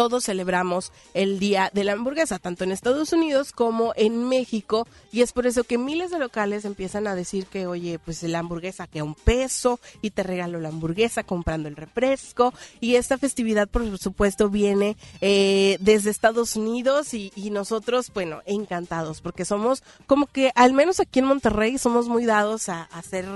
todos 0.00 0.24
celebramos 0.24 0.94
el 1.12 1.38
Día 1.38 1.70
de 1.74 1.84
la 1.84 1.92
Hamburguesa, 1.92 2.38
tanto 2.38 2.64
en 2.64 2.72
Estados 2.72 3.12
Unidos 3.12 3.52
como 3.52 3.92
en 3.96 4.30
México, 4.30 4.88
y 5.12 5.20
es 5.20 5.32
por 5.34 5.46
eso 5.46 5.62
que 5.62 5.76
miles 5.76 6.10
de 6.10 6.18
locales 6.18 6.64
empiezan 6.64 7.06
a 7.06 7.14
decir 7.14 7.44
que, 7.44 7.66
oye, 7.66 7.98
pues 7.98 8.22
la 8.22 8.38
hamburguesa 8.38 8.86
que 8.86 9.02
un 9.02 9.14
peso 9.14 9.78
y 10.00 10.12
te 10.12 10.22
regalo 10.22 10.58
la 10.58 10.70
hamburguesa 10.70 11.22
comprando 11.22 11.68
el 11.68 11.76
refresco, 11.76 12.54
y 12.80 12.94
esta 12.94 13.18
festividad, 13.18 13.68
por 13.68 13.98
supuesto, 13.98 14.48
viene 14.48 14.96
eh, 15.20 15.76
desde 15.80 16.08
Estados 16.08 16.56
Unidos 16.56 17.12
y, 17.12 17.30
y 17.36 17.50
nosotros, 17.50 18.10
bueno, 18.14 18.40
encantados, 18.46 19.20
porque 19.20 19.44
somos 19.44 19.82
como 20.06 20.28
que, 20.28 20.50
al 20.54 20.72
menos 20.72 20.98
aquí 21.00 21.18
en 21.18 21.26
Monterrey, 21.26 21.76
somos 21.76 22.08
muy 22.08 22.24
dados 22.24 22.70
a 22.70 22.88
ser 23.02 23.26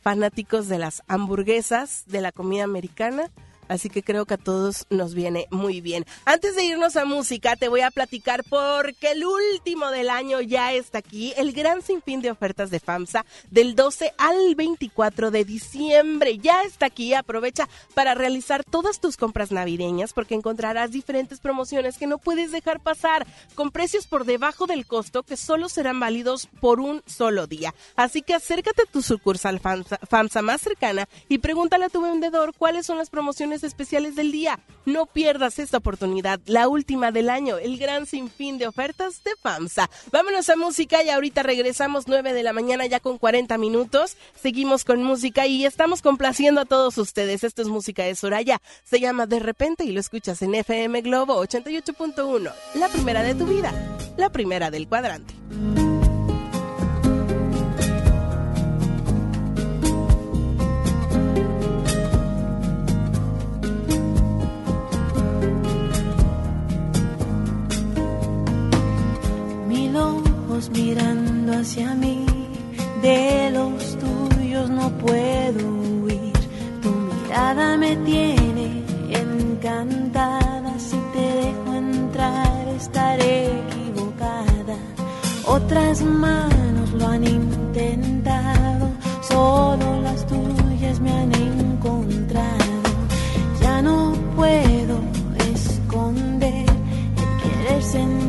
fanáticos 0.00 0.68
de 0.68 0.78
las 0.78 1.02
hamburguesas, 1.08 2.04
de 2.06 2.20
la 2.20 2.30
comida 2.30 2.62
americana. 2.62 3.32
Así 3.68 3.88
que 3.90 4.02
creo 4.02 4.26
que 4.26 4.34
a 4.34 4.38
todos 4.38 4.86
nos 4.90 5.14
viene 5.14 5.46
muy 5.50 5.80
bien. 5.80 6.04
Antes 6.24 6.56
de 6.56 6.64
irnos 6.64 6.96
a 6.96 7.04
música, 7.04 7.56
te 7.56 7.68
voy 7.68 7.80
a 7.80 7.90
platicar 7.90 8.44
porque 8.48 9.12
el 9.12 9.24
último 9.24 9.90
del 9.90 10.10
año 10.10 10.40
ya 10.40 10.72
está 10.72 10.98
aquí, 10.98 11.32
el 11.36 11.52
gran 11.52 11.82
sinfín 11.82 12.20
de 12.20 12.30
ofertas 12.30 12.70
de 12.70 12.80
FAMSA 12.80 13.24
del 13.50 13.74
12 13.74 14.12
al 14.18 14.54
24 14.54 15.30
de 15.30 15.44
diciembre. 15.44 16.38
Ya 16.38 16.62
está 16.62 16.86
aquí, 16.86 17.14
aprovecha 17.14 17.68
para 17.94 18.14
realizar 18.14 18.64
todas 18.64 19.00
tus 19.00 19.16
compras 19.16 19.50
navideñas 19.50 20.12
porque 20.12 20.34
encontrarás 20.34 20.90
diferentes 20.90 21.40
promociones 21.40 21.98
que 21.98 22.06
no 22.06 22.18
puedes 22.18 22.52
dejar 22.52 22.80
pasar 22.80 23.26
con 23.54 23.70
precios 23.70 24.06
por 24.06 24.24
debajo 24.24 24.66
del 24.66 24.86
costo 24.86 25.22
que 25.22 25.36
solo 25.36 25.68
serán 25.68 26.00
válidos 26.00 26.48
por 26.60 26.80
un 26.80 27.02
solo 27.06 27.46
día. 27.46 27.74
Así 27.96 28.22
que 28.22 28.34
acércate 28.34 28.82
a 28.82 28.90
tu 28.90 29.02
sucursal 29.02 29.60
FAMSA, 29.60 29.98
FAMSA 30.08 30.42
más 30.42 30.60
cercana 30.60 31.08
y 31.28 31.38
pregúntale 31.38 31.86
a 31.86 31.90
tu 31.90 32.02
vendedor 32.02 32.54
cuáles 32.56 32.86
son 32.86 32.98
las 32.98 33.10
promociones 33.10 33.53
especiales 33.62 34.16
del 34.16 34.32
día. 34.32 34.58
No 34.86 35.06
pierdas 35.06 35.58
esta 35.58 35.78
oportunidad, 35.78 36.40
la 36.46 36.68
última 36.68 37.12
del 37.12 37.30
año, 37.30 37.58
el 37.58 37.78
gran 37.78 38.06
sinfín 38.06 38.58
de 38.58 38.66
ofertas 38.66 39.22
de 39.22 39.30
FAMSA. 39.40 39.88
Vámonos 40.10 40.48
a 40.50 40.56
música 40.56 41.02
y 41.02 41.10
ahorita 41.10 41.42
regresamos 41.42 42.08
9 42.08 42.32
de 42.32 42.42
la 42.42 42.52
mañana 42.52 42.86
ya 42.86 43.00
con 43.00 43.18
40 43.18 43.56
minutos. 43.58 44.16
Seguimos 44.34 44.84
con 44.84 45.02
música 45.02 45.46
y 45.46 45.64
estamos 45.64 46.02
complaciendo 46.02 46.62
a 46.62 46.64
todos 46.64 46.98
ustedes. 46.98 47.44
Esto 47.44 47.62
es 47.62 47.68
música 47.68 48.04
de 48.04 48.14
Soraya. 48.14 48.60
Se 48.84 49.00
llama 49.00 49.26
De 49.26 49.38
repente 49.38 49.84
y 49.84 49.92
lo 49.92 50.00
escuchas 50.00 50.42
en 50.42 50.54
FM 50.54 51.02
Globo 51.02 51.36
88.1. 51.44 52.52
La 52.74 52.88
primera 52.88 53.22
de 53.22 53.34
tu 53.34 53.46
vida, 53.46 53.72
la 54.16 54.30
primera 54.30 54.70
del 54.70 54.88
cuadrante. 54.88 55.34
Mirando 70.70 71.52
hacia 71.52 71.94
mí, 71.96 72.24
de 73.02 73.50
los 73.50 73.98
tuyos 73.98 74.70
no 74.70 74.88
puedo 74.98 75.66
huir. 75.68 76.32
Tu 76.80 76.90
mirada 76.90 77.76
me 77.76 77.96
tiene 77.96 78.84
encantada, 79.10 80.78
si 80.78 80.96
te 81.12 81.26
dejo 81.42 81.74
entrar 81.74 82.68
estaré 82.68 83.58
equivocada. 83.62 84.76
Otras 85.46 86.02
manos 86.02 86.92
lo 86.92 87.08
han 87.08 87.24
intentado, 87.24 88.90
solo 89.28 90.02
las 90.02 90.24
tuyas 90.26 91.00
me 91.00 91.10
han 91.10 91.32
encontrado. 91.34 92.74
Ya 93.60 93.82
no 93.82 94.12
puedo 94.36 95.00
esconder 95.52 96.66
el 97.22 97.30
querer 97.42 97.82
sentirte 97.82 98.23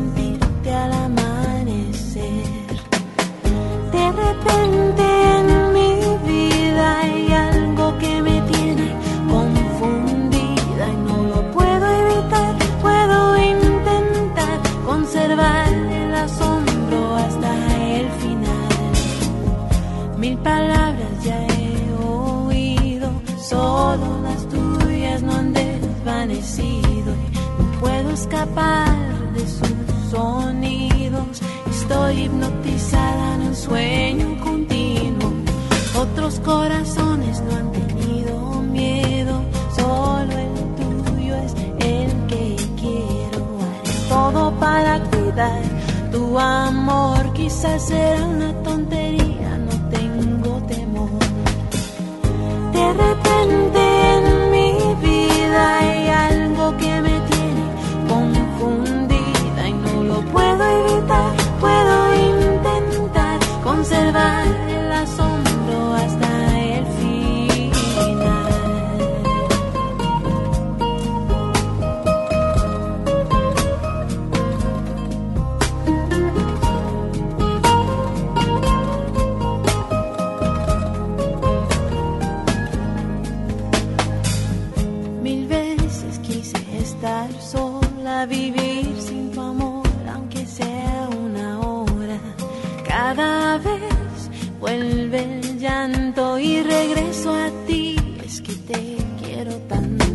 repente 4.16 5.04
en 5.38 5.74
mi 5.74 5.92
vida 6.30 7.00
hay 7.02 7.32
algo 7.32 7.98
que 7.98 8.22
me 8.22 8.42
tiene 8.54 8.96
confundida 9.30 10.84
y 10.94 10.98
no 11.08 11.18
lo 11.34 11.52
puedo 11.52 11.86
evitar. 12.04 12.56
Puedo 12.82 13.38
intentar 13.38 14.60
conservar 14.86 15.68
el 15.74 16.16
asombro 16.16 17.16
hasta 17.16 17.52
el 17.98 18.08
final. 18.22 18.92
Mil 20.18 20.38
palabras 20.38 21.24
ya 21.24 21.46
he 21.48 21.94
oído, 22.04 23.10
solo 23.40 24.22
las 24.24 24.48
tuyas 24.48 25.22
no 25.24 25.34
han 25.34 25.54
desvanecido. 25.54 27.14
y 27.14 27.62
No 27.62 27.80
puedo 27.80 28.12
escapar 28.12 28.96
de 29.34 29.48
sus 29.48 30.12
sonidos. 30.12 31.42
Estoy 31.88 32.24
hipnotizada 32.24 33.36
en 33.36 33.42
un 33.42 33.56
sueño 33.56 34.40
continuo. 34.44 35.32
Otros 35.96 36.40
corazones 36.40 37.40
no 37.42 37.56
han 37.58 37.72
tenido 37.74 38.62
miedo, 38.64 39.44
solo 39.76 40.32
el 40.32 40.56
tuyo 40.80 41.36
es 41.36 41.54
el 41.54 42.26
que 42.26 42.56
quiero. 42.82 43.60
Haré 43.62 43.94
todo 44.10 44.52
para 44.60 45.00
cuidar 45.12 45.62
tu 46.12 46.40
amor. 46.40 47.32
Quizás 47.34 47.84
será 47.84 48.26
una 48.26 48.52
tontería, 48.64 49.56
no 49.60 49.90
tengo 49.92 50.58
temor. 50.66 51.10
De 52.74 52.94
repente 52.94 53.80
en 54.16 54.52
mi 54.52 54.74
vida 55.06 55.80
hay 55.82 56.08
algo 56.08 56.76
que 56.78 57.00
me 57.00 57.20
tiene 57.30 57.64
confundida 58.10 59.70
y 59.70 59.74
no 59.74 60.04
lo 60.04 60.22
puedo 60.32 60.64
evitar. 60.64 61.35
Puedo 61.60 62.16
intentar 62.16 63.40
conservar 63.64 64.65
vuelve 94.66 95.40
el 95.42 95.60
llanto 95.60 96.40
y 96.40 96.64
regreso 96.64 97.32
a 97.32 97.52
ti, 97.68 97.96
es 98.26 98.42
que 98.42 98.54
te 98.70 98.98
quiero 99.22 99.54
tanto. 99.70 100.06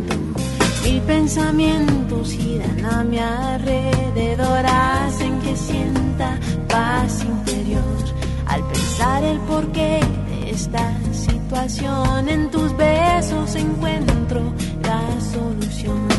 Mil 0.83 1.01
pensamientos 1.03 2.33
giran 2.33 2.85
a 2.85 3.01
mi 3.01 3.17
alrededor, 3.17 4.65
hacen 4.65 5.39
que 5.39 5.55
sienta 5.55 6.37
paz 6.67 7.23
interior. 7.23 8.03
Al 8.45 8.61
pensar 8.67 9.23
el 9.23 9.39
porqué 9.51 10.01
de 10.29 10.49
esta 10.49 10.85
situación, 11.13 12.27
en 12.27 12.51
tus 12.51 12.75
besos 12.75 13.55
encuentro 13.55 14.41
la 14.83 15.01
solución. 15.33 16.10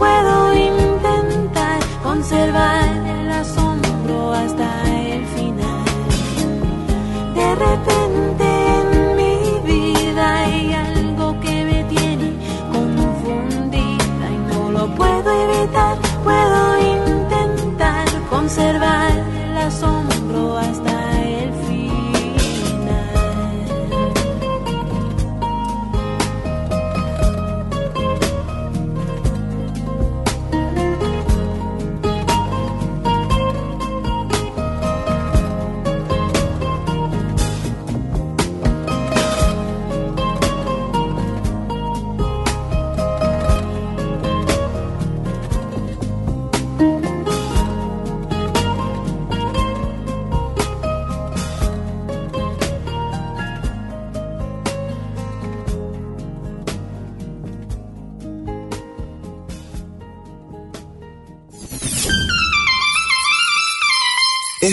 Puedo 0.00 0.49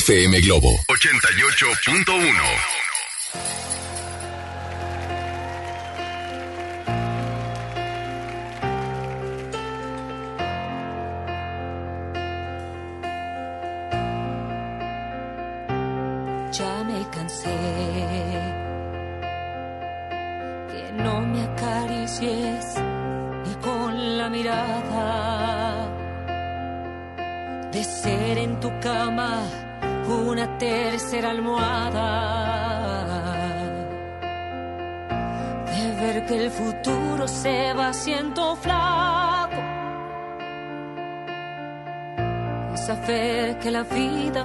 FM 0.08 0.40
Globo 0.40 0.70
88.1. 0.88 2.77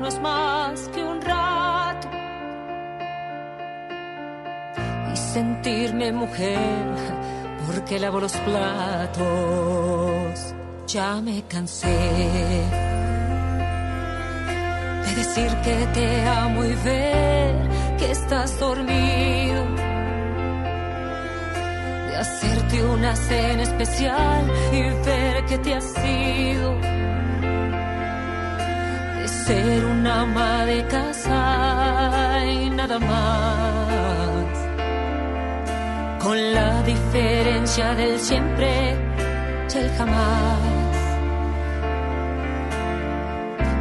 no 0.03 0.09
es 0.09 0.21
más 0.21 0.89
que 0.89 1.01
un 1.05 1.23
rato 1.23 2.09
y 5.13 5.17
sentirme 5.17 6.11
mujer 6.11 6.91
porque 7.65 8.01
lavo 8.01 8.19
los 8.19 8.33
platos. 8.39 9.23
Ya 10.89 11.21
me 11.21 11.43
cansé 11.43 11.87
de 15.05 15.15
decir 15.15 15.57
que 15.63 15.87
te 15.95 16.27
amo 16.27 16.65
y 16.65 16.75
ver 16.75 17.69
que 17.99 18.11
estás 18.11 18.59
dormido. 18.59 19.65
De 22.09 22.17
hacerte 22.17 22.83
una 22.83 23.15
cena 23.15 23.63
especial 23.63 24.51
y 24.73 24.83
ver 25.07 25.45
que 25.47 25.59
te 25.59 25.75
has 25.75 25.95
ido. 26.05 27.02
Ser 29.47 29.85
una 29.85 30.21
ama 30.21 30.65
de 30.67 30.87
casa 30.87 32.45
y 32.47 32.71
nada 32.71 32.99
más. 33.01 34.47
Con 36.23 36.55
la 36.55 36.81
diferencia 36.85 37.93
del 37.97 38.21
siempre 38.21 38.97
y 39.75 39.79
el 39.79 39.91
jamás. 39.99 40.61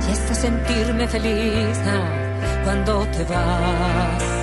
Y 0.08 0.12
hasta 0.12 0.34
sentirme 0.34 1.08
feliz 1.08 1.80
ah, 1.86 2.64
cuando 2.64 3.06
te 3.16 3.24
vas. 3.26 4.41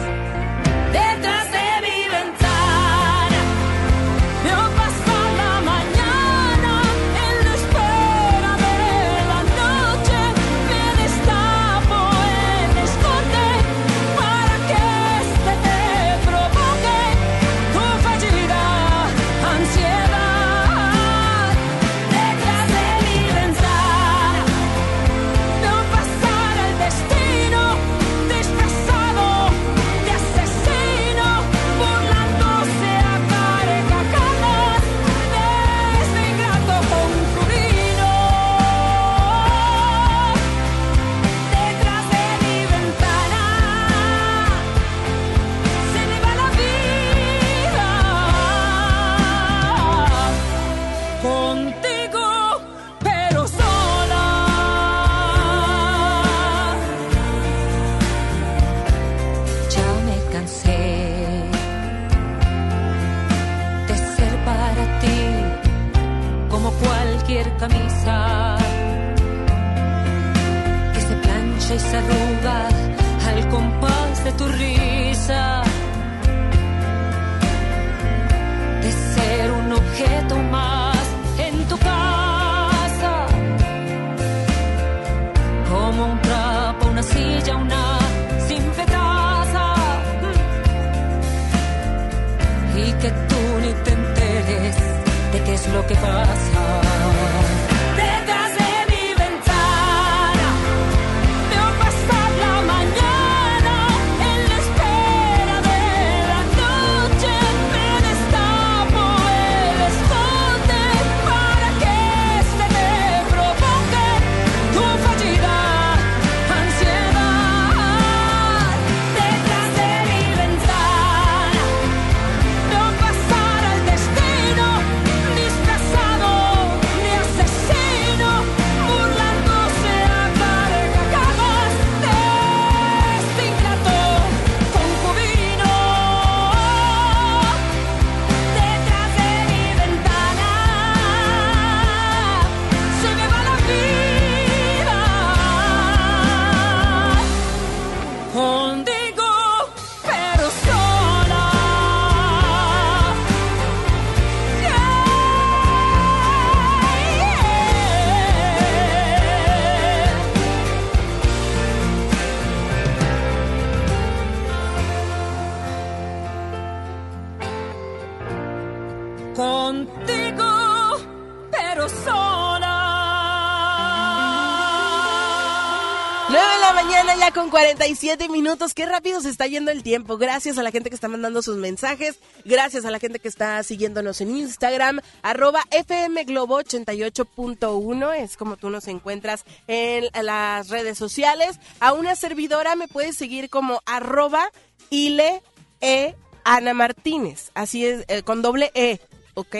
37 177.89 178.29
minutos. 178.29 178.75
Qué 178.75 178.85
rápido 178.85 179.23
se 179.23 179.31
está 179.31 179.47
yendo 179.47 179.71
el 179.71 179.83
tiempo. 179.83 180.19
Gracias 180.19 180.59
a 180.59 180.63
la 180.63 180.71
gente 180.71 180.91
que 180.91 180.95
está 180.95 181.09
mandando 181.09 181.41
sus 181.41 181.57
mensajes. 181.57 182.19
Gracias 182.45 182.85
a 182.85 182.91
la 182.91 182.99
gente 182.99 183.19
que 183.19 183.29
está 183.29 183.63
siguiéndonos 183.63 184.21
en 184.21 184.37
Instagram. 184.37 185.01
Arroba 185.23 185.63
FM 185.71 186.25
Globo 186.25 186.61
88.1. 186.61 188.15
Es 188.15 188.37
como 188.37 188.59
tú 188.59 188.69
nos 188.69 188.89
encuentras 188.89 189.47
en 189.69 190.05
las 190.23 190.69
redes 190.69 190.99
sociales. 190.99 191.61
A 191.81 191.95
una 191.95 192.15
servidora 192.15 192.77
me 192.77 192.89
puedes 192.89 193.17
seguir 193.17 193.49
como 193.49 193.81
arroba 193.87 194.51
Ile 194.91 195.43
E 195.81 196.15
Ana 196.45 196.75
Martínez. 196.75 197.53
Así 197.55 197.87
es, 197.87 198.05
eh, 198.09 198.23
con 198.23 198.43
doble 198.43 198.71
E. 198.75 199.01
¿Ok? 199.33 199.57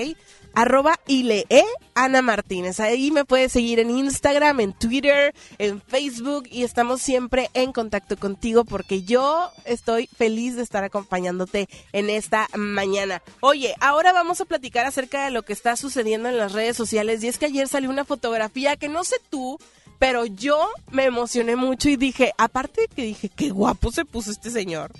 Arroba 0.59 0.99
Ile 1.07 1.47
E 1.51 1.63
Ana 1.95 2.21
Martínez. 2.21 2.81
Ahí 2.81 3.13
me 3.13 3.25
puedes 3.25 3.53
seguir 3.53 3.79
en 3.79 3.91
Instagram, 3.91 4.59
en 4.59 4.73
Twitter, 4.73 5.33
en 5.59 5.81
Facebook 5.81 6.49
y 6.51 6.65
estamos 6.65 7.01
siempre 7.01 7.49
en 7.55 7.73
contacto 7.73 8.17
contigo 8.17 8.65
porque 8.65 9.03
yo 9.05 9.53
estoy 9.65 10.09
feliz 10.09 10.57
de 10.57 10.63
estar 10.63 10.83
acompañándote 10.83 11.69
en 11.93 12.11
esta 12.11 12.49
mañana. 12.57 13.23
Oye, 13.41 13.77
ahora 13.81 14.13
vamos 14.13 14.41
a 14.41 14.47
platicar 14.47 14.85
acerca 14.85 15.25
de 15.25 15.31
lo 15.31 15.45
que 15.45 15.53
está 15.53 15.77
sucediendo 15.77 16.29
en 16.29 16.39
las 16.39 16.53
redes 16.55 16.77
sociales 16.77 17.23
y 17.23 17.29
es 17.29 17.39
que 17.39 17.47
ayer 17.47 17.69
salió 17.69 17.89
una 17.89 18.05
fotografía 18.05 18.77
que 18.77 18.89
no 18.89 19.05
sé 19.05 19.17
tú, 19.31 19.61
pero 20.01 20.27
yo 20.27 20.69
me 20.91 21.05
emocioné 21.05 21.55
mucho 21.55 21.89
y 21.89 21.97
dije, 21.97 22.33
aparte 22.37 22.81
de 22.81 22.89
que 22.89 23.03
dije, 23.03 23.29
qué 23.29 23.51
guapo 23.51 23.93
se 23.93 24.05
puso 24.05 24.33
este 24.33 24.51
señor. 24.51 24.91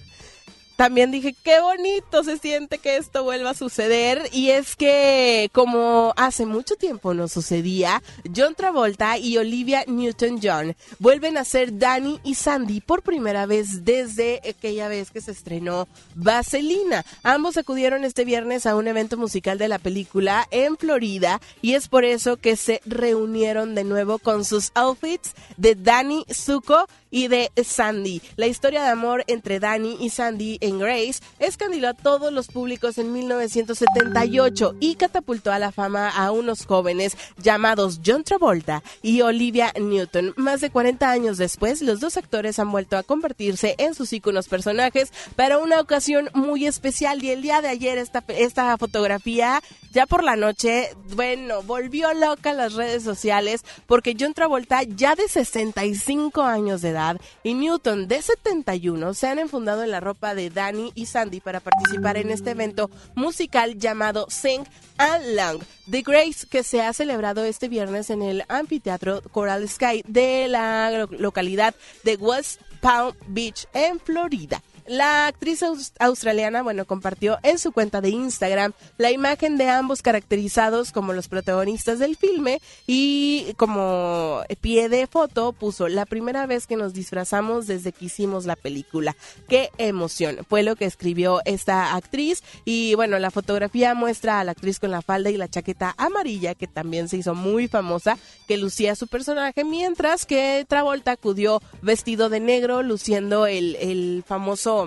También 0.79 1.11
dije, 1.11 1.35
qué 1.43 1.61
bonito 1.61 2.23
se 2.23 2.39
siente 2.39 2.79
que 2.79 2.99
esto 2.99 3.25
vuelva 3.25 3.51
a 3.51 3.55
suceder. 3.55 4.29
Y 4.33 4.51
es 4.51 4.77
que, 4.77 5.51
como 5.53 6.15
hace 6.17 6.47
mucho 6.47 6.77
tiempo 6.77 7.15
no 7.15 7.27
sucedía, 7.27 8.01
John 8.35 8.55
Travolta 8.55 9.19
y 9.19 9.39
Olivia 9.39 9.83
Newton-John 9.89 10.77
vuelven 11.01 11.37
a 11.37 11.45
ser 11.45 11.79
Danny 11.79 12.21
y 12.23 12.37
Sandy 12.37 12.81
por 12.81 13.03
primera 13.03 13.45
vez 13.45 13.85
desde 13.85 14.41
aquella 14.49 14.87
vez 14.87 15.11
que 15.11 15.21
se 15.21 15.33
estrenó 15.33 15.89
Vaselina. 16.15 17.05
Ambos 17.25 17.57
acudieron 17.57 18.05
este 18.05 18.25
viernes 18.25 18.65
a 18.65 18.77
un 18.77 18.87
evento 18.87 19.17
musical 19.17 19.59
de 19.59 19.67
la 19.67 19.81
película 19.81 20.47
en 20.53 20.77
Florida 20.77 21.41
y 21.61 21.75
es 21.75 21.89
por 21.89 22.05
eso 22.05 22.37
que 22.37 22.55
se 22.55 22.83
reunieron 22.87 23.75
de 23.75 23.83
nuevo 23.83 24.21
con 24.21 24.45
sus 24.45 24.71
outfits 24.77 25.35
de 25.57 25.75
Danny 25.75 26.25
Zuko 26.33 26.87
y 27.11 27.29
de 27.29 27.51
Sandy. 27.65 28.23
La 28.37 28.47
historia 28.47 28.83
de 28.83 28.91
amor 28.91 29.25
entre 29.27 29.61
Danny 29.61 29.97
y 30.01 30.11
Sandy 30.11 30.59
Grace 30.77 31.21
escandiló 31.39 31.89
a 31.89 31.95
todos 31.95 32.33
los 32.33 32.49
públicos 32.49 32.99
en 32.99 33.13
1978 33.13 34.75
y 34.81 34.97
catapultó 34.97 35.53
a 35.53 35.59
la 35.59 35.73
fama 35.73 36.11
a 36.11 36.31
unos 36.33 36.67
jóvenes 36.67 37.17
llamados 37.39 38.01
John 38.05 38.25
Travolta 38.25 38.83
y 39.01 39.23
Olivia 39.23 39.73
Newton. 39.81 40.35
Más 40.37 40.61
de 40.61 40.71
40 40.71 41.11
años 41.11 41.39
después, 41.39 41.81
los 41.81 42.01
dos 42.01 42.17
actores 42.17 42.59
han 42.59 42.71
vuelto 42.71 42.97
a 42.97 43.03
convertirse 43.03 43.77
en 43.79 43.95
sus 43.95 44.13
íconos 44.13 44.49
personajes 44.49 45.13
para 45.37 45.59
una 45.59 45.81
ocasión 45.81 46.29
muy 46.35 46.67
especial 46.67 47.23
y 47.23 47.31
el 47.31 47.43
día 47.43 47.63
de 47.63 47.69
ayer 47.69 47.99
esta, 47.99 48.25
esta 48.29 48.77
fotografía 48.77 49.63
ya 49.91 50.07
por 50.07 50.23
la 50.23 50.37
noche, 50.37 50.95
bueno, 51.15 51.63
volvió 51.63 52.13
loca 52.13 52.53
las 52.53 52.75
redes 52.75 53.03
sociales 53.03 53.65
porque 53.87 54.15
John 54.19 54.35
Travolta 54.35 54.83
ya 54.83 55.15
de 55.15 55.29
65 55.29 56.43
años 56.43 56.83
de 56.83 56.91
edad 56.91 57.21
y 57.43 57.55
Newton 57.55 58.07
de 58.07 58.21
71 58.21 59.15
se 59.15 59.27
han 59.29 59.39
enfundado 59.39 59.83
en 59.83 59.91
la 59.91 60.01
ropa 60.01 60.35
de 60.35 60.51
Danny 60.59 60.91
y 60.97 61.07
Sandy 61.07 61.41
para 61.41 61.61
participar 61.61 62.17
en 62.17 62.31
este 62.31 62.51
evento 62.51 62.91
musical 63.15 63.79
llamado 63.79 64.27
Sing 64.29 64.65
Along 64.97 65.63
The 65.89 66.03
Grace 66.03 66.49
que 66.51 66.65
se 66.65 66.83
ha 66.83 66.93
celebrado 66.93 67.45
este 67.45 67.69
viernes 67.69 68.11
en 68.11 68.23
el 68.23 68.43
anfiteatro 68.49 69.23
Coral 69.31 69.69
Sky 69.69 70.03
de 70.09 70.49
la 70.49 71.07
localidad 71.11 71.77
de 72.03 72.17
West 72.17 72.61
Palm 72.81 73.15
Beach 73.29 73.69
en 73.73 74.01
Florida. 74.01 74.61
La 74.89 75.27
actriz 75.27 75.63
australiana, 75.99 76.63
bueno, 76.63 76.87
compartió 76.87 77.39
en 77.43 77.59
su 77.59 77.73
cuenta 77.73 78.01
de 78.01 78.09
Instagram 78.09 78.73
la 78.97 79.11
imagen 79.11 79.59
de 79.59 79.69
ambos 79.69 80.01
caracterizados 80.01 80.93
como 80.93 81.13
los 81.13 81.29
protagonistas 81.29 81.99
del 81.99 82.17
filme 82.17 82.63
y 82.87 83.53
como 83.59 84.43
pie 84.63 84.89
de 84.89 85.07
foto 85.07 85.53
puso 85.53 85.89
la 85.89 86.07
primera 86.07 86.47
vez 86.47 86.67
que 86.67 86.77
nos 86.77 86.95
disfrazamos 86.95 87.67
desde 87.67 87.93
que 87.93 88.07
hicimos 88.07 88.47
la 88.47 88.57
película. 88.57 89.15
Qué 89.47 89.71
emoción. 89.77 90.39
Fue 90.49 90.63
lo 90.63 90.75
que 90.75 90.87
escribió 90.87 91.43
esta 91.45 91.95
actriz 91.95 92.43
y 92.65 92.95
bueno, 92.95 93.19
la 93.19 93.31
fotografía 93.31 93.93
muestra 93.95 94.41
a 94.41 94.45
la 94.45 94.53
actriz 94.53 94.81
con 94.81 94.91
la 94.91 95.03
falda 95.03 95.29
y 95.29 95.37
la 95.37 95.49
chaqueta 95.49 95.95
amarilla 95.99 96.55
que 96.55 96.67
también 96.67 97.11
se 97.11 97.19
hizo 97.19 97.35
muy 97.35 97.69
famosa, 97.69 98.17
que 98.47 98.57
lucía 98.57 98.97
su 98.97 99.07
personaje, 99.07 99.65
mientras 99.65 100.25
que 100.25 100.65
Travolta 100.67 101.13
acudió 101.13 101.61
vestido 101.83 102.31
de 102.31 102.41
negro, 102.41 102.83
luciendo 102.83 103.47
el, 103.47 103.77
el 103.77 104.25
famoso 104.27 104.78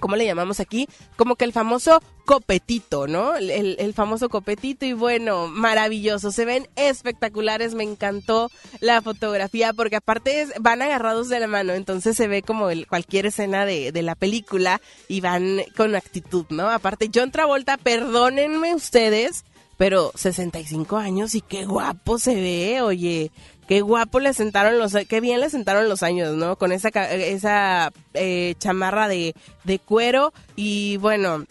¿cómo 0.00 0.16
le 0.16 0.26
llamamos 0.26 0.60
aquí? 0.60 0.88
Como 1.16 1.36
que 1.36 1.44
el 1.44 1.52
famoso 1.52 2.02
copetito, 2.24 3.06
¿no? 3.06 3.36
El, 3.36 3.94
famoso 3.94 4.28
copetito 4.28 4.84
y 4.84 4.92
bueno, 4.92 5.46
maravilloso, 5.46 6.32
se 6.32 6.44
ven 6.44 6.68
espectaculares, 6.76 7.74
me 7.74 7.84
encantó 7.84 8.50
la 8.80 9.00
fotografía 9.00 9.72
porque 9.72 9.96
aparte 9.96 10.46
van 10.60 10.82
agarrados 10.82 11.28
de 11.28 11.40
la 11.40 11.46
mano, 11.46 11.72
entonces 11.72 12.16
se 12.16 12.26
ve 12.26 12.42
como 12.42 12.68
cualquier 12.88 13.26
escena 13.26 13.64
de, 13.64 13.92
de, 13.92 14.02
la 14.02 14.14
película 14.14 14.80
y 15.08 15.20
van 15.20 15.62
con 15.76 15.94
actitud, 15.94 16.46
¿no? 16.50 16.68
Aparte, 16.68 17.10
John 17.14 17.30
Travolta, 17.30 17.76
perdónenme 17.76 18.74
ustedes, 18.74 19.44
pero 19.76 20.10
65 20.14 20.96
años 20.96 21.34
y 21.34 21.40
qué 21.40 21.64
guapo 21.64 22.18
se 22.18 22.34
ve, 22.34 22.80
oye, 22.82 23.30
Qué 23.66 23.80
guapo 23.80 24.20
le 24.20 24.32
sentaron 24.32 24.78
los, 24.78 24.94
qué 25.08 25.20
bien 25.20 25.40
le 25.40 25.50
sentaron 25.50 25.88
los 25.88 26.02
años, 26.02 26.36
¿no? 26.36 26.56
Con 26.56 26.70
esa, 26.70 26.88
esa 26.88 27.92
eh, 28.14 28.54
chamarra 28.58 29.08
de, 29.08 29.34
de 29.64 29.78
cuero 29.78 30.32
y 30.54 30.98
bueno, 30.98 31.44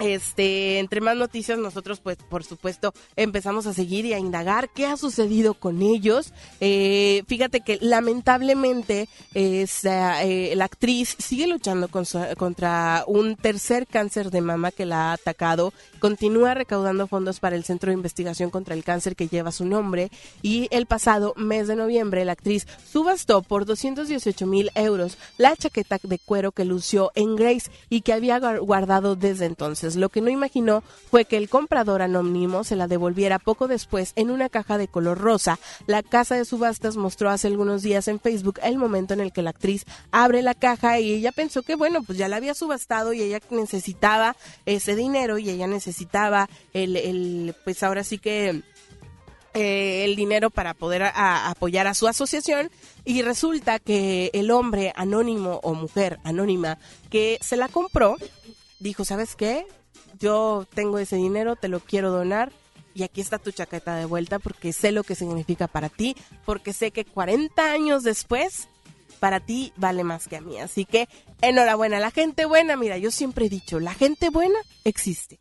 este, 0.00 0.78
entre 0.78 1.00
más 1.00 1.16
noticias, 1.16 1.58
nosotros, 1.58 2.00
pues, 2.00 2.16
por 2.16 2.44
supuesto, 2.44 2.92
empezamos 3.16 3.66
a 3.66 3.74
seguir 3.74 4.06
y 4.06 4.12
a 4.12 4.18
indagar 4.18 4.70
qué 4.70 4.86
ha 4.86 4.96
sucedido 4.96 5.54
con 5.54 5.82
ellos. 5.82 6.32
Eh, 6.60 7.22
fíjate 7.26 7.60
que 7.60 7.78
lamentablemente 7.80 9.08
eh, 9.34 9.66
la 10.56 10.64
actriz 10.64 11.16
sigue 11.18 11.46
luchando 11.46 11.88
contra 12.36 13.04
un 13.06 13.36
tercer 13.36 13.86
cáncer 13.86 14.30
de 14.30 14.40
mama 14.40 14.70
que 14.70 14.86
la 14.86 15.10
ha 15.10 15.12
atacado. 15.14 15.72
Continúa 15.98 16.54
recaudando 16.54 17.06
fondos 17.06 17.40
para 17.40 17.56
el 17.56 17.64
Centro 17.64 17.90
de 17.90 17.96
Investigación 17.96 18.50
contra 18.50 18.74
el 18.74 18.84
Cáncer 18.84 19.16
que 19.16 19.28
lleva 19.28 19.52
su 19.52 19.64
nombre. 19.64 20.10
Y 20.42 20.68
el 20.70 20.86
pasado 20.86 21.34
mes 21.36 21.68
de 21.68 21.76
noviembre, 21.76 22.24
la 22.24 22.32
actriz 22.32 22.66
subastó 22.90 23.42
por 23.42 23.66
218 23.66 24.46
mil 24.46 24.70
euros 24.74 25.18
la 25.38 25.56
chaqueta 25.56 25.98
de 26.02 26.18
cuero 26.18 26.52
que 26.52 26.64
lució 26.64 27.12
en 27.14 27.36
Grace 27.36 27.70
y 27.88 28.00
que 28.02 28.12
había 28.12 28.38
guardado 28.38 29.16
desde 29.16 29.46
entonces. 29.46 29.89
Lo 29.96 30.08
que 30.08 30.20
no 30.20 30.30
imaginó 30.30 30.82
fue 31.10 31.24
que 31.24 31.36
el 31.36 31.48
comprador 31.48 32.02
anónimo 32.02 32.64
se 32.64 32.76
la 32.76 32.86
devolviera 32.86 33.38
poco 33.38 33.68
después 33.68 34.12
en 34.16 34.30
una 34.30 34.48
caja 34.48 34.78
de 34.78 34.88
color 34.88 35.18
rosa. 35.18 35.58
La 35.86 36.02
casa 36.02 36.36
de 36.36 36.44
subastas 36.44 36.96
mostró 36.96 37.30
hace 37.30 37.48
algunos 37.48 37.82
días 37.82 38.08
en 38.08 38.20
Facebook 38.20 38.60
el 38.62 38.78
momento 38.78 39.14
en 39.14 39.20
el 39.20 39.32
que 39.32 39.42
la 39.42 39.50
actriz 39.50 39.84
abre 40.10 40.42
la 40.42 40.54
caja 40.54 41.00
y 41.00 41.12
ella 41.12 41.32
pensó 41.32 41.62
que 41.62 41.74
bueno, 41.74 42.02
pues 42.02 42.18
ya 42.18 42.28
la 42.28 42.36
había 42.36 42.54
subastado 42.54 43.12
y 43.12 43.22
ella 43.22 43.40
necesitaba 43.50 44.36
ese 44.66 44.96
dinero 44.96 45.38
y 45.38 45.50
ella 45.50 45.66
necesitaba 45.66 46.48
el, 46.72 47.54
pues 47.64 47.82
ahora 47.82 48.04
sí 48.04 48.18
que 48.18 48.62
eh, 49.54 50.04
el 50.04 50.14
dinero 50.14 50.50
para 50.50 50.74
poder 50.74 51.02
apoyar 51.02 51.86
a 51.86 51.94
su 51.94 52.06
asociación 52.06 52.70
y 53.04 53.22
resulta 53.22 53.78
que 53.80 54.30
el 54.32 54.50
hombre 54.50 54.92
anónimo 54.94 55.58
o 55.62 55.74
mujer 55.74 56.20
anónima 56.22 56.78
que 57.10 57.38
se 57.40 57.56
la 57.56 57.68
compró 57.68 58.16
dijo, 58.78 59.04
¿sabes 59.04 59.34
qué? 59.34 59.66
Yo 60.20 60.66
tengo 60.74 60.98
ese 60.98 61.16
dinero, 61.16 61.56
te 61.56 61.68
lo 61.68 61.80
quiero 61.80 62.10
donar 62.10 62.52
y 62.94 63.02
aquí 63.02 63.20
está 63.20 63.38
tu 63.38 63.50
chaqueta 63.50 63.96
de 63.96 64.04
vuelta 64.04 64.38
porque 64.38 64.72
sé 64.72 64.92
lo 64.92 65.02
que 65.02 65.14
significa 65.14 65.66
para 65.66 65.88
ti, 65.88 66.16
porque 66.44 66.72
sé 66.72 66.90
que 66.90 67.04
40 67.04 67.72
años 67.72 68.02
después 68.02 68.68
para 69.18 69.40
ti 69.40 69.72
vale 69.76 70.04
más 70.04 70.28
que 70.28 70.36
a 70.36 70.40
mí. 70.40 70.58
Así 70.58 70.84
que 70.84 71.08
enhorabuena, 71.40 71.98
la 71.98 72.10
gente 72.10 72.44
buena, 72.44 72.76
mira, 72.76 72.98
yo 72.98 73.10
siempre 73.10 73.46
he 73.46 73.48
dicho, 73.48 73.80
la 73.80 73.94
gente 73.94 74.30
buena 74.30 74.58
existe 74.84 75.39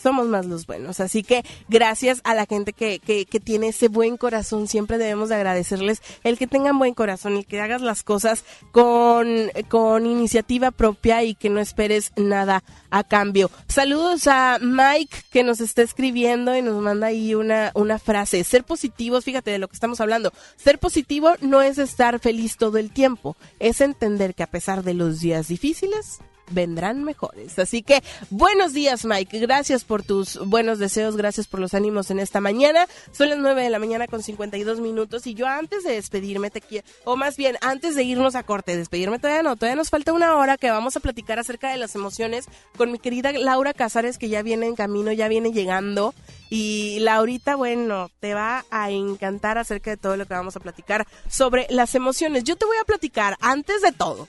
somos 0.00 0.26
más 0.26 0.46
los 0.46 0.66
buenos. 0.66 1.00
Así 1.00 1.22
que 1.22 1.44
gracias 1.68 2.20
a 2.24 2.34
la 2.34 2.46
gente 2.46 2.72
que, 2.72 2.98
que, 2.98 3.26
que, 3.26 3.40
tiene 3.40 3.68
ese 3.68 3.88
buen 3.88 4.16
corazón, 4.16 4.68
siempre 4.68 4.98
debemos 4.98 5.28
de 5.28 5.36
agradecerles 5.36 6.02
el 6.24 6.38
que 6.38 6.46
tengan 6.46 6.78
buen 6.78 6.94
corazón, 6.94 7.36
el 7.36 7.46
que 7.46 7.60
hagas 7.60 7.82
las 7.82 8.02
cosas 8.02 8.44
con, 8.72 9.50
con 9.68 10.06
iniciativa 10.06 10.70
propia 10.70 11.22
y 11.22 11.34
que 11.34 11.50
no 11.50 11.60
esperes 11.60 12.12
nada 12.16 12.62
a 12.90 13.04
cambio. 13.04 13.50
Saludos 13.68 14.26
a 14.26 14.58
Mike 14.60 15.16
que 15.30 15.42
nos 15.42 15.60
está 15.60 15.82
escribiendo 15.82 16.56
y 16.56 16.62
nos 16.62 16.80
manda 16.82 17.08
ahí 17.08 17.34
una, 17.34 17.70
una 17.74 17.98
frase. 17.98 18.44
Ser 18.44 18.64
positivos, 18.64 19.24
fíjate 19.24 19.50
de 19.50 19.58
lo 19.58 19.68
que 19.68 19.74
estamos 19.74 20.00
hablando. 20.00 20.32
Ser 20.56 20.78
positivo 20.78 21.32
no 21.40 21.62
es 21.62 21.78
estar 21.78 22.18
feliz 22.18 22.56
todo 22.56 22.78
el 22.78 22.90
tiempo, 22.90 23.36
es 23.58 23.80
entender 23.80 24.34
que 24.34 24.42
a 24.42 24.50
pesar 24.50 24.82
de 24.82 24.94
los 24.94 25.20
días 25.20 25.48
difíciles, 25.48 26.20
vendrán 26.50 27.04
mejores. 27.04 27.58
Así 27.58 27.82
que 27.82 28.02
buenos 28.30 28.72
días 28.72 29.04
Mike, 29.04 29.38
gracias 29.38 29.84
por 29.84 30.02
tus 30.02 30.38
buenos 30.46 30.78
deseos, 30.78 31.16
gracias 31.16 31.46
por 31.46 31.60
los 31.60 31.74
ánimos 31.74 32.10
en 32.10 32.20
esta 32.20 32.40
mañana. 32.40 32.86
Son 33.12 33.28
las 33.28 33.38
9 33.38 33.62
de 33.62 33.70
la 33.70 33.78
mañana 33.78 34.06
con 34.06 34.22
52 34.22 34.80
minutos 34.80 35.26
y 35.26 35.34
yo 35.34 35.46
antes 35.46 35.84
de 35.84 35.92
despedirme 35.92 36.50
te 36.50 36.60
quiero, 36.60 36.86
o 37.04 37.16
más 37.16 37.36
bien 37.36 37.56
antes 37.60 37.94
de 37.96 38.04
irnos 38.04 38.34
a 38.34 38.42
corte, 38.42 38.76
despedirme 38.76 39.18
todavía 39.18 39.42
no, 39.42 39.56
todavía 39.56 39.76
nos 39.76 39.90
falta 39.90 40.12
una 40.12 40.36
hora 40.36 40.58
que 40.58 40.70
vamos 40.70 40.96
a 40.96 41.00
platicar 41.00 41.38
acerca 41.38 41.70
de 41.70 41.78
las 41.78 41.94
emociones 41.94 42.46
con 42.76 42.92
mi 42.92 42.98
querida 42.98 43.32
Laura 43.32 43.72
Casares 43.72 44.18
que 44.18 44.28
ya 44.28 44.42
viene 44.42 44.66
en 44.66 44.74
camino, 44.74 45.12
ya 45.12 45.28
viene 45.28 45.52
llegando. 45.52 46.14
Y 46.50 46.98
Laurita, 47.00 47.54
bueno, 47.54 48.10
te 48.18 48.34
va 48.34 48.64
a 48.70 48.90
encantar 48.90 49.56
acerca 49.56 49.90
de 49.90 49.96
todo 49.96 50.16
lo 50.16 50.26
que 50.26 50.34
vamos 50.34 50.56
a 50.56 50.60
platicar 50.60 51.06
sobre 51.28 51.66
las 51.70 51.94
emociones. 51.94 52.42
Yo 52.42 52.56
te 52.56 52.66
voy 52.66 52.76
a 52.78 52.84
platicar 52.84 53.36
antes 53.40 53.82
de 53.82 53.92
todo 53.92 54.26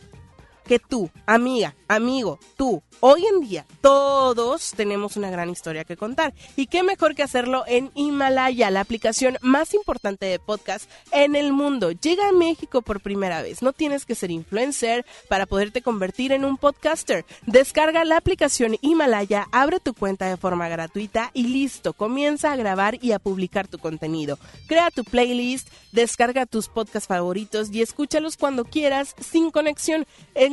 que 0.72 0.80
tú, 0.80 1.10
amiga, 1.26 1.76
amigo, 1.90 2.40
tú, 2.56 2.82
hoy 3.02 3.26
en 3.26 3.42
día, 3.42 3.66
todos 3.82 4.72
tenemos 4.78 5.18
una 5.18 5.30
gran 5.30 5.50
historia 5.50 5.84
que 5.84 5.98
contar. 5.98 6.34
Y 6.56 6.68
qué 6.68 6.82
mejor 6.82 7.14
que 7.14 7.24
hacerlo 7.24 7.66
en 7.68 7.92
Himalaya, 7.94 8.72
la 8.72 8.80
aplicación 8.80 9.38
más 9.42 9.74
importante 9.74 10.28
de 10.28 10.40
podcast 10.40 10.90
en 11.12 11.36
el 11.36 11.52
mundo. 11.52 11.92
Llega 11.92 12.30
a 12.30 12.32
México 12.32 12.82
por 12.82 13.02
primera 13.02 13.42
vez. 13.42 13.62
No 13.62 13.74
tienes 13.74 14.06
que 14.06 14.16
ser 14.16 14.32
influencer 14.32 15.06
para 15.28 15.46
poderte 15.46 15.82
convertir 15.82 16.32
en 16.32 16.46
un 16.46 16.56
podcaster. 16.56 17.26
Descarga 17.46 18.06
la 18.06 18.16
aplicación 18.16 18.78
Himalaya, 18.80 19.48
abre 19.52 19.82
tu 19.82 19.94
cuenta 19.94 20.30
de 20.30 20.38
forma 20.38 20.70
gratuita 20.70 21.32
y 21.34 21.48
listo. 21.48 21.92
Comienza 21.92 22.54
a 22.54 22.56
grabar 22.56 22.98
y 23.04 23.12
a 23.12 23.20
publicar 23.20 23.68
tu 23.68 23.78
contenido. 23.78 24.40
Crea 24.68 24.90
tu 24.90 25.04
playlist, 25.04 25.68
descarga 25.92 26.46
tus 26.46 26.70
podcasts 26.70 27.10
favoritos 27.10 27.70
y 27.74 27.82
escúchalos 27.82 28.38
cuando 28.38 28.64
quieras 28.64 29.16
sin 29.20 29.52
conexión. 29.52 30.06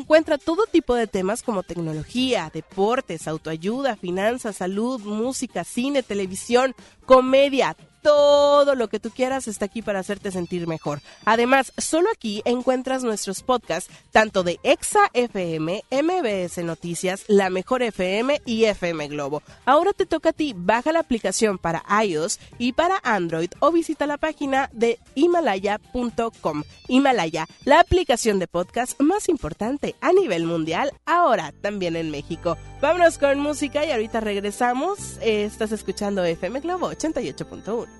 Encuentra 0.09 0.39
todo 0.39 0.65
tipo 0.65 0.95
de 0.95 1.07
temas 1.07 1.43
como 1.43 1.63
tecnología, 1.63 2.51
deportes, 2.51 3.29
autoayuda, 3.29 3.95
finanzas, 3.95 4.57
salud, 4.57 5.03
música, 5.03 5.65
cine, 5.65 6.03
televisión, 6.03 6.75
comedia, 7.05 7.77
todo 8.09 8.75
lo 8.75 8.89
que 8.89 9.01
tú 9.01 9.11
quieras 9.11 9.49
está 9.49 9.67
aquí 9.67 9.83
para 9.83 9.99
hacerte 9.99 10.31
sentir 10.31 10.67
mejor. 10.67 11.03
Además, 11.27 11.75
solo 11.77 12.09
aquí 12.11 12.41
encuentras 12.47 13.05
nuestros 13.05 13.43
podcasts, 13.43 13.93
tanto 14.13 14.45
de 14.45 14.59
Exa 14.63 15.11
FM, 15.13 15.85
MBS 15.91 16.65
Noticias, 16.65 17.25
La 17.29 17.51
Mejor 17.51 17.83
FM 17.83 18.41
y 18.47 18.65
FM 18.65 19.09
Globo. 19.09 19.43
Ahora 19.67 19.93
te 19.93 20.07
toca 20.07 20.31
a 20.31 20.33
ti, 20.33 20.55
baja 20.57 20.91
la 20.91 21.01
aplicación 21.01 21.59
para 21.59 21.85
iOS 22.03 22.41
y 22.59 22.73
para 22.73 22.99
Android 23.03 23.51
o 23.61 23.73
visita 23.73 24.07
la 24.07 24.17
página 24.17 24.71
de 24.73 24.99
himalaya.com. 25.15 26.63
Himalaya, 26.89 27.47
la 27.67 27.81
aplicación 27.81 28.39
de 28.39 28.47
podcast 28.47 28.99
más 29.03 29.29
importante 29.29 29.97
a 30.01 30.15
nivel 30.15 30.47
mundial, 30.47 30.95
ahora 31.05 31.53
también 31.61 31.95
en 31.95 32.11
México. 32.11 32.57
Vámonos 32.81 33.19
con 33.19 33.39
música 33.39 33.85
y 33.85 33.91
ahorita 33.91 34.21
regresamos. 34.21 35.19
Estás 35.21 35.73
escuchando 35.73 36.25
FM 36.25 36.61
Globo 36.61 36.91
88.1. 36.91 37.98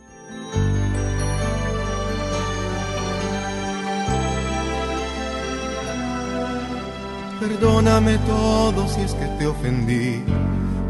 Perdóname 7.41 8.19
todo 8.19 8.89
si 8.89 9.01
es 9.01 9.15
que 9.15 9.27
te 9.39 9.47
ofendí. 9.47 10.23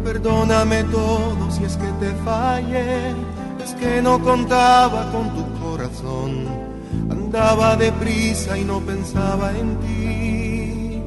Perdóname 0.03 0.85
todo 0.85 1.51
si 1.51 1.65
es 1.65 1.77
que 1.77 1.87
te 2.01 2.11
fallé. 2.25 3.11
Es 3.63 3.75
que 3.75 4.01
no 4.01 4.19
contaba 4.21 5.11
con 5.13 5.29
tu 5.35 5.45
corazón. 5.61 6.47
Andaba 7.11 7.77
deprisa 7.77 8.57
y 8.59 8.65
no 8.65 8.81
pensaba 8.81 9.53
en 9.57 9.77
ti. 9.81 11.03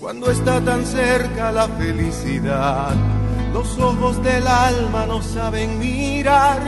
Cuando 0.00 0.30
está 0.30 0.60
tan 0.60 0.84
cerca 0.84 1.52
la 1.52 1.68
felicidad, 1.68 2.94
los 3.52 3.78
ojos 3.78 4.22
del 4.22 4.46
alma 4.46 5.06
no 5.06 5.22
saben 5.22 5.78
mirar 5.78 6.60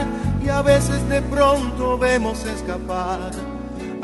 y 0.43 0.49
a 0.49 0.61
veces 0.61 1.07
de 1.09 1.21
pronto 1.21 1.97
vemos 1.97 2.45
escapar 2.45 3.31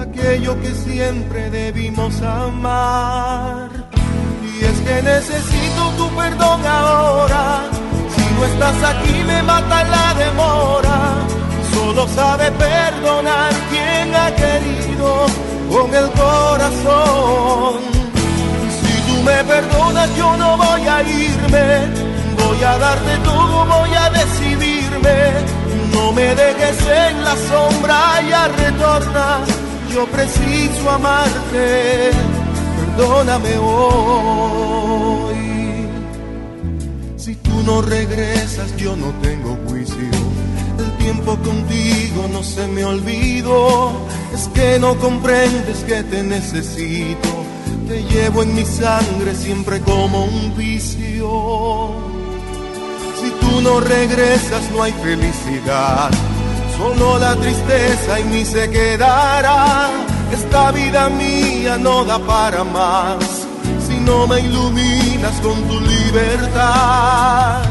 aquello 0.02 0.60
que 0.62 0.74
siempre 0.74 1.50
debimos 1.50 2.22
amar. 2.22 3.70
Y 4.44 4.64
es 4.64 4.80
que 4.82 5.02
necesito 5.02 5.90
tu 5.98 6.10
perdón 6.16 6.66
ahora. 6.66 7.64
Si 8.16 8.34
no 8.34 8.46
estás 8.46 8.76
aquí 8.84 9.24
me 9.26 9.44
mata 9.44 9.84
la 9.84 10.14
demora. 10.14 11.00
Solo 11.74 12.08
sabe 12.08 12.52
perdonar 12.52 13.54
quien 13.70 14.16
ha 14.16 14.32
querido 14.36 15.26
con 15.72 15.94
el 15.94 16.10
corazón. 16.12 17.80
Si 18.82 18.94
tú 19.08 19.24
me 19.24 19.44
perdonas 19.44 20.10
yo 20.18 20.38
no 20.38 20.58
voy 20.58 20.88
a 20.88 21.02
irme. 21.04 22.11
Voy 22.62 22.70
a 22.70 22.78
darte 22.78 23.18
todo, 23.24 23.66
voy 23.66 23.90
a 23.96 24.12
decidirme. 24.12 25.32
No 25.94 26.12
me 26.12 26.36
dejes 26.36 26.78
en 26.86 27.24
la 27.24 27.36
sombra, 27.36 28.22
ya 28.30 28.48
retorna 28.50 29.40
yo 29.92 30.06
preciso 30.06 30.90
amarte, 30.90 32.12
perdóname 32.78 33.58
hoy. 33.58 35.36
Si 37.18 37.36
tú 37.36 37.64
no 37.66 37.82
regresas, 37.82 38.78
yo 38.78 38.96
no 38.96 39.08
tengo 39.22 39.58
juicio. 39.68 39.96
El 40.78 40.98
tiempo 40.98 41.36
contigo 41.38 42.30
no 42.32 42.44
se 42.44 42.68
me 42.68 42.86
olvidó. 42.86 43.92
Es 44.34 44.48
que 44.54 44.78
no 44.80 44.98
comprendes 45.00 45.84
que 45.86 46.04
te 46.04 46.24
necesito. 46.24 47.30
Te 47.88 48.04
llevo 48.04 48.44
en 48.44 48.54
mi 48.56 48.66
sangre 48.66 49.36
siempre 49.36 49.82
como 49.82 50.26
un 50.26 50.56
vicio. 50.56 52.21
Si 53.22 53.30
tú 53.30 53.62
no 53.62 53.80
regresas, 53.80 54.64
no 54.72 54.84
hay 54.84 54.94
felicidad 54.94 56.10
Solo 56.82 57.20
la 57.20 57.36
tristeza 57.36 58.18
en 58.18 58.32
mí 58.32 58.44
se 58.44 58.68
quedará. 58.72 59.88
Esta 60.32 60.72
vida 60.72 61.10
mía 61.10 61.78
no 61.78 62.04
da 62.04 62.18
para 62.18 62.64
más 62.64 63.24
si 63.88 63.98
no 63.98 64.26
me 64.26 64.40
iluminas 64.40 65.36
con 65.44 65.62
tu 65.68 65.80
libertad. 65.80 67.62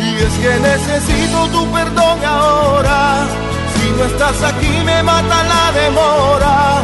Y 0.00 0.14
es 0.26 0.34
que 0.42 0.60
necesito 0.60 1.46
tu 1.48 1.66
perdón 1.72 2.24
ahora. 2.24 3.26
Si 3.74 3.90
no 3.90 4.04
estás 4.04 4.42
aquí 4.50 4.82
me 4.86 5.02
mata 5.02 5.42
la 5.52 5.72
demora. 5.80 6.82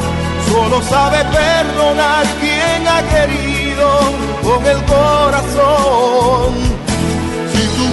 Solo 0.51 0.83
sabe 0.83 1.25
perdonar 1.25 2.27
quien 2.41 2.87
ha 2.87 3.03
querido 3.15 3.89
con 4.43 4.67
el 4.67 4.83
corazón. 4.85 6.74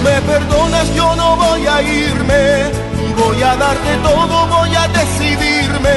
Me 0.04 0.20
perdonas 0.22 0.94
yo 0.94 1.14
no 1.16 1.36
voy 1.36 1.66
a 1.66 1.82
irme 1.82 2.92
Voy 3.16 3.42
a 3.42 3.56
darte 3.56 3.96
todo, 4.02 4.46
voy 4.46 4.74
a 4.74 4.88
decidirme. 4.88 5.96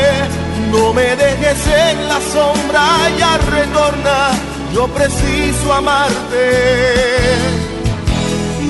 No 0.71 0.93
me 0.93 1.15
dejes 1.15 1.67
en 1.67 2.07
la 2.07 2.19
sombra, 2.33 3.09
ya 3.17 3.37
retorna. 3.37 4.31
Yo 4.73 4.87
preciso 4.87 5.73
amarte. 5.73 7.37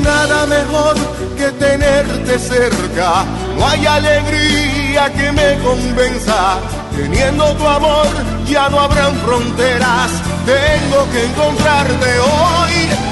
Nada 0.03 0.45
mejor 0.45 0.95
que 1.37 1.51
tenerte 1.51 2.37
cerca. 2.37 3.25
No 3.57 3.67
hay 3.67 3.85
alegría 3.85 5.11
que 5.13 5.31
me 5.31 5.57
convenza. 5.59 6.59
Teniendo 6.95 7.53
tu 7.55 7.67
amor 7.67 8.07
ya 8.47 8.69
no 8.69 8.79
habrán 8.79 9.15
fronteras. 9.25 10.11
Tengo 10.45 11.09
que 11.11 11.25
encontrarte 11.25 12.19
hoy. 12.19 12.64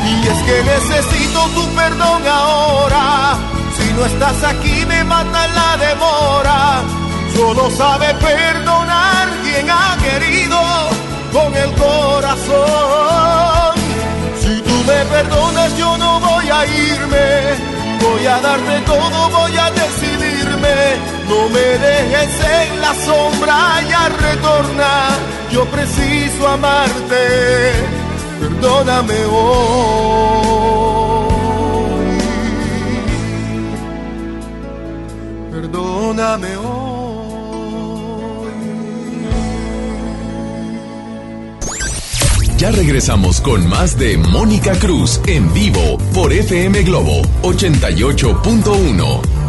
Y 0.06 0.28
es 0.28 0.40
que 0.44 0.64
necesito 0.64 1.40
tu 1.56 1.68
perdón 1.76 2.22
ahora 2.28 3.54
no 3.96 4.06
estás 4.06 4.44
aquí 4.44 4.86
me 4.86 5.04
mata 5.04 5.48
la 5.48 5.78
demora. 5.78 6.84
Solo 7.36 7.70
sabe 7.72 8.14
perdonar 8.16 9.28
quien 9.44 9.70
ha 9.70 9.98
querido 9.98 10.60
con 11.32 11.56
el 11.56 11.72
corazón. 11.74 12.54
Si 14.42 14.62
tú 14.62 14.76
me 14.88 15.06
perdonas 15.06 15.78
yo 15.78 15.98
no 15.98 16.20
voy 16.20 16.50
a 16.50 16.66
irme. 16.66 17.74
Voy 18.02 18.26
a 18.28 18.40
darte 18.42 18.82
todo, 18.86 19.30
voy 19.30 19.58
a 19.58 19.72
decidirme. 19.72 20.76
No 21.30 21.50
me 21.50 21.60
dejes 21.60 22.46
en 22.60 22.82
la 22.82 22.94
sombra, 22.96 23.82
ya 23.90 24.10
retorna. 24.10 25.10
Yo 25.52 25.66
preciso 25.66 26.48
amarte. 26.48 28.03
Perdóname 28.44 29.16
hoy. 29.32 29.64
perdóname 35.50 36.58
hoy. 36.58 38.52
Ya 42.58 42.72
regresamos 42.72 43.40
con 43.40 43.66
más 43.70 43.98
de 43.98 44.18
Mónica 44.18 44.74
Cruz 44.74 45.22
en 45.28 45.54
vivo 45.54 45.98
por 46.14 46.34
FM 46.34 46.84
Globo 46.84 47.22
88.1. 47.44 49.43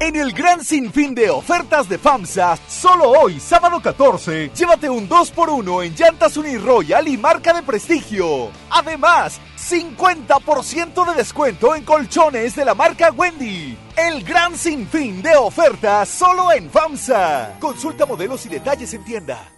En 0.00 0.14
el 0.14 0.32
gran 0.32 0.64
sinfín 0.64 1.12
de 1.12 1.28
ofertas 1.28 1.88
de 1.88 1.98
FAMSA, 1.98 2.56
solo 2.68 3.10
hoy, 3.10 3.40
sábado 3.40 3.80
14, 3.82 4.52
llévate 4.54 4.88
un 4.88 5.08
2x1 5.08 5.84
en 5.84 5.94
llantas 5.96 6.36
Uniroyal 6.36 7.08
y 7.08 7.16
marca 7.16 7.52
de 7.52 7.64
prestigio. 7.64 8.50
Además, 8.70 9.40
50% 9.58 11.04
de 11.04 11.14
descuento 11.16 11.74
en 11.74 11.82
colchones 11.84 12.54
de 12.54 12.64
la 12.64 12.76
marca 12.76 13.10
Wendy. 13.10 13.76
El 13.96 14.22
gran 14.22 14.56
sinfín 14.56 15.20
de 15.20 15.34
ofertas 15.34 16.08
solo 16.08 16.52
en 16.52 16.70
FAMSA. 16.70 17.56
Consulta 17.58 18.06
modelos 18.06 18.46
y 18.46 18.50
detalles 18.50 18.94
en 18.94 19.04
tienda. 19.04 19.57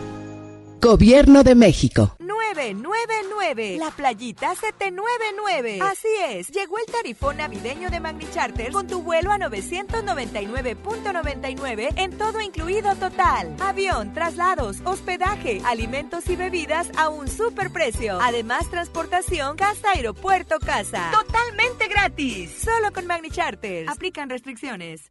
Gobierno 0.81 1.43
de 1.43 1.57
México. 1.57 2.15
999. 2.21 3.79
La 3.79 3.91
playita 3.91 4.55
799. 4.55 5.81
Así 5.83 6.07
es, 6.29 6.53
llegó 6.53 6.79
el 6.79 6.87
tarifón 6.87 7.39
navideño 7.39 7.91
de 7.91 7.99
Magni 7.99 8.31
Charter 8.31 8.71
con 8.71 8.87
tu 8.87 9.03
vuelo 9.03 9.33
a 9.33 9.39
999.99 9.39 11.95
en 11.97 12.17
todo 12.17 12.41
incluido 12.41 12.95
total. 12.95 13.57
Avión, 13.59 14.15
traslados, 14.15 14.77
hospedaje, 14.85 15.61
alimentos 15.65 16.31
y 16.31 16.37
bebidas 16.37 16.93
a 16.97 17.09
un 17.09 17.27
super 17.27 17.73
precio. 17.73 18.21
Además, 18.23 18.71
transportación 18.71 19.57
casa, 19.57 19.91
aeropuerto, 19.95 20.61
casa. 20.61 21.11
Totalmente 21.11 21.89
gratis. 21.89 22.53
Solo 22.63 22.93
con 22.93 23.05
Magni 23.07 23.31
Charter. 23.31 23.89
Aplican 23.89 24.31
restricciones. 24.31 25.11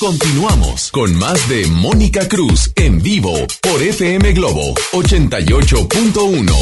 Continuamos 0.00 0.90
con 0.90 1.14
más 1.16 1.48
de 1.48 1.66
Mónica 1.66 2.28
Cruz 2.28 2.70
en 2.74 3.00
vivo 3.00 3.32
por 3.60 3.80
FM 3.80 4.32
Globo 4.32 4.74
88.1. 4.92 6.52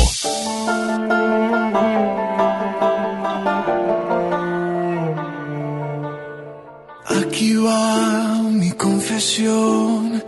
Aquí 7.06 7.54
va 7.56 8.42
mi 8.50 8.70
confesión. 8.72 10.22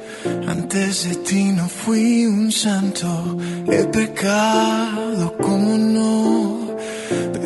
Antes 0.48 1.04
de 1.08 1.16
ti 1.16 1.44
no 1.52 1.68
fui 1.68 2.24
un 2.26 2.50
santo. 2.50 3.38
He 3.70 3.84
pecado 3.84 5.36
como 5.36 5.76
no. 5.76 6.53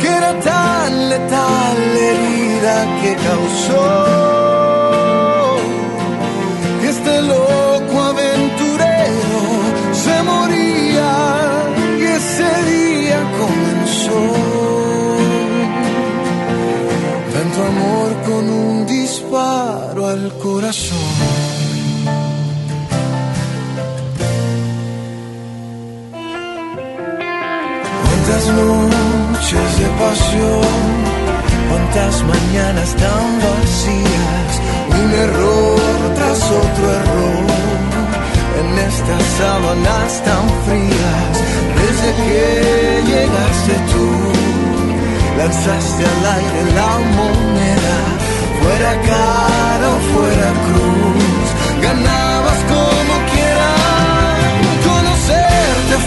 que 0.00 0.08
era 0.08 0.32
tan 0.40 1.08
letal 1.08 1.78
herida 2.08 2.76
que 3.00 3.12
causó 3.28 3.86
que 6.80 6.88
este 6.88 7.22
loco 7.22 7.94
aventurero 8.12 9.40
se 10.04 10.22
moría 10.22 11.12
y 11.98 12.04
ese 12.20 12.50
día 12.72 13.18
comenzó 13.42 14.22
tanto 17.34 17.58
amor 17.72 18.08
con 18.28 18.42
un 18.48 18.86
disparo 18.86 20.06
al 20.06 20.32
corazón. 20.38 21.50
¿Cuántas 28.06 28.44
noches 29.52 29.78
de 29.78 29.86
pasión? 29.98 30.80
¿Cuántas 31.68 32.22
mañanas 32.22 32.94
tan 32.96 33.38
vacías? 33.38 34.52
Un 35.02 35.12
error 35.12 36.14
tras 36.14 36.42
otro 36.44 36.84
error. 37.00 37.46
En 38.60 38.78
estas 38.78 39.22
sábanas 39.38 40.22
tan 40.24 40.46
frías, 40.66 41.34
desde 41.80 42.10
que 42.24 43.02
llegaste 43.10 43.74
tú, 43.92 44.08
lanzaste 45.38 46.04
al 46.04 46.22
aire 46.38 46.62
la 46.74 46.92
moneda, 47.18 47.98
fuera 48.60 48.92
cara 49.10 49.88
o 49.88 50.00
fuera 50.12 50.48
cruz, 50.66 51.46
ganabas 51.82 52.19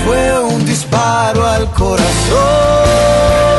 fue 0.05 0.39
un 0.39 0.65
disparo 0.65 1.45
al 1.45 1.69
corazón. 1.71 3.52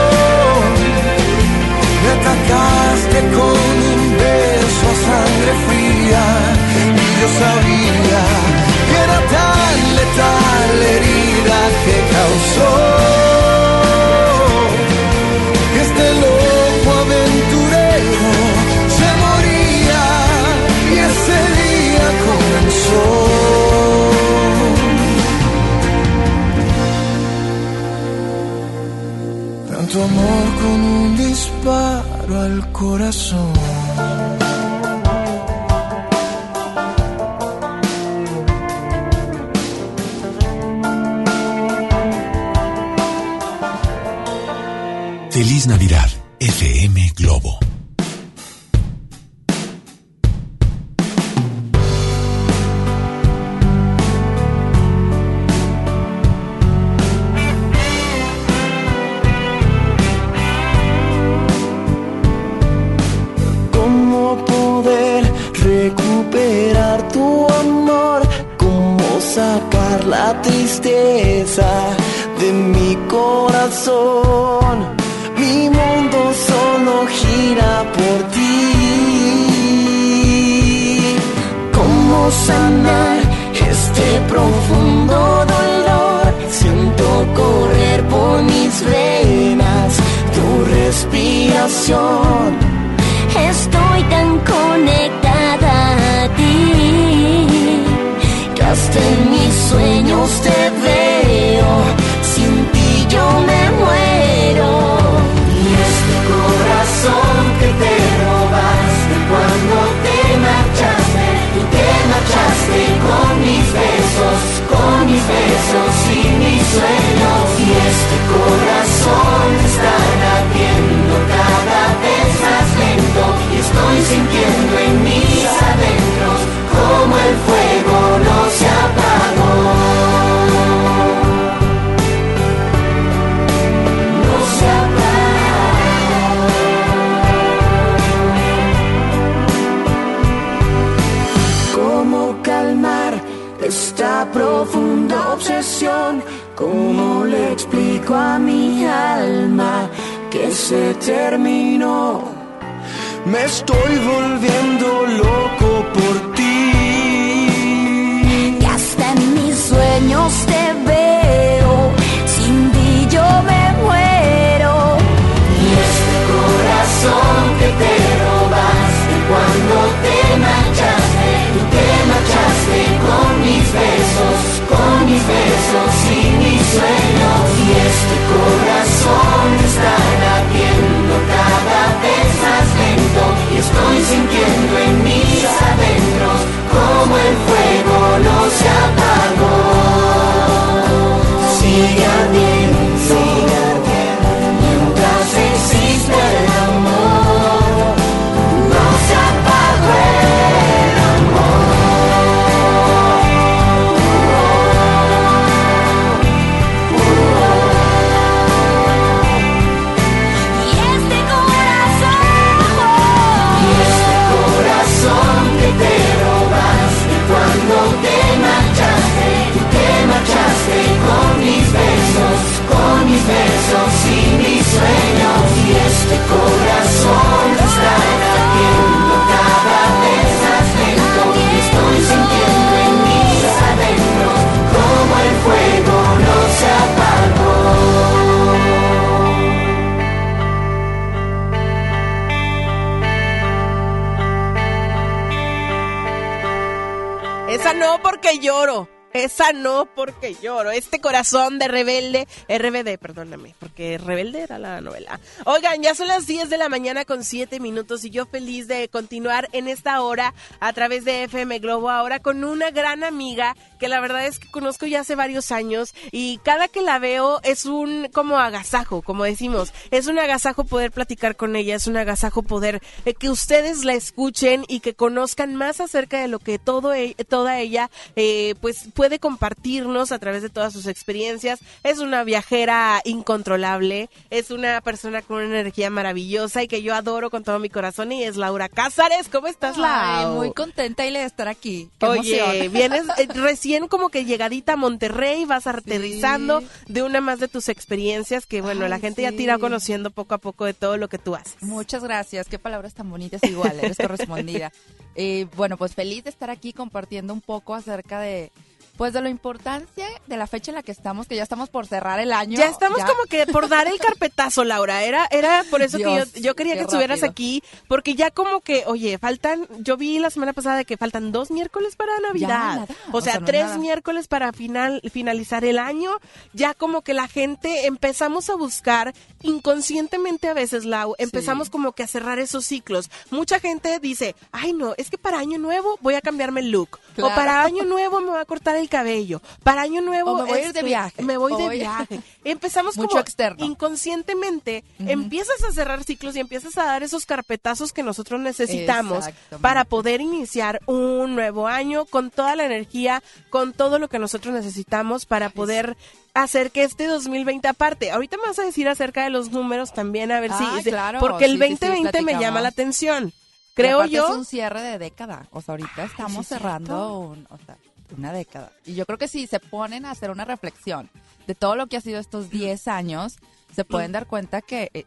Esa 249.25 249.55
no 249.55 249.87
porque 249.87 250.37
lloro. 250.43 250.71
Este 250.71 251.01
corazón 251.01 251.59
de 251.59 251.67
rebelde, 251.67 252.29
RBD, 252.47 252.99
perdóname, 252.99 253.55
porque 253.59 253.97
rebelde 253.97 254.43
era 254.43 254.59
la 254.59 254.83
novela. 254.83 255.19
Oigan, 255.47 255.83
ya 255.83 255.95
son 255.95 256.09
las 256.09 256.27
10 256.27 256.51
de 256.51 256.59
la 256.59 256.69
mañana 256.69 257.07
con 257.07 257.25
7 257.25 257.59
minutos 257.59 258.05
y 258.05 258.11
yo 258.11 258.27
feliz 258.27 258.69
de 258.69 258.91
continuar 258.91 259.49
en 259.53 259.67
esta 259.69 260.03
hora 260.03 260.35
a 260.61 260.75
través 260.75 261.07
de 261.07 261.25
FM 261.25 261.59
Globo 261.61 261.89
ahora 261.89 262.19
con 262.21 262.45
una 262.45 262.71
gran 262.71 263.03
amiga 263.03 263.57
que 263.81 263.89
la 263.89 264.01
verdad 264.01 264.27
es 264.27 264.39
que 264.39 264.51
conozco 264.51 264.85
ya 264.85 265.01
hace 265.01 265.15
varios 265.15 265.53
años 265.53 265.95
y 266.13 266.39
cada 266.45 266.69
que 266.69 266.83
la 266.83 266.99
veo 266.99 267.41
es 267.45 267.65
un 267.65 268.09
como 268.13 268.39
agasajo, 268.39 269.01
como 269.01 269.25
decimos, 269.25 269.73
es 269.91 270.07
un 270.07 270.19
agasajo 270.19 270.65
poder 270.65 270.93
platicar 270.93 271.35
con 271.37 271.57
ella, 271.57 271.77
es 271.77 271.87
un 271.87 271.97
agasajo 271.97 272.43
poder 272.43 272.83
eh, 273.07 273.15
que 273.15 273.31
ustedes 273.31 273.85
la 273.85 273.95
escuchen 273.95 274.65
y 274.69 274.81
que 274.81 274.95
conozcan 274.95 275.55
más 275.57 275.81
acerca 275.81 276.21
de 276.21 276.29
lo 276.29 276.39
que 276.41 276.59
todo 276.59 276.93
e- 276.93 277.15
toda 277.27 277.59
ella 277.59 277.91
eh, 278.17 278.55
pues 278.61 278.89
puede 278.95 279.14
compartirnos 279.19 280.13
a 280.13 280.19
través 280.19 280.43
de 280.43 280.51
todas 280.51 280.73
sus 280.73 280.87
experiencias. 280.87 281.61
Es 281.83 281.99
una 281.99 282.25
viajera 282.25 283.01
incontrolable, 283.05 284.11
es 284.31 284.51
una 284.51 284.81
persona 284.81 285.23
con 285.23 285.39
una 285.39 285.61
energía 285.61 285.91
maravillosa 285.91 286.63
y 286.63 286.69
que 286.69 286.83
yo 286.83 286.95
adoro 286.95 287.31
con 287.31 287.45
todo 287.45 287.59
mi 287.59 287.71
corazón 287.71 288.13
y 288.13 288.25
es 288.25 288.37
Laura 288.37 288.69
Cázares. 288.69 289.29
¿Cómo 289.29 289.47
estás, 289.47 289.77
Ay, 289.77 290.25
Lau? 290.25 290.35
muy 290.37 290.53
contenta 290.53 291.07
y 291.07 291.13
de 291.13 291.25
estar 291.25 291.49
aquí. 291.49 291.89
Qué 291.99 292.07
Oye, 292.07 292.39
emoción. 292.39 292.73
vienes 292.73 293.05
eh, 293.19 293.29
recién 293.35 293.89
como 293.89 294.09
que 294.09 294.25
llegadita 294.25 294.75
a 294.75 294.77
Monterrey, 294.77 295.45
vas 295.45 295.67
aterrizando 295.67 296.63
de 296.87 297.03
una 297.03 297.21
más 297.21 297.41
de 297.41 297.49
tus 297.49 297.69
experiencias 297.69 298.47
que, 298.47 298.61
bueno, 298.63 298.89
la 298.89 298.99
gente 298.99 299.23
ya 299.23 299.31
te 299.31 299.43
irá 299.43 299.59
conociendo 299.59 300.11
poco 300.11 300.35
a 300.35 300.39
poco 300.39 300.65
de 300.65 300.75
todo 300.75 300.97
lo 300.97 301.09
que 301.09 301.19
tú 301.19 301.35
haces. 301.35 301.57
Muchas 301.61 302.03
gracias, 302.03 302.49
qué 302.49 302.59
palabras 302.59 302.95
tan 302.95 303.11
bonitas 303.11 303.43
igual, 303.45 303.79
eres 303.81 303.97
correspondida. 303.97 304.73
Eh, 305.17 305.47
bueno, 305.55 305.77
pues 305.77 305.95
feliz 305.95 306.25
de 306.25 306.31
estar 306.31 306.51
aquí 306.51 306.73
compartiendo 306.73 307.33
un 307.33 307.41
poco 307.41 307.77
acerca 307.77 308.19
de 308.19 308.51
Pues 308.97 309.13
de 309.13 309.21
la 309.21 309.29
importancia 309.29 310.07
de 310.27 310.37
la 310.37 310.47
fecha 310.47 310.71
en 310.71 310.77
la 310.77 310.83
que 310.83 310.93
estamos, 310.93 311.27
que 311.27 311.35
ya 311.37 311.43
estamos 311.43 311.69
por 311.69 311.87
cerrar 311.87 312.21
el 312.21 312.33
año. 312.33 312.57
Ya 312.57 312.67
estamos 312.67 312.99
como 313.01 313.25
que 313.29 313.47
por 313.47 313.69
dar 313.69 313.87
el 313.89 313.99
carpetazo, 313.99 314.63
Laura. 314.65 315.03
Era, 315.03 315.27
era 315.31 315.65
por 315.71 315.83
eso 315.83 315.99
Dios, 315.99 316.31
que 316.31 316.41
yo, 316.41 316.49
yo 316.49 316.55
quería 316.55 316.75
que 316.75 316.83
estuvieras 316.83 317.21
rápido. 317.21 317.31
aquí, 317.33 317.63
porque 317.89 318.15
ya 318.15 318.31
como 318.31 318.61
que, 318.61 318.85
oye, 318.87 319.19
faltan, 319.19 319.67
yo 319.81 319.97
vi 319.97 320.19
la 320.19 320.31
semana 320.31 320.53
pasada 320.53 320.77
de 320.77 320.85
que 320.85 320.97
faltan 320.97 321.33
dos 321.33 321.51
miércoles 321.51 321.97
para 321.97 322.13
Navidad. 322.21 322.49
nada, 322.49 322.87
o 323.13 323.19
o 323.19 323.21
sea, 323.21 323.33
sea, 323.33 323.41
no 323.41 323.47
es 323.47 323.51
tres 323.51 323.65
nada. 323.65 323.79
miércoles 323.79 324.29
para 324.29 324.53
final, 324.53 325.01
finalizar 325.13 325.65
el 325.65 325.79
año. 325.79 326.11
Ya 326.53 326.75
como 326.75 327.03
que 327.03 327.15
la 327.15 327.27
gente 327.29 327.87
empezamos 327.87 328.49
a 328.49 328.55
buscar 328.55 329.13
inconscientemente 329.43 330.49
a 330.49 330.55
veces, 330.55 330.85
Lau, 330.85 331.15
empezamos 331.19 331.71
como 331.71 331.93
que 331.93 332.03
a 332.03 332.07
cerrar 332.07 332.39
esos 332.39 332.65
ciclos. 332.65 333.11
Mucha 333.31 333.59
gente 333.61 333.99
dice, 333.99 334.37
ay 334.53 334.73
no, 334.73 334.95
es 334.99 335.11
que 335.11 335.19
para 335.19 335.39
año 335.39 335.59
nuevo 335.59 335.99
voy 336.01 336.15
a 336.15 336.21
cambiarme 336.21 336.61
el 336.61 336.71
look. 336.71 336.99
O 337.13 337.15
Claro. 337.15 337.35
para 337.35 337.63
año 337.63 337.85
nuevo 337.85 338.21
me 338.21 338.31
voy 338.31 338.41
a 338.41 338.45
cortar 338.45 338.77
el 338.77 338.84
cabello. 338.89 339.41
Para 339.63 339.83
año 339.83 340.01
nuevo 340.01 340.33
O 340.33 340.37
me 340.43 340.45
voy 340.49 340.59
a 340.59 340.67
ir 340.69 340.73
de 340.73 340.83
viaje. 340.83 341.23
Me 341.23 341.37
voy 341.37 341.55
de 341.57 341.69
viaje. 341.69 342.21
Empezamos 342.45 342.97
Mucho 342.97 343.09
como 343.09 343.21
externo. 343.21 343.65
inconscientemente 343.65 344.85
empiezas 344.99 345.63
a 345.65 345.73
cerrar 345.73 346.05
ciclos 346.05 346.37
y 346.37 346.41
empiezas 346.41 346.77
a 346.79 346.85
dar 346.85 347.03
esos 347.03 347.27
carpetazos 347.27 347.93
que 347.93 348.03
nosotros 348.03 348.41
necesitamos 348.41 349.27
para 349.61 349.85
poder 349.85 350.21
iniciar 350.21 350.81
un 350.87 351.35
nuevo 351.35 351.67
año 351.69 352.05
con 352.05 352.31
toda 352.31 352.57
la 352.57 352.65
energía, 352.65 353.23
con 353.51 353.73
todo 353.73 353.99
lo 353.99 354.09
que 354.09 354.19
nosotros 354.19 354.55
necesitamos 354.55 355.27
para 355.27 355.49
poder 355.51 355.97
hacer 356.35 356.71
que 356.71 356.83
este 356.85 357.07
2020 357.07 357.69
aparte. 357.69 358.11
Ahorita 358.11 358.37
me 358.37 358.45
vas 358.49 358.59
a 358.59 358.65
decir 358.65 358.89
acerca 358.89 359.25
de 359.25 359.31
los 359.31 359.51
números 359.51 359.93
también 359.93 360.33
a 360.33 360.41
ver 360.41 360.51
Ah, 360.53 360.79
si 360.83 360.91
claro. 360.91 361.21
porque 361.21 361.45
el 361.45 361.53
Sí, 361.53 361.59
sí, 361.59 361.65
sí, 361.69 361.87
2020 361.87 362.23
me 362.23 362.39
llama 362.39 362.61
la 362.61 362.69
atención. 362.69 363.33
Creo 363.75 364.05
yo 364.05 364.29
Es 364.29 364.35
un 364.37 364.45
cierre 364.45 364.83
de 364.83 364.99
década. 364.99 365.49
O 365.51 365.61
sea, 365.61 365.73
ahorita 365.73 366.05
estamos 366.05 366.47
cerrando 366.47 367.19
un- 367.19 367.47
o 367.51 367.59
sea, 367.67 367.77
una 368.15 368.33
década. 368.33 368.73
Y 368.85 368.95
yo 368.95 369.07
creo 369.07 369.19
que 369.19 369.29
si 369.29 369.47
se 369.47 369.61
ponen 369.61 370.05
a 370.07 370.11
hacer 370.11 370.31
una 370.31 370.45
reflexión 370.45 371.11
de 371.47 371.55
todo 371.55 371.77
lo 371.77 371.87
que 371.87 371.97
ha 371.97 372.01
sido 372.01 372.19
estos 372.21 372.51
10 372.51 372.89
años, 372.89 373.37
se 373.75 373.85
pueden 373.85 374.13
dar 374.13 374.27
cuenta 374.27 374.63
que 374.63 374.91
eh, 374.95 375.05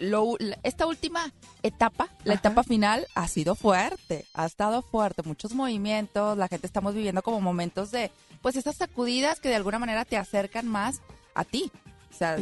lo- 0.00 0.36
esta 0.64 0.86
última 0.86 1.32
etapa, 1.62 2.08
la 2.24 2.34
Ajá. 2.34 2.40
etapa 2.40 2.64
final, 2.64 3.06
ha 3.14 3.28
sido 3.28 3.54
fuerte. 3.54 4.24
Ha 4.34 4.44
estado 4.46 4.82
fuerte. 4.82 5.22
Muchos 5.22 5.54
movimientos, 5.54 6.36
la 6.36 6.48
gente 6.48 6.66
estamos 6.66 6.94
viviendo 6.94 7.22
como 7.22 7.40
momentos 7.40 7.90
de, 7.92 8.10
pues, 8.42 8.56
esas 8.56 8.76
sacudidas 8.76 9.38
que 9.40 9.48
de 9.48 9.54
alguna 9.56 9.78
manera 9.78 10.04
te 10.04 10.16
acercan 10.16 10.66
más 10.66 11.00
a 11.34 11.44
ti. 11.44 11.70
O 12.12 12.14
sea, 12.16 12.36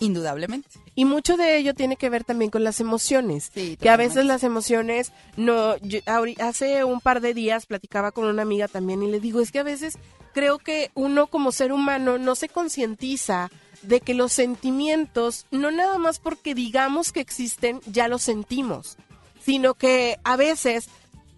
indudablemente. 0.00 0.68
Y 0.94 1.04
mucho 1.04 1.36
de 1.36 1.56
ello 1.56 1.74
tiene 1.74 1.96
que 1.96 2.10
ver 2.10 2.24
también 2.24 2.50
con 2.50 2.64
las 2.64 2.80
emociones. 2.80 3.50
Sí, 3.54 3.76
que 3.80 3.90
a 3.90 3.96
veces 3.96 4.24
las 4.26 4.42
emociones 4.44 5.12
no. 5.36 5.76
yo- 5.78 6.00
hace 6.40 6.84
un 6.84 7.00
par 7.00 7.20
de 7.20 7.34
días 7.34 7.66
platicaba 7.66 8.12
con 8.12 8.26
una 8.26 8.42
amiga 8.42 8.68
también 8.68 9.02
y 9.02 9.10
le 9.10 9.20
digo, 9.20 9.40
es 9.40 9.50
que 9.52 9.58
a 9.60 9.64
veces 9.64 9.98
creo 10.32 10.58
que 10.58 10.90
uno 10.94 11.26
como 11.28 11.52
ser 11.52 11.72
humano 11.72 12.18
no 12.18 12.34
se 12.34 12.48
concientiza 12.48 13.50
de 13.82 14.00
que 14.00 14.14
los 14.14 14.32
sentimientos, 14.32 15.46
no 15.50 15.70
nada 15.70 15.98
más 15.98 16.18
porque 16.18 16.54
digamos 16.54 17.12
que 17.12 17.20
existen, 17.20 17.80
ya 17.86 18.08
los 18.08 18.22
sentimos, 18.22 18.96
sino 19.44 19.74
que 19.74 20.18
a 20.24 20.36
veces 20.36 20.88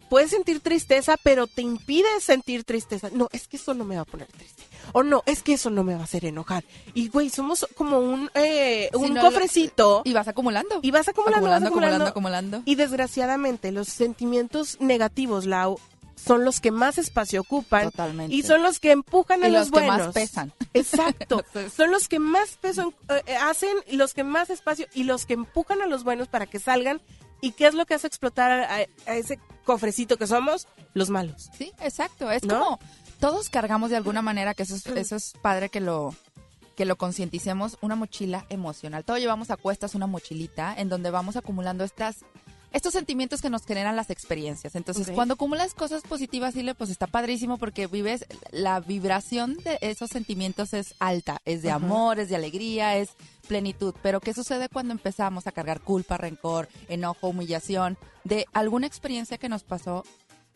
puedes 0.08 0.30
sentir 0.30 0.60
tristeza, 0.60 1.16
pero 1.22 1.46
te 1.46 1.62
impide 1.62 2.06
sentir 2.20 2.64
tristeza. 2.64 3.10
No, 3.12 3.28
es 3.32 3.48
que 3.48 3.56
eso 3.56 3.74
no 3.74 3.84
me 3.84 3.96
va 3.96 4.02
a 4.02 4.04
poner 4.06 4.26
triste. 4.28 4.62
O 4.92 5.02
no, 5.02 5.22
es 5.26 5.42
que 5.42 5.54
eso 5.54 5.70
no 5.70 5.82
me 5.84 5.94
va 5.94 6.00
a 6.02 6.04
hacer 6.04 6.24
enojar. 6.24 6.64
Y, 6.94 7.08
güey, 7.08 7.28
somos 7.30 7.66
como 7.76 7.98
un, 7.98 8.30
eh, 8.34 8.88
un 8.94 9.14
no, 9.14 9.20
cofrecito. 9.20 10.02
Y 10.04 10.12
vas 10.12 10.28
acumulando. 10.28 10.78
Y 10.82 10.90
vas 10.90 11.08
acumulando, 11.08 11.38
Acumulando, 11.38 11.68
acumulando, 11.68 12.04
acumulando. 12.06 12.46
acumulando. 12.56 12.70
Y 12.70 12.76
desgraciadamente, 12.76 13.72
los 13.72 13.88
sentimientos 13.88 14.80
negativos, 14.80 15.44
Lau, 15.46 15.78
son 16.14 16.44
los 16.44 16.60
que 16.60 16.70
más 16.70 16.98
espacio 16.98 17.40
ocupan. 17.40 17.90
Totalmente. 17.90 18.34
Y 18.34 18.42
son 18.42 18.62
los 18.62 18.80
que 18.80 18.92
empujan 18.92 19.42
a 19.44 19.48
Y 19.48 19.52
los, 19.52 19.70
los 19.70 19.80
que 19.80 19.86
más 19.86 19.96
buenos. 19.98 20.14
pesan. 20.14 20.52
Exacto. 20.72 21.44
son 21.76 21.90
los 21.90 22.08
que 22.08 22.18
más 22.18 22.56
peso 22.60 22.94
eh, 23.08 23.22
eh, 23.26 23.36
hacen, 23.36 23.76
los 23.92 24.14
que 24.14 24.24
más 24.24 24.50
espacio 24.50 24.86
y 24.94 25.04
los 25.04 25.26
que 25.26 25.34
empujan 25.34 25.82
a 25.82 25.86
los 25.86 26.04
buenos 26.04 26.28
para 26.28 26.46
que 26.46 26.58
salgan. 26.58 27.00
¿Y 27.40 27.52
qué 27.52 27.66
es 27.66 27.74
lo 27.74 27.86
que 27.86 27.94
hace 27.94 28.06
explotar 28.06 28.50
a, 28.50 28.74
a 28.74 29.14
ese 29.14 29.38
cofrecito 29.64 30.16
que 30.16 30.26
somos? 30.26 30.66
Los 30.94 31.10
malos. 31.10 31.50
Sí, 31.56 31.72
exacto. 31.80 32.30
Es 32.30 32.44
¿No? 32.44 32.58
como 32.58 32.80
todos 33.20 33.50
cargamos 33.50 33.90
de 33.90 33.96
alguna 33.96 34.22
manera, 34.22 34.54
que 34.54 34.62
eso 34.62 34.76
es, 34.76 34.86
eso 34.86 35.16
es 35.16 35.34
padre 35.42 35.68
que 35.68 35.80
lo 35.80 36.14
que 36.76 36.84
lo 36.84 36.96
concienticemos, 36.96 37.78
una 37.80 37.96
mochila 37.96 38.44
emocional. 38.50 39.02
Todos 39.02 39.18
llevamos 39.18 39.50
a 39.50 39.56
cuestas 39.56 39.94
una 39.94 40.06
mochilita 40.06 40.74
en 40.76 40.90
donde 40.90 41.10
vamos 41.10 41.36
acumulando 41.36 41.84
estas 41.84 42.18
estos 42.76 42.92
sentimientos 42.92 43.40
que 43.40 43.50
nos 43.50 43.64
generan 43.64 43.96
las 43.96 44.10
experiencias. 44.10 44.74
Entonces, 44.74 45.10
cuando 45.14 45.34
acumulas 45.34 45.72
cosas 45.72 46.02
positivas, 46.02 46.54
Ile, 46.56 46.74
pues 46.74 46.90
está 46.90 47.06
padrísimo 47.06 47.56
porque 47.56 47.86
vives, 47.86 48.26
la 48.50 48.80
vibración 48.80 49.56
de 49.64 49.78
esos 49.80 50.10
sentimientos 50.10 50.74
es 50.74 50.94
alta, 50.98 51.40
es 51.44 51.62
de 51.62 51.70
amor, 51.70 52.20
es 52.20 52.28
de 52.28 52.36
alegría, 52.36 52.96
es 52.96 53.10
plenitud. 53.48 53.94
Pero, 54.02 54.20
¿qué 54.20 54.34
sucede 54.34 54.68
cuando 54.68 54.92
empezamos 54.92 55.46
a 55.46 55.52
cargar 55.52 55.80
culpa, 55.80 56.18
rencor, 56.18 56.68
enojo, 56.88 57.28
humillación 57.28 57.96
de 58.24 58.46
alguna 58.52 58.86
experiencia 58.86 59.38
que 59.38 59.48
nos 59.48 59.62
pasó 59.62 60.04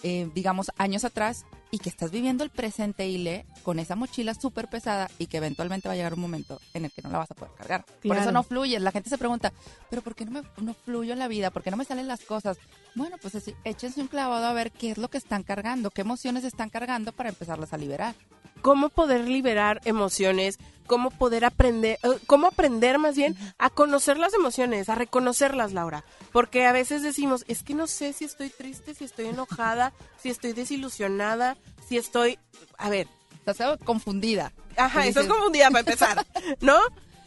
eh, 0.03 0.31
digamos, 0.35 0.71
años 0.79 1.05
atrás 1.05 1.45
y 1.71 1.79
que 1.79 1.89
estás 1.89 2.11
viviendo 2.11 2.43
el 2.43 2.51
presente, 2.51 3.09
Ile, 3.09 3.47
con 3.63 3.79
esa 3.79 3.97
mochila 3.97 4.35
súper 4.35 4.69
pesada 4.69 5.09
y 5.19 5.27
que 5.27 5.37
eventualmente 5.37 5.89
va 5.89 5.95
a 5.95 5.97
llegar 5.97 6.15
un 6.15 6.21
momento 6.21 6.61
en 6.75 6.85
el 6.85 6.91
que 6.91 7.03
no 7.03 7.11
la 7.11 7.19
vas 7.19 7.31
a 7.31 7.35
poder 7.35 7.55
cargar. 7.55 7.85
Por 8.03 8.17
eso 8.17 8.33
no 8.33 8.43
fluyes. 8.43 8.83
La 8.83 8.91
gente 8.93 9.09
se 9.09 9.19
pregunta, 9.19 9.53
¿pero 9.89 10.03
por 10.03 10.15
qué 10.15 10.25
no, 10.25 10.33
me, 10.33 10.43
no 10.59 10.75
fluyo 10.75 11.13
en 11.13 11.19
la 11.19 11.29
vida? 11.29 11.51
¿Por 11.51 11.63
qué 11.63 11.71
no 11.71 11.77
me 11.77 11.85
salen 11.85 12.09
las 12.09 12.21
cosas? 12.21 12.59
Bueno, 12.95 13.17
pues 13.23 13.37
así, 13.37 13.55
échense 13.65 14.01
un 14.01 14.09
clavado 14.09 14.47
a 14.47 14.53
ver 14.53 14.73
qué 14.73 14.91
es 14.91 14.99
lo 14.99 15.09
que 15.09 15.19
están 15.19 15.43
cargando, 15.45 15.91
qué 15.91 16.01
emociones 16.01 16.45
están 16.45 16.71
cargando 16.71 17.13
para 17.13 17.29
empezarlas 17.29 17.73
a 17.73 17.79
liberar. 17.79 18.15
cómo 18.61 18.91
poder 18.91 19.27
liberar 19.27 19.81
emociones, 19.85 20.59
cómo 20.87 21.11
poder 21.11 21.45
aprender, 21.45 21.99
eh, 22.03 22.19
cómo 22.27 22.49
aprender 22.49 22.99
más 22.99 23.17
bien 23.17 23.37
a 23.59 23.71
conocer 23.71 24.19
las 24.19 24.35
emociones, 24.35 24.89
a 24.89 24.95
reconocerlas, 24.95 25.73
Laura. 25.73 26.05
Porque 26.33 26.67
a 26.67 26.73
veces 26.73 27.03
decimos, 27.03 27.45
es 27.49 27.63
que 27.63 27.75
no 27.75 27.87
sé 27.87 28.13
si 28.13 28.25
estoy 28.25 28.51
triste, 28.51 28.95
si 28.95 29.05
estoy 29.05 29.27
enojada, 29.27 29.93
si 30.19 30.31
estoy 30.31 30.53
desilusionada, 30.53 31.57
si 31.89 31.97
estoy... 31.97 32.39
A 32.78 32.89
ver. 32.91 33.09
Estás 33.47 33.78
confundida. 33.85 34.53
Ajá, 34.77 35.07
estás 35.07 35.24
dices- 35.24 35.28
confundida 35.35 35.69
para 35.70 35.81
empezar, 35.81 36.27
¿no? 36.61 36.78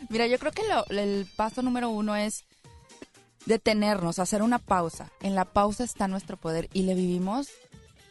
Mira, 0.10 0.28
yo 0.28 0.38
creo 0.40 0.52
que 0.52 0.64
lo- 0.68 0.86
el 0.88 1.28
paso 1.36 1.62
número 1.62 1.90
uno 1.90 2.16
es 2.16 2.46
detenernos, 3.46 4.20
hacer 4.20 4.42
una 4.42 4.60
pausa. 4.60 5.12
En 5.22 5.36
la 5.36 5.46
pausa 5.46 5.84
está 5.84 6.08
nuestro 6.08 6.38
poder 6.38 6.70
y 6.74 6.84
le 6.84 6.94
vivimos 6.96 7.50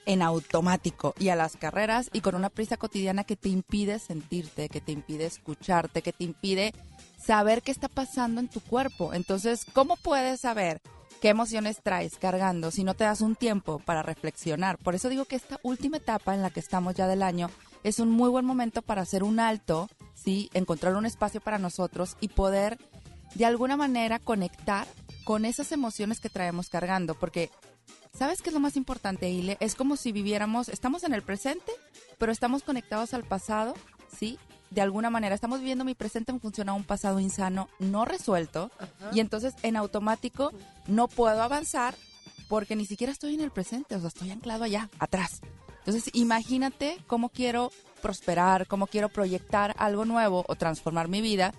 en 0.04 0.20
automático 0.20 1.14
y 1.18 1.28
a 1.28 1.36
las 1.36 1.56
carreras 1.56 2.10
y 2.12 2.20
con 2.22 2.34
una 2.34 2.50
prisa 2.50 2.76
cotidiana 2.76 3.24
que 3.24 3.36
te 3.36 3.48
impide 3.48 3.98
sentirte, 3.98 4.68
que 4.68 4.80
te 4.80 4.92
impide 4.92 5.26
escucharte, 5.26 6.02
que 6.02 6.12
te 6.12 6.24
impide 6.24 6.74
saber 7.24 7.62
qué 7.62 7.70
está 7.70 7.88
pasando 7.88 8.40
en 8.40 8.48
tu 8.48 8.60
cuerpo. 8.60 9.14
Entonces, 9.14 9.64
¿cómo 9.72 9.96
puedes 9.96 10.40
saber 10.40 10.80
qué 11.22 11.28
emociones 11.28 11.80
traes 11.80 12.18
cargando 12.18 12.72
si 12.72 12.82
no 12.82 12.94
te 12.94 13.04
das 13.04 13.20
un 13.20 13.36
tiempo 13.36 13.78
para 13.78 14.02
reflexionar? 14.02 14.76
Por 14.76 14.96
eso 14.96 15.08
digo 15.08 15.24
que 15.24 15.36
esta 15.36 15.60
última 15.62 15.98
etapa 15.98 16.34
en 16.34 16.42
la 16.42 16.50
que 16.50 16.58
estamos 16.58 16.96
ya 16.96 17.06
del 17.06 17.22
año 17.22 17.48
es 17.84 18.00
un 18.00 18.10
muy 18.10 18.28
buen 18.28 18.44
momento 18.44 18.82
para 18.82 19.02
hacer 19.02 19.22
un 19.22 19.38
alto, 19.38 19.88
¿sí? 20.14 20.50
Encontrar 20.52 20.96
un 20.96 21.06
espacio 21.06 21.40
para 21.40 21.58
nosotros 21.58 22.16
y 22.20 22.26
poder 22.26 22.76
de 23.36 23.44
alguna 23.44 23.76
manera 23.76 24.18
conectar 24.18 24.88
con 25.22 25.44
esas 25.44 25.70
emociones 25.70 26.18
que 26.18 26.28
traemos 26.28 26.68
cargando, 26.68 27.14
porque 27.14 27.50
¿sabes 28.12 28.42
qué 28.42 28.50
es 28.50 28.54
lo 28.54 28.60
más 28.60 28.76
importante, 28.76 29.30
Ile? 29.30 29.56
Es 29.60 29.76
como 29.76 29.96
si 29.96 30.10
viviéramos, 30.10 30.68
estamos 30.68 31.04
en 31.04 31.14
el 31.14 31.22
presente, 31.22 31.70
pero 32.18 32.32
estamos 32.32 32.64
conectados 32.64 33.14
al 33.14 33.22
pasado, 33.22 33.74
¿sí? 34.18 34.40
De 34.72 34.80
alguna 34.80 35.10
manera, 35.10 35.34
estamos 35.34 35.58
viviendo 35.60 35.84
mi 35.84 35.94
presente 35.94 36.32
en 36.32 36.40
función 36.40 36.68
a 36.68 36.72
un 36.72 36.84
pasado 36.84 37.20
insano 37.20 37.68
no 37.78 38.04
resuelto, 38.04 38.70
y 39.12 39.20
entonces 39.20 39.54
en 39.62 39.76
automático 39.76 40.50
no 40.86 41.08
puedo 41.08 41.42
avanzar 41.42 41.94
porque 42.48 42.74
ni 42.76 42.86
siquiera 42.86 43.12
estoy 43.12 43.34
en 43.34 43.40
el 43.40 43.50
presente, 43.50 43.94
o 43.96 43.98
sea, 44.00 44.08
estoy 44.08 44.30
anclado 44.30 44.64
allá, 44.64 44.88
atrás. 44.98 45.40
Entonces, 45.80 46.10
imagínate 46.14 46.96
cómo 47.06 47.28
quiero 47.28 47.70
prosperar, 48.00 48.66
cómo 48.66 48.86
quiero 48.86 49.08
proyectar 49.08 49.74
algo 49.78 50.04
nuevo 50.04 50.44
o 50.48 50.54
transformar 50.54 51.08
mi 51.08 51.20
vida 51.20 51.52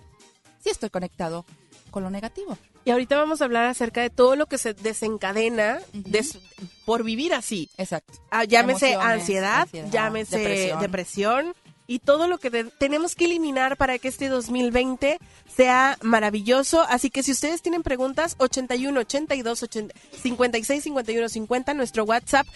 si 0.60 0.70
estoy 0.70 0.90
conectado 0.90 1.44
con 1.90 2.02
lo 2.02 2.10
negativo. 2.10 2.56
Y 2.86 2.90
ahorita 2.90 3.16
vamos 3.16 3.40
a 3.40 3.44
hablar 3.44 3.66
acerca 3.66 4.00
de 4.02 4.10
todo 4.10 4.34
lo 4.36 4.46
que 4.46 4.58
se 4.58 4.74
desencadena 4.74 5.78
des- 5.92 6.38
por 6.84 7.02
vivir 7.04 7.32
así. 7.34 7.70
Exacto. 7.78 8.12
Ah, 8.30 8.44
llámese 8.44 8.94
ansiedad, 8.94 9.60
ansiedad, 9.62 9.90
llámese 9.90 10.38
depresión. 10.38 10.80
depresión 10.80 11.54
y 11.86 11.98
todo 11.98 12.28
lo 12.28 12.38
que 12.38 12.50
tenemos 12.78 13.14
que 13.14 13.26
eliminar 13.26 13.76
para 13.76 13.98
que 13.98 14.08
este 14.08 14.28
2020 14.28 15.18
sea 15.54 15.98
maravilloso. 16.02 16.82
Así 16.88 17.10
que 17.10 17.22
si 17.22 17.32
ustedes 17.32 17.62
tienen 17.62 17.82
preguntas, 17.82 18.36
81 18.38 19.00
82 19.00 19.62
80, 19.62 19.94
56 20.22 20.84
51 20.84 21.28
50, 21.28 21.74
nuestro 21.74 22.04
WhatsApp, 22.04 22.46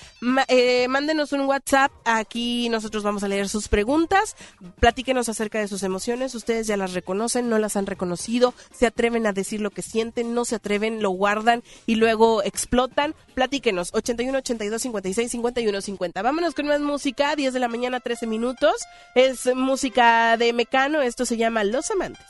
eh, 0.49 0.89
mándenos 0.89 1.33
un 1.33 1.43
WhatsApp. 1.43 1.93
Aquí 2.05 2.69
nosotros 2.69 3.03
vamos 3.03 3.23
a 3.23 3.29
leer 3.29 3.49
sus 3.49 3.69
preguntas. 3.69 4.37
Platíquenos 4.81 5.29
acerca 5.29 5.59
de 5.59 5.69
sus 5.69 5.83
emociones. 5.83 6.35
Ustedes 6.35 6.67
ya 6.67 6.77
las 6.77 6.95
reconocen, 6.95 7.49
no 7.49 7.59
las 7.59 7.77
han 7.77 7.87
reconocido, 7.87 8.55
se 8.73 8.87
atreven 8.87 9.27
a 9.27 9.33
decir 9.33 9.61
lo 9.61 9.71
que 9.71 9.83
sienten, 9.83 10.35
no 10.35 10.45
se 10.45 10.57
atreven, 10.57 11.03
lo 11.03 11.11
guardan 11.11 11.63
y 11.87 11.97
luego 11.97 12.43
explotan. 12.43 13.15
Platíquenos, 13.35 13.91
81 13.93 14.39
82 14.39 14.83
56 14.83 15.31
51 15.31 15.81
50. 15.81 16.23
Vámonos 16.23 16.55
con 16.55 16.67
más 16.67 16.81
música, 16.81 17.37
10 17.37 17.53
de 17.53 17.61
la 17.61 17.69
mañana, 17.69 18.01
13 18.01 18.27
minutos. 18.27 18.75
Es 19.19 19.53
música 19.53 20.37
de 20.37 20.53
Mecano, 20.53 21.03
esto 21.03 21.25
se 21.25 21.37
llama 21.37 21.65
Los 21.65 21.91
Amantes. 21.91 22.25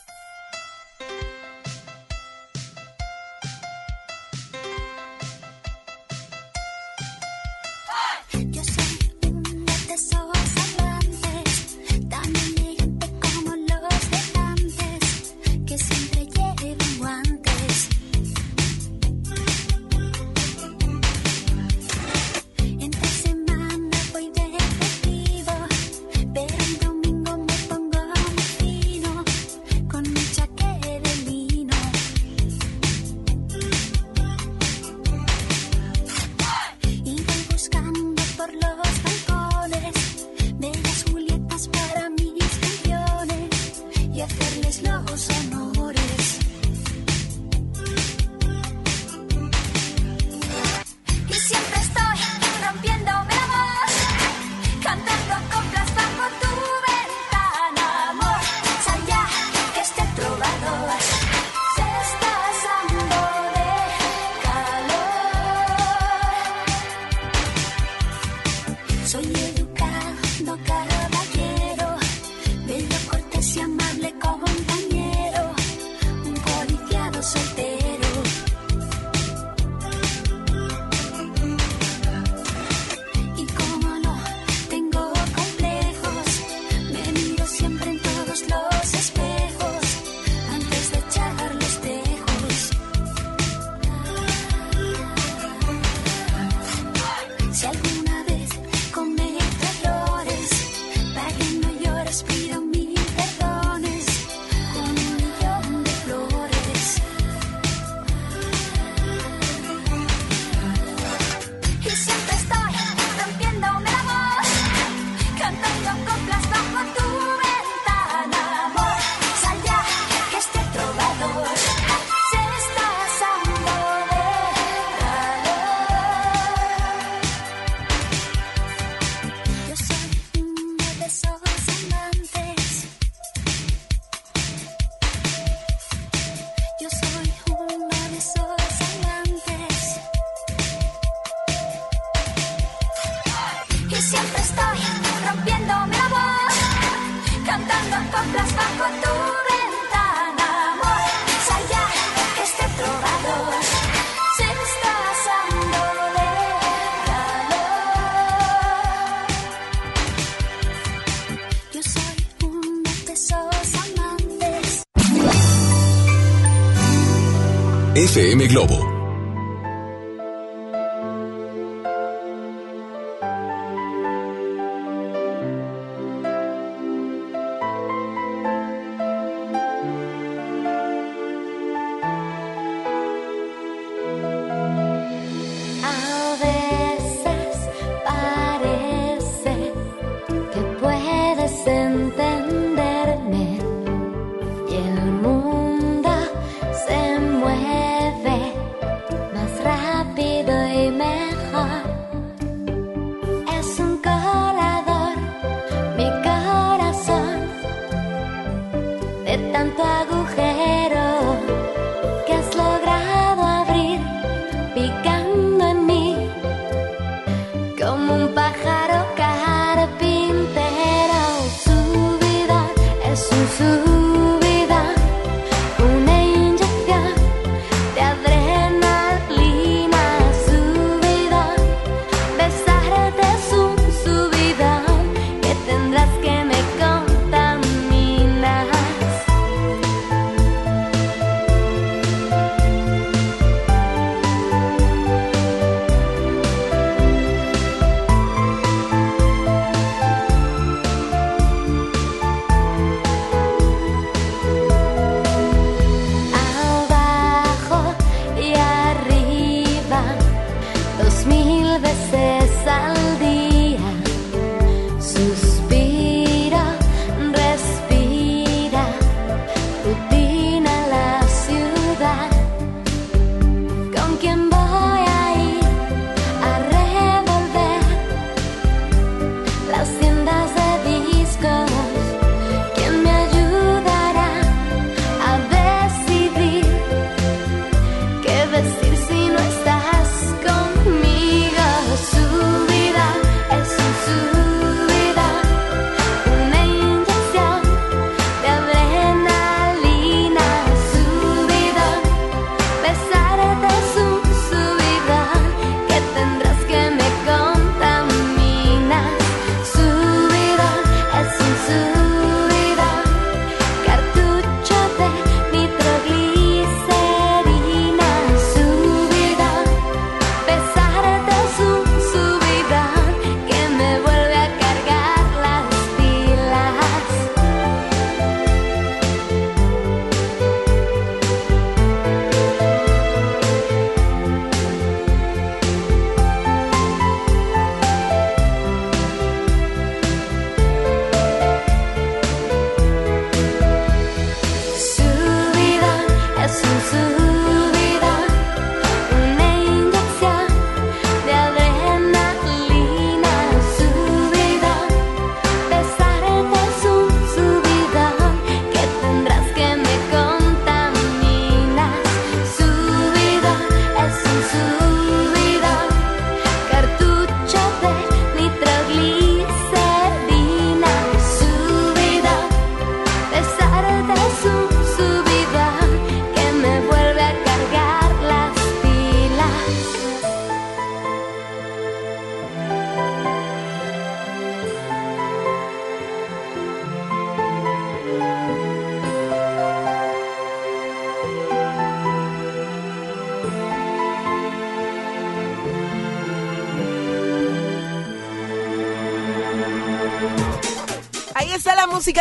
FM 168.19 168.49
Globo. 168.49 168.88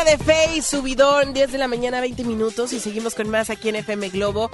De 0.08 0.16
Face, 0.16 0.62
subidón, 0.62 1.34
10 1.34 1.52
de 1.52 1.58
la 1.58 1.68
mañana, 1.68 2.00
20 2.00 2.24
minutos 2.24 2.72
y 2.72 2.80
seguimos 2.80 3.14
con 3.14 3.28
más 3.28 3.50
aquí 3.50 3.68
en 3.68 3.76
FM 3.76 4.08
Globo 4.08 4.50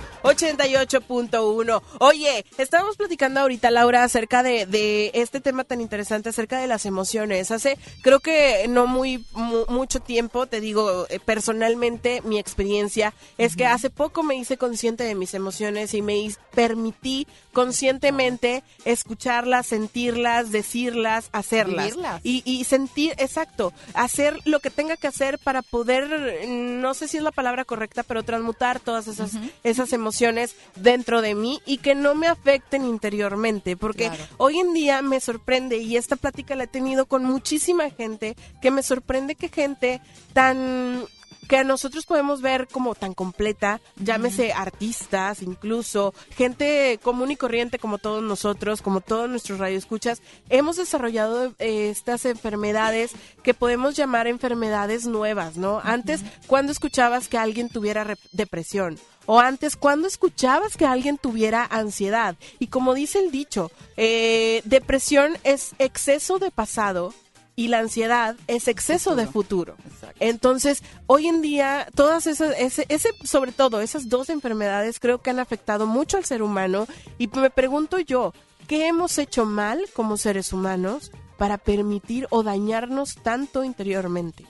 88.1. 0.53 1.83
Oye, 2.01 2.45
estábamos 2.59 2.97
platicando 2.97 3.41
ahorita, 3.41 3.71
Laura, 3.71 4.05
acerca 4.05 4.43
de, 4.43 4.67
de 4.67 5.11
este 5.15 5.41
tema 5.41 5.65
tan 5.65 5.81
interesante, 5.81 6.29
acerca 6.29 6.59
de 6.59 6.67
las 6.67 6.87
emociones. 6.87 7.51
Hace, 7.51 7.79
creo 8.03 8.21
que 8.21 8.67
no 8.69 8.87
muy 8.87 9.25
mu- 9.33 9.65
mucho 9.69 10.01
tiempo, 10.01 10.47
te 10.47 10.61
digo, 10.61 11.07
eh, 11.09 11.21
personalmente, 11.25 12.21
mi 12.23 12.39
experiencia 12.39 13.13
es 13.39 13.57
que 13.57 13.67
hace 13.67 13.91
poco 13.91 14.23
me 14.23 14.37
hice 14.37 14.57
consciente 14.57 15.05
de 15.05 15.15
mis 15.15 15.35
emociones 15.35 15.95
y 15.95 16.03
me 16.03 16.15
permití 16.55 17.27
conscientemente 17.53 18.63
escucharlas, 18.85 19.67
sentirlas, 19.67 20.51
decirlas, 20.53 21.29
hacerlas. 21.33 21.87
Vivirlas. 21.87 22.21
Y, 22.25 22.43
y 22.45 22.65
sentir, 22.65 23.15
exacto, 23.19 23.73
hacer 23.95 24.39
lo 24.45 24.61
que 24.61 24.71
tenga 24.71 24.97
que 24.97 25.07
hacer 25.07 25.39
para 25.39 25.63
poder, 25.63 26.47
no 26.49 26.95
sé 26.95 27.09
si 27.09 27.17
es 27.17 27.23
la 27.23 27.31
palabra 27.33 27.65
correcta, 27.65 28.03
pero 28.03 28.23
transmutar 28.23 28.81
todas 28.81 29.07
esas, 29.09 29.33
esas 29.65 29.93
emociones 29.93 30.34
dentro 30.77 31.23
de 31.23 31.35
mí 31.35 31.61
y 31.67 31.79
que 31.79 31.95
no 31.95 32.15
me 32.15 32.27
afecten 32.27 32.85
interiormente. 32.85 33.77
Porque 33.77 34.07
Claro. 34.09 34.25
hoy 34.39 34.59
en 34.59 34.75
día 34.75 35.03
me 35.03 35.21
sorprende, 35.21 35.79
y 35.79 35.97
esta 35.97 36.17
plática 36.17 36.55
la 36.55 36.65
he 36.65 36.69
tenido 36.69 37.07
con 37.07 37.25
muchísima 37.25 37.91
gente, 37.91 38.37
que 38.61 38.71
me 38.71 38.83
sorprende 38.83 39.35
que 39.35 39.49
gente 39.49 40.01
tan 40.33 41.05
que 41.49 41.57
a 41.59 41.65
nosotros 41.65 42.07
podemos 42.07 42.41
ver 42.43 42.69
como 42.69 42.95
tan 42.95 43.15
completa, 43.15 43.81
llámese 43.97 44.53
artistas, 44.53 45.43
incluso 45.43 46.15
gente 46.37 46.99
común 47.03 47.31
y 47.31 47.37
corriente 47.37 47.79
como 47.79 47.99
todos 47.99 48.23
nosotros, 48.23 48.83
como 48.83 49.01
todos 49.01 49.29
nuestros 49.29 49.59
radioescuchas, 49.59 50.23
hemos 50.49 50.77
desarrollado 50.77 51.55
eh, 51.59 51.91
estas 51.91 52.25
enfermedades 52.25 53.13
que 53.43 53.55
podemos 53.55 53.97
llamar 53.97 54.27
enfermedades 54.27 55.07
nuevas, 55.07 55.57
¿no? 55.57 55.81
Antes, 55.83 56.23
¿cuándo 56.47 56.73
escuchabas 56.73 57.29
que 57.29 57.39
alguien 57.39 57.69
tuviera 57.69 58.17
depresión? 58.33 58.99
O 59.27 59.41
antes, 59.41 59.77
¿cuándo 59.77 60.07
escuchabas 60.07 60.77
que 60.77 60.85
alguien 60.85 61.17
tuviera 61.17 61.65
ansiedad? 61.65 62.37
Y 62.59 62.67
como 62.67 62.95
dice 62.95 63.21
el 63.21 63.31
dicho, 63.31 63.71
eh, 63.97 64.61
depresión 64.65 65.37
es 65.45 65.75
exceso 65.79 66.39
de 66.39 66.51
pasado 66.51 67.15
y 67.57 67.69
la 67.69 67.79
ansiedad 67.79 68.37
es 68.47 68.69
exceso 68.69 69.15
de 69.15 69.27
futuro. 69.27 69.77
Entonces, 70.21 70.83
hoy 71.07 71.29
en 71.29 71.43
día, 71.43 71.89
todas 71.95 72.27
esas, 72.27 72.55
ese, 72.59 72.87
ese, 72.89 73.11
sobre 73.25 73.53
todo 73.53 73.81
esas 73.81 74.09
dos 74.09 74.29
enfermedades 74.29 75.01
creo 75.01 75.21
que 75.21 75.31
han 75.31 75.39
afectado 75.39 75.87
mucho 75.87 76.17
al 76.17 76.25
ser 76.25 76.43
humano 76.43 76.87
y 77.19 77.29
me 77.29 77.51
pregunto 77.51 77.99
yo, 77.99 78.33
¿qué 78.67 78.87
hemos 78.87 79.19
hecho 79.19 79.45
mal 79.45 79.85
como 79.95 80.17
seres 80.17 80.53
humanos 80.53 81.13
para 81.39 81.59
permitir 81.59 82.27
o 82.31 82.43
dañarnos 82.43 83.17
tanto 83.17 83.65
interiormente? 83.65 84.47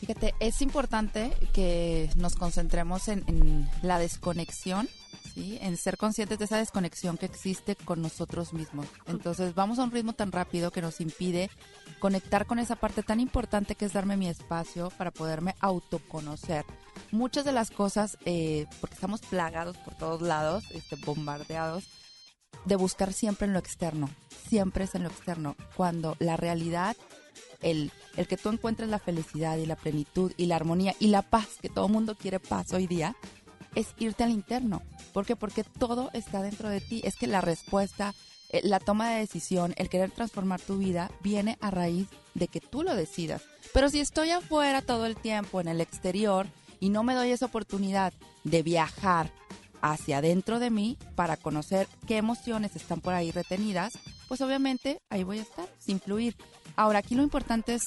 Fíjate, 0.00 0.34
es 0.40 0.62
importante 0.62 1.30
que 1.52 2.08
nos 2.16 2.34
concentremos 2.34 3.08
en, 3.08 3.22
en 3.26 3.68
la 3.82 3.98
desconexión, 3.98 4.88
¿sí? 5.34 5.58
En 5.60 5.76
ser 5.76 5.98
conscientes 5.98 6.38
de 6.38 6.46
esa 6.46 6.56
desconexión 6.56 7.18
que 7.18 7.26
existe 7.26 7.76
con 7.76 8.00
nosotros 8.00 8.54
mismos. 8.54 8.86
Entonces, 9.06 9.54
vamos 9.54 9.78
a 9.78 9.84
un 9.84 9.90
ritmo 9.90 10.14
tan 10.14 10.32
rápido 10.32 10.70
que 10.70 10.80
nos 10.80 11.02
impide 11.02 11.50
conectar 11.98 12.46
con 12.46 12.58
esa 12.58 12.76
parte 12.76 13.02
tan 13.02 13.20
importante 13.20 13.74
que 13.74 13.84
es 13.84 13.92
darme 13.92 14.16
mi 14.16 14.26
espacio 14.26 14.90
para 14.96 15.10
poderme 15.10 15.54
autoconocer. 15.60 16.64
Muchas 17.12 17.44
de 17.44 17.52
las 17.52 17.70
cosas, 17.70 18.16
eh, 18.24 18.66
porque 18.80 18.94
estamos 18.94 19.20
plagados 19.20 19.76
por 19.76 19.94
todos 19.96 20.22
lados, 20.22 20.64
este, 20.70 20.96
bombardeados, 20.96 21.84
de 22.64 22.76
buscar 22.76 23.12
siempre 23.12 23.46
en 23.46 23.52
lo 23.52 23.58
externo. 23.58 24.08
Siempre 24.48 24.84
es 24.84 24.94
en 24.94 25.02
lo 25.02 25.10
externo. 25.10 25.56
Cuando 25.76 26.16
la 26.18 26.38
realidad 26.38 26.96
el, 27.62 27.90
el 28.16 28.26
que 28.26 28.36
tú 28.36 28.48
encuentres 28.48 28.88
la 28.88 28.98
felicidad 28.98 29.56
y 29.56 29.66
la 29.66 29.76
plenitud 29.76 30.32
y 30.36 30.46
la 30.46 30.56
armonía 30.56 30.94
y 30.98 31.08
la 31.08 31.22
paz, 31.22 31.58
que 31.60 31.68
todo 31.68 31.88
mundo 31.88 32.16
quiere 32.16 32.40
paz 32.40 32.72
hoy 32.72 32.86
día, 32.86 33.16
es 33.74 33.88
irte 33.98 34.24
al 34.24 34.30
interno. 34.30 34.82
¿Por 35.12 35.26
qué? 35.26 35.36
Porque 35.36 35.64
todo 35.64 36.10
está 36.12 36.42
dentro 36.42 36.68
de 36.68 36.80
ti. 36.80 37.00
Es 37.04 37.16
que 37.16 37.26
la 37.26 37.40
respuesta, 37.40 38.14
eh, 38.50 38.60
la 38.64 38.80
toma 38.80 39.10
de 39.10 39.20
decisión, 39.20 39.74
el 39.76 39.88
querer 39.88 40.10
transformar 40.10 40.60
tu 40.60 40.78
vida, 40.78 41.10
viene 41.22 41.56
a 41.60 41.70
raíz 41.70 42.08
de 42.34 42.48
que 42.48 42.60
tú 42.60 42.82
lo 42.82 42.94
decidas. 42.94 43.42
Pero 43.72 43.88
si 43.88 44.00
estoy 44.00 44.30
afuera 44.30 44.82
todo 44.82 45.06
el 45.06 45.16
tiempo, 45.16 45.60
en 45.60 45.68
el 45.68 45.80
exterior, 45.80 46.46
y 46.80 46.88
no 46.88 47.02
me 47.02 47.14
doy 47.14 47.30
esa 47.30 47.46
oportunidad 47.46 48.12
de 48.44 48.62
viajar 48.62 49.30
hacia 49.82 50.18
adentro 50.18 50.58
de 50.58 50.70
mí 50.70 50.98
para 51.14 51.36
conocer 51.36 51.86
qué 52.06 52.16
emociones 52.16 52.76
están 52.76 53.00
por 53.00 53.14
ahí 53.14 53.30
retenidas, 53.30 53.98
pues 54.28 54.40
obviamente 54.40 55.00
ahí 55.10 55.24
voy 55.24 55.38
a 55.38 55.42
estar, 55.42 55.68
sin 55.78 56.00
fluir. 56.00 56.36
Ahora, 56.80 57.00
aquí 57.00 57.14
lo 57.14 57.22
importante 57.22 57.74
es 57.74 57.84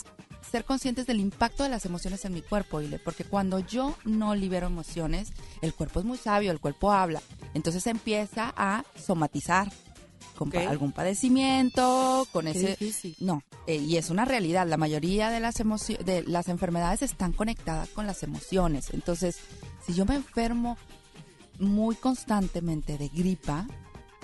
ser 0.51 0.65
conscientes 0.65 1.07
del 1.07 1.19
impacto 1.19 1.63
de 1.63 1.69
las 1.69 1.85
emociones 1.85 2.25
en 2.25 2.33
mi 2.33 2.41
cuerpo, 2.43 2.79
Ile, 2.79 2.99
porque 2.99 3.23
cuando 3.23 3.57
yo 3.59 3.95
no 4.05 4.35
libero 4.35 4.67
emociones, 4.67 5.31
el 5.61 5.73
cuerpo 5.73 5.99
es 5.99 6.05
muy 6.05 6.17
sabio, 6.17 6.51
el 6.51 6.59
cuerpo 6.59 6.91
habla. 6.91 7.21
Entonces 7.55 7.87
empieza 7.87 8.53
a 8.55 8.83
somatizar 9.03 9.71
con 10.37 10.51
pa- 10.51 10.69
algún 10.69 10.91
padecimiento, 10.91 12.27
con 12.31 12.45
Qué 12.45 12.51
ese... 12.51 12.67
difícil. 12.67 13.15
No, 13.19 13.41
eh, 13.65 13.77
y 13.77 13.97
es 13.97 14.09
una 14.11 14.25
realidad. 14.25 14.67
La 14.67 14.77
mayoría 14.77 15.29
de 15.31 15.39
las, 15.39 15.55
de 15.55 16.23
las 16.27 16.47
enfermedades 16.49 17.01
están 17.01 17.31
conectadas 17.33 17.89
con 17.89 18.05
las 18.05 18.21
emociones. 18.21 18.91
Entonces, 18.93 19.37
si 19.85 19.93
yo 19.93 20.05
me 20.05 20.15
enfermo 20.15 20.77
muy 21.59 21.95
constantemente 21.95 22.97
de 22.97 23.07
gripa, 23.09 23.65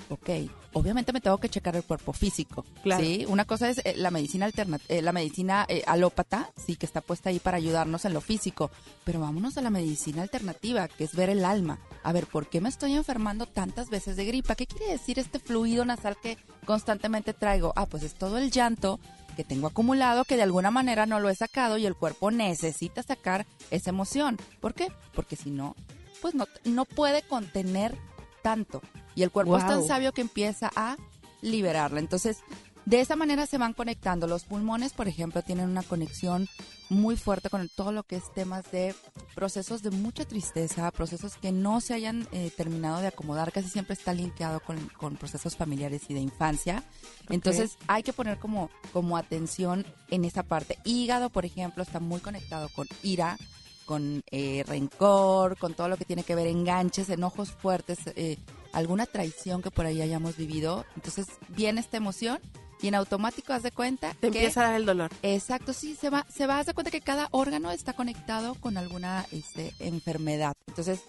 ok, 0.10 0.30
obviamente 0.74 1.14
me 1.14 1.22
tengo 1.22 1.38
que 1.38 1.50
checar 1.50 1.76
el 1.76 1.84
cuerpo 1.84 2.14
físico, 2.14 2.66
Claro. 2.84 3.04
¿sí? 3.04 3.26
Una 3.28 3.46
cosa 3.46 3.70
es 3.70 3.80
eh, 3.86 3.94
la 3.98 4.12
medicina 4.12 4.46
alterna- 4.46 4.80
eh, 4.88 5.02
la 5.02 5.12
medicina 5.12 5.66
eh, 5.68 5.84
alópata, 5.88 6.52
sí, 6.66 6.76
que 6.76 6.86
está 6.86 7.02
puesta 7.02 7.30
ahí 7.30 7.40
para 7.40 7.58
ayudarnos 7.58 8.06
en 8.06 8.14
lo 8.14 8.22
físico, 8.22 8.72
pero 9.04 9.20
vámonos 9.20 9.58
a 9.58 9.62
la 9.62 9.70
medicina 9.70 10.22
alternativa, 10.22 10.88
que 10.88 11.04
es 11.04 11.16
ver 11.16 11.30
el 11.30 11.44
alma. 11.46 11.80
A 12.04 12.12
ver, 12.14 12.28
¿por 12.28 12.48
qué 12.48 12.62
me 12.62 12.70
estoy 12.70 12.94
enfermando 12.94 13.46
tantas 13.46 13.90
veces 13.90 14.16
de 14.16 14.26
gripa? 14.26 14.56
¿Qué 14.56 14.68
quiere 14.68 14.92
decir 14.92 15.20
este 15.20 15.40
fluido 15.40 15.84
nasal 15.86 16.18
que 16.22 16.38
constantemente 16.66 17.34
traigo? 17.34 17.74
Ah, 17.76 17.86
pues 17.86 18.04
es 18.04 18.14
todo 18.14 18.38
el 18.38 18.52
llanto 18.52 19.00
que 19.36 19.44
tengo 19.44 19.68
acumulado 19.68 20.26
que 20.26 20.36
de 20.36 20.44
alguna 20.44 20.70
manera 20.70 21.06
no 21.06 21.20
lo 21.20 21.30
he 21.30 21.36
sacado 21.36 21.78
y 21.78 21.86
el 21.86 21.96
cuerpo 21.96 22.30
necesita 22.30 23.04
sacar 23.04 23.46
esa 23.72 23.90
emoción. 23.92 24.38
¿Por 24.60 24.74
qué? 24.74 24.88
Porque 25.14 25.36
si 25.36 25.50
no, 25.50 25.76
pues 26.22 26.36
no, 26.36 26.46
no 26.66 26.86
puede 26.86 27.22
contener 27.22 27.96
tanto. 28.44 28.82
Y 29.20 29.24
el 29.24 29.32
cuerpo 29.32 29.58
es 29.58 29.68
tan 29.68 29.86
sabio 29.86 30.14
que 30.14 30.22
empieza 30.22 30.72
a 30.78 30.96
liberarla. 31.42 32.00
Entonces, 32.00 32.38
de 32.86 33.02
esa 33.02 33.18
manera 33.18 33.46
se 33.48 33.58
van 33.58 33.74
conectando. 33.74 34.28
Los 34.28 34.46
pulmones, 34.46 34.94
por 34.94 35.10
ejemplo, 35.10 35.42
tienen 35.42 35.68
una 35.68 35.84
conexión 35.84 36.48
muy 36.88 37.18
fuerte 37.18 37.50
con 37.50 37.68
todo 37.68 37.92
lo 37.92 38.04
que 38.04 38.16
es 38.16 38.34
temas 38.34 38.72
de 38.72 38.96
procesos 39.36 39.84
de 39.84 39.92
mucha 39.92 40.24
tristeza, 40.24 40.90
procesos 40.92 41.36
que 41.36 41.52
no 41.52 41.82
se 41.82 41.96
hayan 41.96 42.30
eh, 42.32 42.50
terminado 42.56 43.02
de 43.02 43.08
acomodar, 43.08 43.52
casi 43.52 43.68
siempre 43.68 43.94
está 43.94 44.14
linkeado 44.14 44.62
con, 44.62 44.78
con 44.98 45.18
procesos 45.18 45.58
familiares 45.58 46.04
y 46.08 46.14
de 46.14 46.22
infancia. 46.22 46.82
Entonces 47.28 47.78
hay 47.88 48.04
que 48.04 48.14
poner 48.14 48.40
como, 48.40 48.70
como 48.94 49.18
atención 49.18 49.86
en 50.12 50.24
esa 50.24 50.44
parte. 50.44 50.80
Hígado, 50.86 51.30
por 51.30 51.44
ejemplo, 51.44 51.84
está 51.84 52.00
muy 52.00 52.22
conectado 52.22 52.70
con 52.70 52.88
ira, 53.04 53.38
con 53.86 54.24
eh, 54.32 54.64
rencor, 54.66 55.58
con 55.58 55.74
todo 55.74 55.90
lo 55.90 55.98
que 55.98 56.06
tiene 56.06 56.24
que 56.24 56.36
ver 56.36 56.48
enganches, 56.48 57.10
enojos 57.10 57.52
fuertes, 57.52 58.00
eh, 58.16 58.38
alguna 58.74 59.06
traición 59.06 59.62
que 59.62 59.72
por 59.72 59.86
ahí 59.86 60.02
hayamos 60.02 60.38
vivido. 60.38 60.86
Entonces 60.96 61.28
viene 61.50 61.82
esta 61.82 61.98
emoción 61.98 62.40
y 62.82 62.88
en 62.88 62.96
automático 62.96 63.52
haz 63.54 63.64
de 63.64 63.72
cuenta 63.72 64.12
Te 64.14 64.32
que- 64.32 64.40
empieza 64.40 64.62
a 64.62 64.66
dar 64.68 64.76
el 64.76 64.86
dolor. 64.86 65.12
Exacto, 65.22 65.74
sí, 65.74 65.96
se 65.96 66.10
va, 66.10 66.26
se 66.34 66.48
va 66.48 66.60
a 66.60 66.64
dar 66.64 66.74
cuenta 66.74 66.92
que 66.92 67.02
cada 67.02 67.28
órgano 67.32 67.72
está 67.72 67.94
conectado 67.94 68.56
con 68.56 68.78
alguna 68.78 69.26
este, 69.32 69.74
enfermedad. 69.80 70.54
Entonces, 70.68 71.02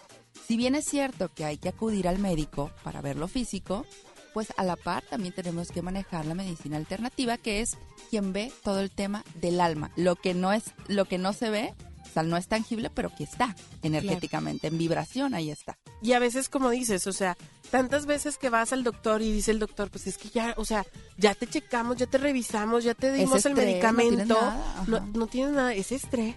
si 0.46 0.56
bien 0.56 0.74
es 0.74 0.84
cierto 0.84 1.28
que 1.32 1.44
hay 1.44 1.58
que 1.58 1.68
acudir 1.68 2.08
al 2.08 2.18
médico 2.18 2.70
para 2.82 3.00
ver 3.00 3.16
lo 3.16 3.28
físico, 3.28 3.86
pues 4.34 4.52
a 4.56 4.64
la 4.64 4.76
par 4.76 5.02
también 5.02 5.34
tenemos 5.34 5.70
que 5.72 5.82
manejar 5.82 6.24
la 6.24 6.34
medicina 6.34 6.76
alternativa, 6.76 7.36
que 7.36 7.60
es 7.60 7.76
quien 8.10 8.32
ve 8.32 8.52
todo 8.62 8.80
el 8.80 8.90
tema 8.90 9.24
del 9.40 9.60
alma, 9.60 9.90
lo 9.96 10.14
que 10.16 10.34
no 10.34 10.52
es, 10.52 10.64
lo 10.86 11.04
que 11.04 11.18
no 11.18 11.32
se 11.32 11.50
ve, 11.50 11.74
no 12.22 12.36
es 12.36 12.48
tangible, 12.48 12.90
pero 12.90 13.10
que 13.14 13.24
está 13.24 13.54
energéticamente, 13.82 14.66
en 14.68 14.78
vibración, 14.78 15.34
ahí 15.34 15.50
está. 15.50 15.78
Y 16.02 16.12
a 16.12 16.18
veces, 16.18 16.48
como 16.48 16.70
dices, 16.70 17.06
o 17.06 17.12
sea, 17.12 17.36
tantas 17.70 18.06
veces 18.06 18.36
que 18.36 18.50
vas 18.50 18.72
al 18.72 18.84
doctor 18.84 19.22
y 19.22 19.32
dice 19.32 19.50
el 19.50 19.58
doctor, 19.58 19.90
pues 19.90 20.06
es 20.06 20.18
que 20.18 20.28
ya, 20.28 20.54
o 20.56 20.64
sea, 20.64 20.84
ya 21.16 21.34
te 21.34 21.46
checamos, 21.46 21.96
ya 21.96 22.06
te 22.06 22.18
revisamos, 22.18 22.84
ya 22.84 22.94
te 22.94 23.12
dimos 23.12 23.44
el 23.44 23.52
estrés, 23.52 23.56
no 23.56 23.62
medicamento. 23.62 24.14
tienes 24.16 24.28
nada, 24.28 24.84
No, 24.86 25.00
no 25.00 25.26
tienes 25.26 25.54
nada, 25.54 25.74
es 25.74 25.92
estrés. 25.92 26.36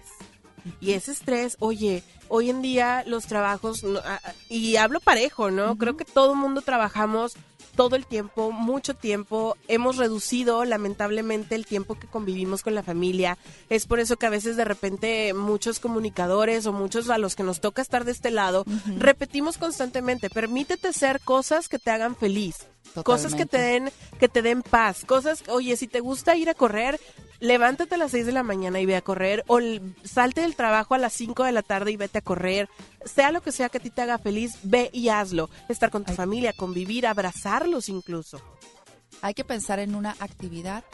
Y 0.80 0.92
ese 0.92 1.12
estrés, 1.12 1.56
oye, 1.60 2.02
hoy 2.28 2.50
en 2.50 2.62
día 2.62 3.04
los 3.06 3.26
trabajos, 3.26 3.84
y 4.48 4.76
hablo 4.76 5.00
parejo, 5.00 5.50
¿no? 5.50 5.76
Creo 5.76 5.96
que 5.96 6.04
todo 6.04 6.32
el 6.32 6.38
mundo 6.38 6.62
trabajamos 6.62 7.34
todo 7.74 7.96
el 7.96 8.06
tiempo, 8.06 8.52
mucho 8.52 8.94
tiempo. 8.94 9.56
Hemos 9.68 9.96
reducido, 9.96 10.64
lamentablemente, 10.64 11.54
el 11.54 11.66
tiempo 11.66 11.98
que 11.98 12.06
convivimos 12.06 12.62
con 12.62 12.74
la 12.74 12.82
familia. 12.82 13.36
Es 13.68 13.86
por 13.86 14.00
eso 14.00 14.16
que 14.16 14.26
a 14.26 14.30
veces 14.30 14.56
de 14.56 14.64
repente 14.64 15.34
muchos 15.34 15.80
comunicadores 15.80 16.66
o 16.66 16.72
muchos 16.72 17.10
a 17.10 17.18
los 17.18 17.34
que 17.34 17.42
nos 17.42 17.60
toca 17.60 17.82
estar 17.82 18.04
de 18.04 18.12
este 18.12 18.30
lado, 18.30 18.64
repetimos 18.96 19.58
constantemente, 19.58 20.30
permítete 20.30 20.92
ser 20.92 21.20
cosas 21.20 21.68
que 21.68 21.78
te 21.78 21.90
hagan 21.90 22.16
feliz. 22.16 22.66
Cosas 23.02 23.34
que 23.34 23.46
te 23.46 23.58
den 23.58 23.90
que 24.18 24.28
te 24.28 24.42
den 24.42 24.62
paz, 24.62 25.04
cosas, 25.04 25.42
oye, 25.48 25.76
si 25.76 25.88
te 25.88 26.00
gusta 26.00 26.36
ir 26.36 26.48
a 26.48 26.54
correr, 26.54 27.00
levántate 27.40 27.96
a 27.96 27.98
las 27.98 28.12
6 28.12 28.26
de 28.26 28.32
la 28.32 28.42
mañana 28.42 28.80
y 28.80 28.86
ve 28.86 28.96
a 28.96 29.02
correr, 29.02 29.44
o 29.48 29.58
salte 30.04 30.42
del 30.42 30.56
trabajo 30.56 30.94
a 30.94 30.98
las 30.98 31.12
5 31.12 31.44
de 31.44 31.52
la 31.52 31.62
tarde 31.62 31.90
y 31.90 31.96
vete 31.96 32.18
a 32.18 32.22
correr, 32.22 32.68
sea 33.04 33.32
lo 33.32 33.42
que 33.42 33.52
sea 33.52 33.68
que 33.68 33.78
a 33.78 33.82
ti 33.82 33.90
te 33.90 34.02
haga 34.02 34.18
feliz, 34.18 34.58
ve 34.62 34.90
y 34.92 35.08
hazlo. 35.08 35.50
Estar 35.68 35.90
con 35.90 36.04
tu 36.04 36.12
familia, 36.12 36.52
convivir, 36.56 37.06
abrazarlos 37.06 37.88
incluso. 37.88 38.40
Hay 39.22 39.34
que 39.34 39.44
pensar 39.44 39.78
en 39.78 39.94
una 39.94 40.16
actividad, 40.20 40.84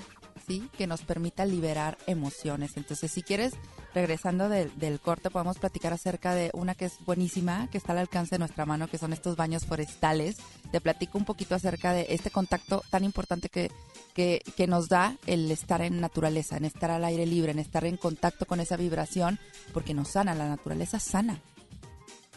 ¿sí? 0.46 0.68
Que 0.76 0.86
nos 0.86 1.02
permita 1.02 1.44
liberar 1.44 1.98
emociones. 2.06 2.76
Entonces, 2.76 3.12
si 3.12 3.22
quieres, 3.22 3.52
regresando 3.94 4.48
del, 4.48 4.76
del 4.78 5.00
corte, 5.00 5.30
podemos 5.30 5.58
platicar 5.58 5.92
acerca 5.92 6.34
de 6.34 6.50
una 6.54 6.74
que 6.74 6.84
es 6.86 6.94
buenísima, 7.04 7.68
que 7.70 7.78
está 7.78 7.92
al 7.92 7.98
alcance 7.98 8.36
de 8.36 8.38
nuestra 8.40 8.66
mano, 8.66 8.88
que 8.88 8.98
son 8.98 9.12
estos 9.12 9.36
baños 9.36 9.66
forestales. 9.66 10.36
Te 10.70 10.80
platico 10.80 11.18
un 11.18 11.24
poquito 11.24 11.54
acerca 11.54 11.92
de 11.92 12.06
este 12.10 12.30
contacto 12.30 12.82
tan 12.90 13.04
importante 13.04 13.48
que, 13.48 13.70
que, 14.14 14.42
que 14.56 14.66
nos 14.66 14.88
da 14.88 15.16
el 15.26 15.50
estar 15.50 15.80
en 15.82 16.00
naturaleza, 16.00 16.56
en 16.56 16.64
estar 16.64 16.90
al 16.90 17.04
aire 17.04 17.26
libre, 17.26 17.52
en 17.52 17.58
estar 17.58 17.84
en 17.84 17.96
contacto 17.96 18.46
con 18.46 18.60
esa 18.60 18.76
vibración, 18.76 19.38
porque 19.72 19.94
nos 19.94 20.08
sana, 20.08 20.34
la 20.34 20.48
naturaleza 20.48 20.98
sana. 21.00 21.40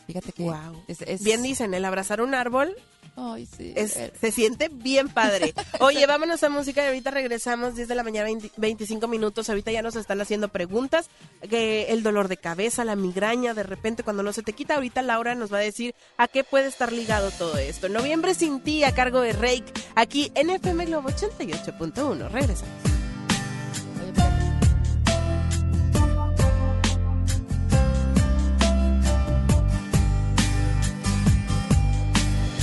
Fíjate 0.08 0.34
que 0.34 0.44
es, 0.88 1.02
es- 1.02 1.24
Bien 1.24 1.42
dicen, 1.42 1.74
el 1.74 1.86
abrazar 1.86 2.22
un 2.22 2.34
árbol 2.36 2.76
Ay, 3.16 3.46
sí. 3.46 3.74
es- 3.76 3.98
se 4.20 4.32
siente 4.32 4.70
bien 4.70 5.08
padre. 5.10 5.54
Oye, 5.80 6.06
vámonos 6.08 6.42
a 6.44 6.50
música 6.50 6.84
y 6.84 6.88
ahorita 6.88 7.12
regresamos 7.12 7.76
10 7.76 7.88
de 7.88 7.96
la 7.96 8.04
mañana, 8.04 8.26
20 8.26 8.52
25 8.58 9.08
minutos. 9.08 9.50
Ahorita 9.50 9.72
ya 9.72 9.82
nos 9.82 9.96
están 9.96 10.20
haciendo 10.22 10.48
preguntas. 10.50 11.10
Que 11.50 11.88
el 11.90 12.04
dolor 12.04 12.28
de 12.28 12.38
cabeza, 12.38 12.84
la 12.86 12.96
migraña, 12.96 13.54
de 13.54 13.64
repente 13.64 14.04
cuando 14.04 14.24
no 14.24 14.34
se 14.34 14.42
te 14.44 14.54
quita. 14.54 14.76
Ahorita 14.76 15.02
Laura 15.02 15.36
nos 15.36 15.52
va 15.54 15.58
a 15.58 15.62
decir 15.62 15.94
a 16.18 16.28
qué 16.28 16.44
puede 16.44 16.68
estar 16.68 16.92
ligado 16.92 17.32
todo 17.32 17.58
esto. 17.58 17.90
Noviembre 17.90 18.34
sin 18.34 18.62
ti 18.62 18.84
a 18.84 18.94
cargo 18.94 19.22
de 19.22 19.34
Rake, 19.34 19.66
aquí 19.96 20.32
en 20.36 20.50
FM 20.50 20.86
Globo 20.86 21.10
88.1. 21.10 22.30
Regresamos. 22.30 22.93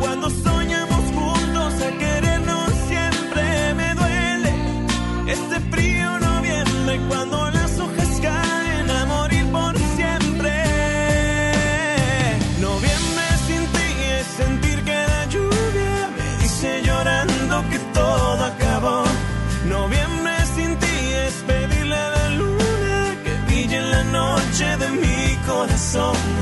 Cuando 0.00 0.30
soñamos 0.30 1.04
juntos 1.16 1.74
a 1.82 1.98
querernos 1.98 2.70
siempre 2.86 3.74
me 3.74 3.94
duele 3.94 4.52
este 5.26 5.60
frío 5.72 6.18
noviembre 6.20 7.00
cuando 7.08 7.50
las 7.50 7.78
hojas 7.78 8.20
caen 8.22 8.90
a 8.90 9.04
morir 9.06 9.44
por 9.50 9.76
siempre. 9.96 10.52
Noviembre 12.60 13.26
sin 13.46 13.66
ti 13.74 13.88
es 14.18 14.26
sentir 14.40 14.84
que 14.84 14.94
la 15.12 15.24
lluvia 15.26 16.10
me 16.16 16.42
dice 16.42 16.82
llorando 16.84 17.64
que 17.70 17.78
todo 17.92 18.44
acabó. 18.44 19.02
Noviembre 19.68 20.34
sin 20.54 20.76
ti 20.76 20.96
es 21.26 21.34
pedirle 21.46 21.96
a 21.96 22.08
la 22.10 22.28
luna 22.30 23.16
que 23.24 23.34
brille 23.46 23.76
en 23.78 23.90
la 23.90 24.04
noche 24.04 24.76
de 24.76 24.88
mi 24.90 25.36
corazón 25.46 26.37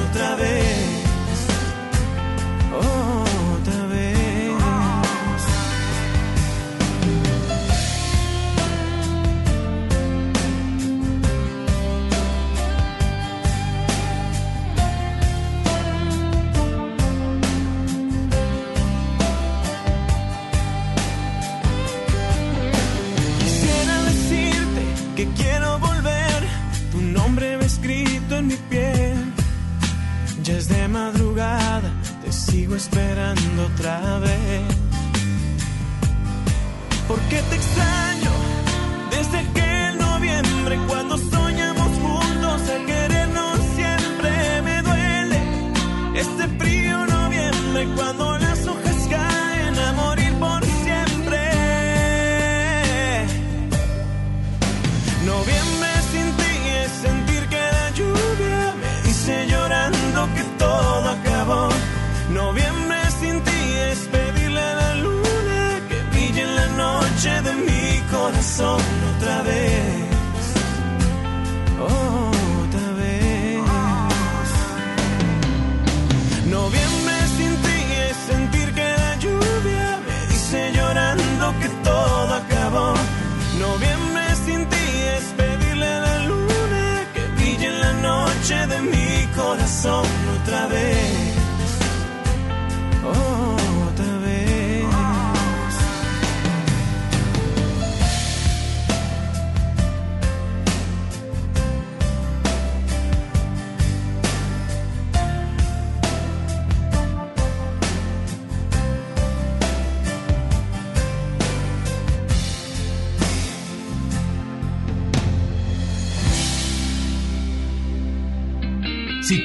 Ya 30.46 30.58
es 30.58 30.68
de 30.68 30.86
madrugada, 30.86 31.90
te 32.24 32.30
sigo 32.30 32.76
esperando 32.76 33.64
otra 33.64 34.20
vez. 34.20 34.62
¿Por 37.08 37.18
qué 37.22 37.42
te 37.50 37.56
extraño? 37.56 38.30
Desde 39.10 39.38
aquel 39.38 39.98
noviembre 39.98 40.78
cuando 40.86 41.18
soñamos 41.18 41.88
juntos 41.98 42.62
a 42.62 42.86
querernos 42.86 43.58
siempre 43.74 44.62
me 44.62 44.82
duele. 44.82 45.40
Este 46.14 46.46
frío 46.60 47.06
noviembre 47.06 47.88
cuando 47.96 48.38
corazón 89.86 90.15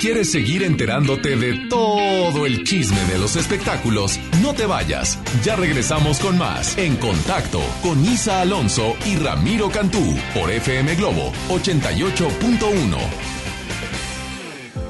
quieres 0.01 0.31
seguir 0.31 0.63
enterándote 0.63 1.35
de 1.35 1.67
todo 1.69 2.47
el 2.47 2.63
chisme 2.63 2.99
de 3.05 3.19
los 3.19 3.35
espectáculos, 3.35 4.19
no 4.41 4.53
te 4.55 4.65
vayas. 4.65 5.19
Ya 5.43 5.55
regresamos 5.55 6.19
con 6.19 6.39
más 6.39 6.75
En 6.79 6.95
Contacto 6.95 7.61
con 7.83 8.03
Isa 8.03 8.41
Alonso 8.41 8.95
y 9.05 9.15
Ramiro 9.17 9.69
Cantú 9.69 10.03
por 10.33 10.49
FM 10.49 10.95
Globo 10.95 11.31
88.1. 11.49 12.97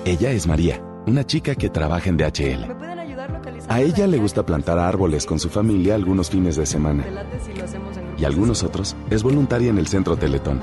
Ella 0.05 0.31
es 0.31 0.47
María, 0.47 0.81
una 1.05 1.25
chica 1.25 1.55
que 1.55 1.69
trabaja 1.69 2.09
en 2.09 2.15
DHL. 2.15 2.73
pueden 2.77 2.99
ayudar 2.99 3.31
localizando 3.31 3.73
A 3.73 3.81
ella 3.81 4.07
le 4.07 4.17
gusta 4.17 4.45
plantar 4.45 4.79
árboles 4.79 5.25
con 5.25 5.39
su 5.39 5.49
familia 5.49 5.95
algunos 5.95 6.29
fines 6.29 6.55
de 6.55 6.65
semana. 6.65 7.05
Y 8.17 8.23
algunos 8.23 8.63
otros 8.63 8.95
es 9.09 9.23
voluntaria 9.23 9.71
en 9.71 9.77
el 9.77 9.87
centro 9.87 10.15
Teletón. 10.15 10.61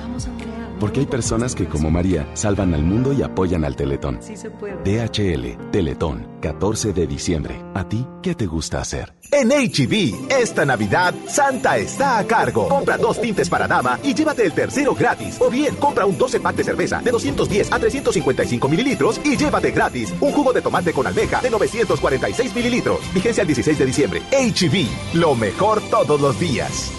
Porque 0.81 1.01
hay 1.01 1.07
personas 1.07 1.55
que, 1.55 1.67
como 1.67 1.91
María, 1.91 2.29
salvan 2.35 2.75
al 2.75 2.83
mundo 2.83 3.13
y 3.13 3.23
apoyan 3.23 3.65
al 3.65 3.77
Teletón. 3.77 4.19
Sí 4.21 4.37
se 4.37 4.51
puede. 4.51 4.77
DHL, 4.85 5.71
Teletón, 5.71 6.27
14 6.41 6.93
de 6.93 7.07
diciembre. 7.07 7.61
¿A 7.75 7.89
ti 7.89 8.07
qué 8.23 8.35
te 8.35 8.47
gusta 8.47 8.81
hacer? 8.81 9.15
En 9.31 9.49
HB, 9.51 10.31
esta 10.31 10.65
Navidad, 10.65 11.15
Santa 11.27 11.77
está 11.77 12.19
a 12.19 12.25
cargo. 12.25 12.69
Compra 12.69 12.97
dos 12.97 13.21
tintes 13.21 13.49
para 13.49 13.67
dama 13.67 13.99
y 14.03 14.15
llévate 14.15 14.45
el 14.45 14.53
tercero 14.53 14.95
gratis. 14.95 15.37
O 15.41 15.51
bien, 15.51 15.77
compra 15.77 16.07
un 16.07 16.17
12 16.17 16.41
pack 16.41 16.57
de 16.57 16.65
cerveza 16.65 17.01
de 17.01 17.11
210 17.11 17.73
a 17.73 17.79
355 17.79 18.69
mililitros 18.69 19.21
y 19.25 19.37
llévate 19.37 19.71
gratis 19.71 20.15
un 20.21 20.33
jugo 20.33 20.53
de 20.53 20.63
tomate 20.63 20.93
con 20.93 21.07
almeja 21.07 21.41
de 21.41 21.51
946 21.51 22.55
mililitros. 22.55 23.01
Vigencia 23.13 23.43
el 23.43 23.49
16 23.49 23.79
de 23.79 23.87
diciembre. 23.87 24.23
HB, 24.33 25.17
lo 25.19 25.35
mejor 25.35 25.81
todos 25.91 26.21
los 26.21 26.39
días. 26.39 26.93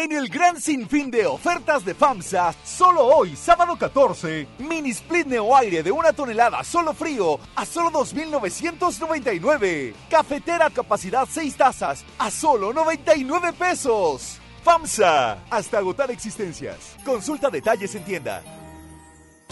En 0.00 0.10
el 0.12 0.28
gran 0.30 0.58
sinfín 0.58 1.10
de 1.10 1.26
ofertas 1.26 1.84
de 1.84 1.94
FAMSA, 1.94 2.54
solo 2.64 3.04
hoy, 3.04 3.36
sábado 3.36 3.76
14, 3.76 4.48
mini 4.60 4.92
split 4.92 5.26
neo 5.26 5.54
aire 5.54 5.82
de 5.82 5.92
una 5.92 6.14
tonelada 6.14 6.64
solo 6.64 6.94
frío 6.94 7.38
a 7.54 7.66
solo 7.66 7.90
2.999. 7.90 9.92
Cafetera 10.08 10.70
capacidad 10.70 11.28
6 11.30 11.54
tazas 11.54 12.02
a 12.18 12.30
solo 12.30 12.72
99 12.72 13.52
pesos. 13.52 14.38
FAMSA, 14.64 15.36
hasta 15.50 15.76
agotar 15.76 16.10
existencias. 16.10 16.96
Consulta 17.04 17.50
detalles 17.50 17.94
en 17.94 18.02
tienda. 18.02 18.42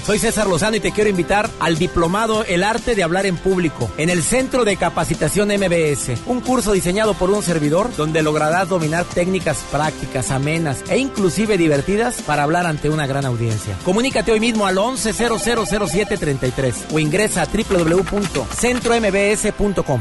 Soy 0.09 0.19
César 0.19 0.47
Lozano 0.47 0.75
y 0.75 0.81
te 0.81 0.93
quiero 0.93 1.11
invitar 1.11 1.51
al 1.61 1.77
diplomado 1.77 2.43
El 2.45 2.65
arte 2.65 2.95
de 2.95 3.03
hablar 3.03 3.27
en 3.27 3.37
público 3.37 3.91
en 3.99 4.09
el 4.09 4.23
Centro 4.23 4.65
de 4.65 4.79
Capacitación 4.79 5.49
MBS, 5.49 6.13
un 6.25 6.41
curso 6.41 6.73
diseñado 6.73 7.13
por 7.13 7.29
un 7.29 7.43
servidor 7.43 7.95
donde 7.95 8.23
lograrás 8.23 8.71
dominar 8.71 9.05
técnicas 9.05 9.59
prácticas, 9.71 10.31
amenas 10.31 10.83
e 10.89 10.97
inclusive 10.97 11.59
divertidas 11.59 12.23
para 12.23 12.45
hablar 12.45 12.65
ante 12.65 12.89
una 12.89 13.07
gran 13.07 13.27
audiencia. 13.27 13.77
Comunícate 13.85 14.33
hoy 14.33 14.41
mismo 14.41 14.65
al 14.65 14.79
11000733 14.79 16.91
o 16.91 16.99
ingresa 16.99 17.43
a 17.43 17.47
www.centrombs.com. 17.47 20.01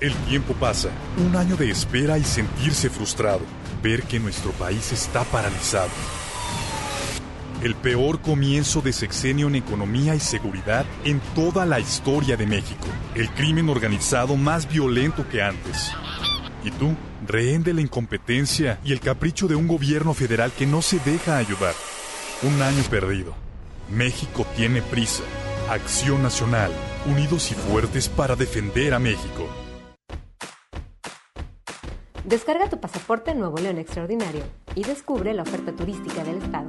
El 0.00 0.14
tiempo 0.26 0.52
pasa, 0.60 0.90
un 1.26 1.34
año 1.34 1.56
de 1.56 1.70
espera 1.70 2.18
y 2.18 2.24
sentirse 2.24 2.90
frustrado, 2.90 3.40
ver 3.82 4.02
que 4.02 4.20
nuestro 4.20 4.52
país 4.52 4.92
está 4.92 5.24
paralizado. 5.24 5.88
El 7.60 7.74
peor 7.74 8.20
comienzo 8.20 8.82
de 8.82 8.92
sexenio 8.92 9.48
en 9.48 9.56
economía 9.56 10.14
y 10.14 10.20
seguridad 10.20 10.86
en 11.04 11.18
toda 11.34 11.66
la 11.66 11.80
historia 11.80 12.36
de 12.36 12.46
México. 12.46 12.86
El 13.16 13.28
crimen 13.30 13.68
organizado 13.68 14.36
más 14.36 14.68
violento 14.72 15.28
que 15.28 15.42
antes. 15.42 15.90
Y 16.62 16.70
tú, 16.70 16.94
rehén 17.26 17.64
de 17.64 17.74
la 17.74 17.80
incompetencia 17.80 18.78
y 18.84 18.92
el 18.92 19.00
capricho 19.00 19.48
de 19.48 19.56
un 19.56 19.66
gobierno 19.66 20.14
federal 20.14 20.52
que 20.52 20.66
no 20.66 20.82
se 20.82 21.00
deja 21.00 21.36
ayudar. 21.36 21.74
Un 22.44 22.62
año 22.62 22.82
perdido. 22.88 23.34
México 23.90 24.46
tiene 24.54 24.80
prisa. 24.80 25.24
Acción 25.68 26.22
Nacional. 26.22 26.70
Unidos 27.06 27.50
y 27.50 27.54
fuertes 27.54 28.08
para 28.08 28.36
defender 28.36 28.94
a 28.94 29.00
México. 29.00 29.48
Descarga 32.24 32.68
tu 32.68 32.78
pasaporte 32.78 33.34
Nuevo 33.34 33.58
León 33.58 33.78
Extraordinario 33.78 34.44
y 34.76 34.84
descubre 34.84 35.34
la 35.34 35.42
oferta 35.42 35.72
turística 35.72 36.22
del 36.22 36.36
Estado. 36.36 36.68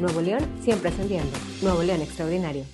Nuevo 0.00 0.20
León 0.20 0.46
siempre 0.62 0.90
ascendiendo. 0.90 1.30
Nuevo 1.62 1.82
León 1.82 2.02
Extraordinario. 2.02 2.64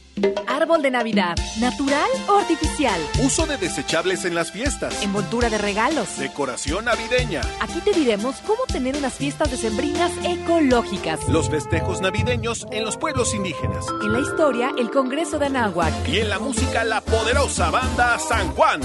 Árbol 0.47 0.83
de 0.83 0.91
Navidad, 0.91 1.37
¿natural 1.59 2.11
o 2.29 2.37
artificial? 2.37 3.01
Uso 3.25 3.47
de 3.47 3.57
desechables 3.57 4.25
en 4.25 4.35
las 4.35 4.53
fiestas. 4.53 5.03
Envoltura 5.03 5.49
de 5.49 5.57
regalos. 5.57 6.19
Decoración 6.19 6.85
navideña. 6.85 7.41
Aquí 7.61 7.81
te 7.81 7.93
diremos 7.93 8.37
cómo 8.47 8.65
tener 8.67 8.97
unas 8.97 9.15
fiestas 9.15 9.51
decembrinas 9.51 10.13
ecológicas. 10.23 11.27
Los 11.29 11.49
festejos 11.49 12.03
navideños 12.03 12.67
en 12.71 12.85
los 12.85 12.99
pueblos 12.99 13.35
indígenas. 13.35 13.87
En 14.03 14.13
la 14.13 14.21
historia, 14.21 14.73
el 14.79 14.91
Congreso 14.91 15.39
de 15.39 15.47
Anáhuac. 15.47 16.09
Y 16.09 16.19
en 16.19 16.29
la 16.29 16.39
música, 16.39 16.85
la 16.85 17.01
poderosa 17.01 17.71
banda 17.71 18.19
San 18.19 18.49
Juan. 18.55 18.83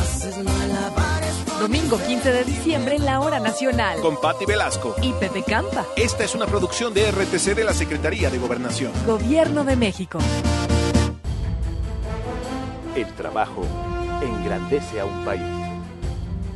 Domingo 1.60 1.98
15 1.98 2.32
de 2.32 2.44
diciembre 2.44 2.98
en 2.98 3.06
la 3.06 3.20
Hora 3.20 3.40
Nacional. 3.40 4.00
Con 4.00 4.22
Patti 4.22 4.46
Velasco. 4.46 4.96
Y 5.02 5.12
Pepe 5.14 5.42
Campa. 5.42 5.88
Esta 5.96 6.24
es 6.24 6.36
una 6.36 6.46
producción 6.46 6.94
de 6.94 7.10
RTC 7.10 7.56
de 7.56 7.64
la 7.64 7.74
Secretaría 7.74 8.30
de 8.30 8.38
Gobernación. 8.38 8.92
Gobierno 9.08 9.64
de 9.64 9.76
México. 9.76 10.20
El 12.96 13.12
trabajo 13.16 13.64
engrandece 14.22 15.00
a 15.00 15.06
un 15.06 15.26
país. 15.26 15.42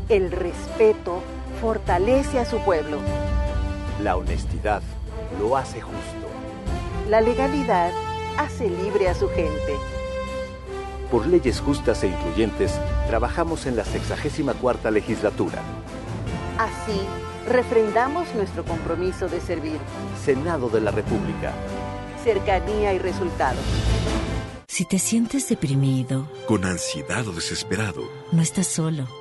El 0.08 0.32
respeto 0.32 1.24
fortalece 1.60 2.38
a 2.38 2.46
su 2.46 2.60
pueblo. 2.60 3.00
La 4.04 4.18
honestidad 4.18 4.84
lo 5.40 5.58
hace 5.58 5.82
justo. 5.82 6.28
La 7.10 7.22
legalidad 7.22 7.92
hace 8.38 8.70
libre 8.70 9.10
a 9.10 9.16
su 9.16 9.28
gente. 9.30 9.78
Por 11.12 11.28
leyes 11.28 11.60
justas 11.60 12.04
e 12.04 12.08
incluyentes, 12.08 12.80
trabajamos 13.08 13.66
en 13.66 13.76
la 13.76 13.84
64 13.84 14.90
legislatura. 14.92 15.62
Así, 16.58 17.02
refrendamos 17.50 18.34
nuestro 18.34 18.64
compromiso 18.64 19.28
de 19.28 19.42
servir. 19.42 19.78
Senado 20.24 20.70
de 20.70 20.80
la 20.80 20.92
República. 20.92 21.52
Cercanía 22.24 22.94
y 22.94 23.00
resultados. 23.00 23.64
Si 24.68 24.86
te 24.86 25.00
sientes 25.00 25.50
deprimido, 25.50 26.30
con 26.48 26.64
ansiedad 26.64 27.28
o 27.28 27.34
desesperado, 27.34 28.04
no 28.32 28.42
estás 28.42 28.68
solo. 28.68 29.21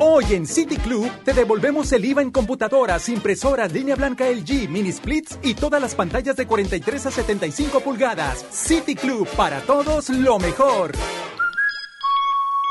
Hoy 0.00 0.24
en 0.30 0.44
City 0.44 0.76
Club 0.76 1.08
te 1.24 1.32
devolvemos 1.32 1.92
el 1.92 2.04
IVA 2.04 2.20
en 2.20 2.32
computadoras, 2.32 3.08
impresoras, 3.08 3.72
línea 3.72 3.94
blanca 3.94 4.28
LG, 4.28 4.68
mini 4.68 4.90
splits 4.90 5.38
y 5.40 5.54
todas 5.54 5.80
las 5.80 5.94
pantallas 5.94 6.34
de 6.34 6.48
43 6.48 7.06
a 7.06 7.10
75 7.12 7.78
pulgadas. 7.78 8.44
City 8.50 8.96
Club, 8.96 9.28
para 9.36 9.60
todos 9.60 10.08
lo 10.08 10.40
mejor. 10.40 10.90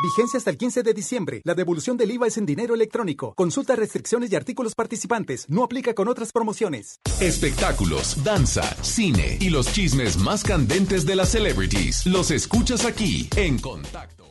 Vigencia 0.04 0.38
hasta 0.38 0.50
el 0.50 0.58
15 0.58 0.84
de 0.84 0.94
diciembre. 0.94 1.41
La 1.45 1.54
devolución 1.54 1.95
del 1.95 2.12
IVA 2.12 2.28
es 2.28 2.38
en 2.38 2.45
dinero 2.45 2.76
electrónico. 2.76 3.34
Consulta 3.36 3.78
restricciones 3.78 4.30
y 4.30 4.36
artículos 4.36 4.76
participantes. 4.76 5.45
No 5.48 5.64
aplica 5.64 5.94
con 5.94 6.10
otras 6.10 6.34
promociones. 6.34 7.00
Espectáculos, 7.22 8.22
danza, 8.22 8.64
cine 8.84 9.38
y 9.40 9.50
los 9.50 9.72
chismes 9.72 10.18
más 10.18 10.44
candentes 10.44 11.06
de 11.06 11.16
las 11.16 11.30
celebrities. 11.30 12.06
Los 12.06 12.32
escuchas 12.32 12.84
aquí 12.84 13.30
en 13.38 13.60
Contacto. 13.60 14.23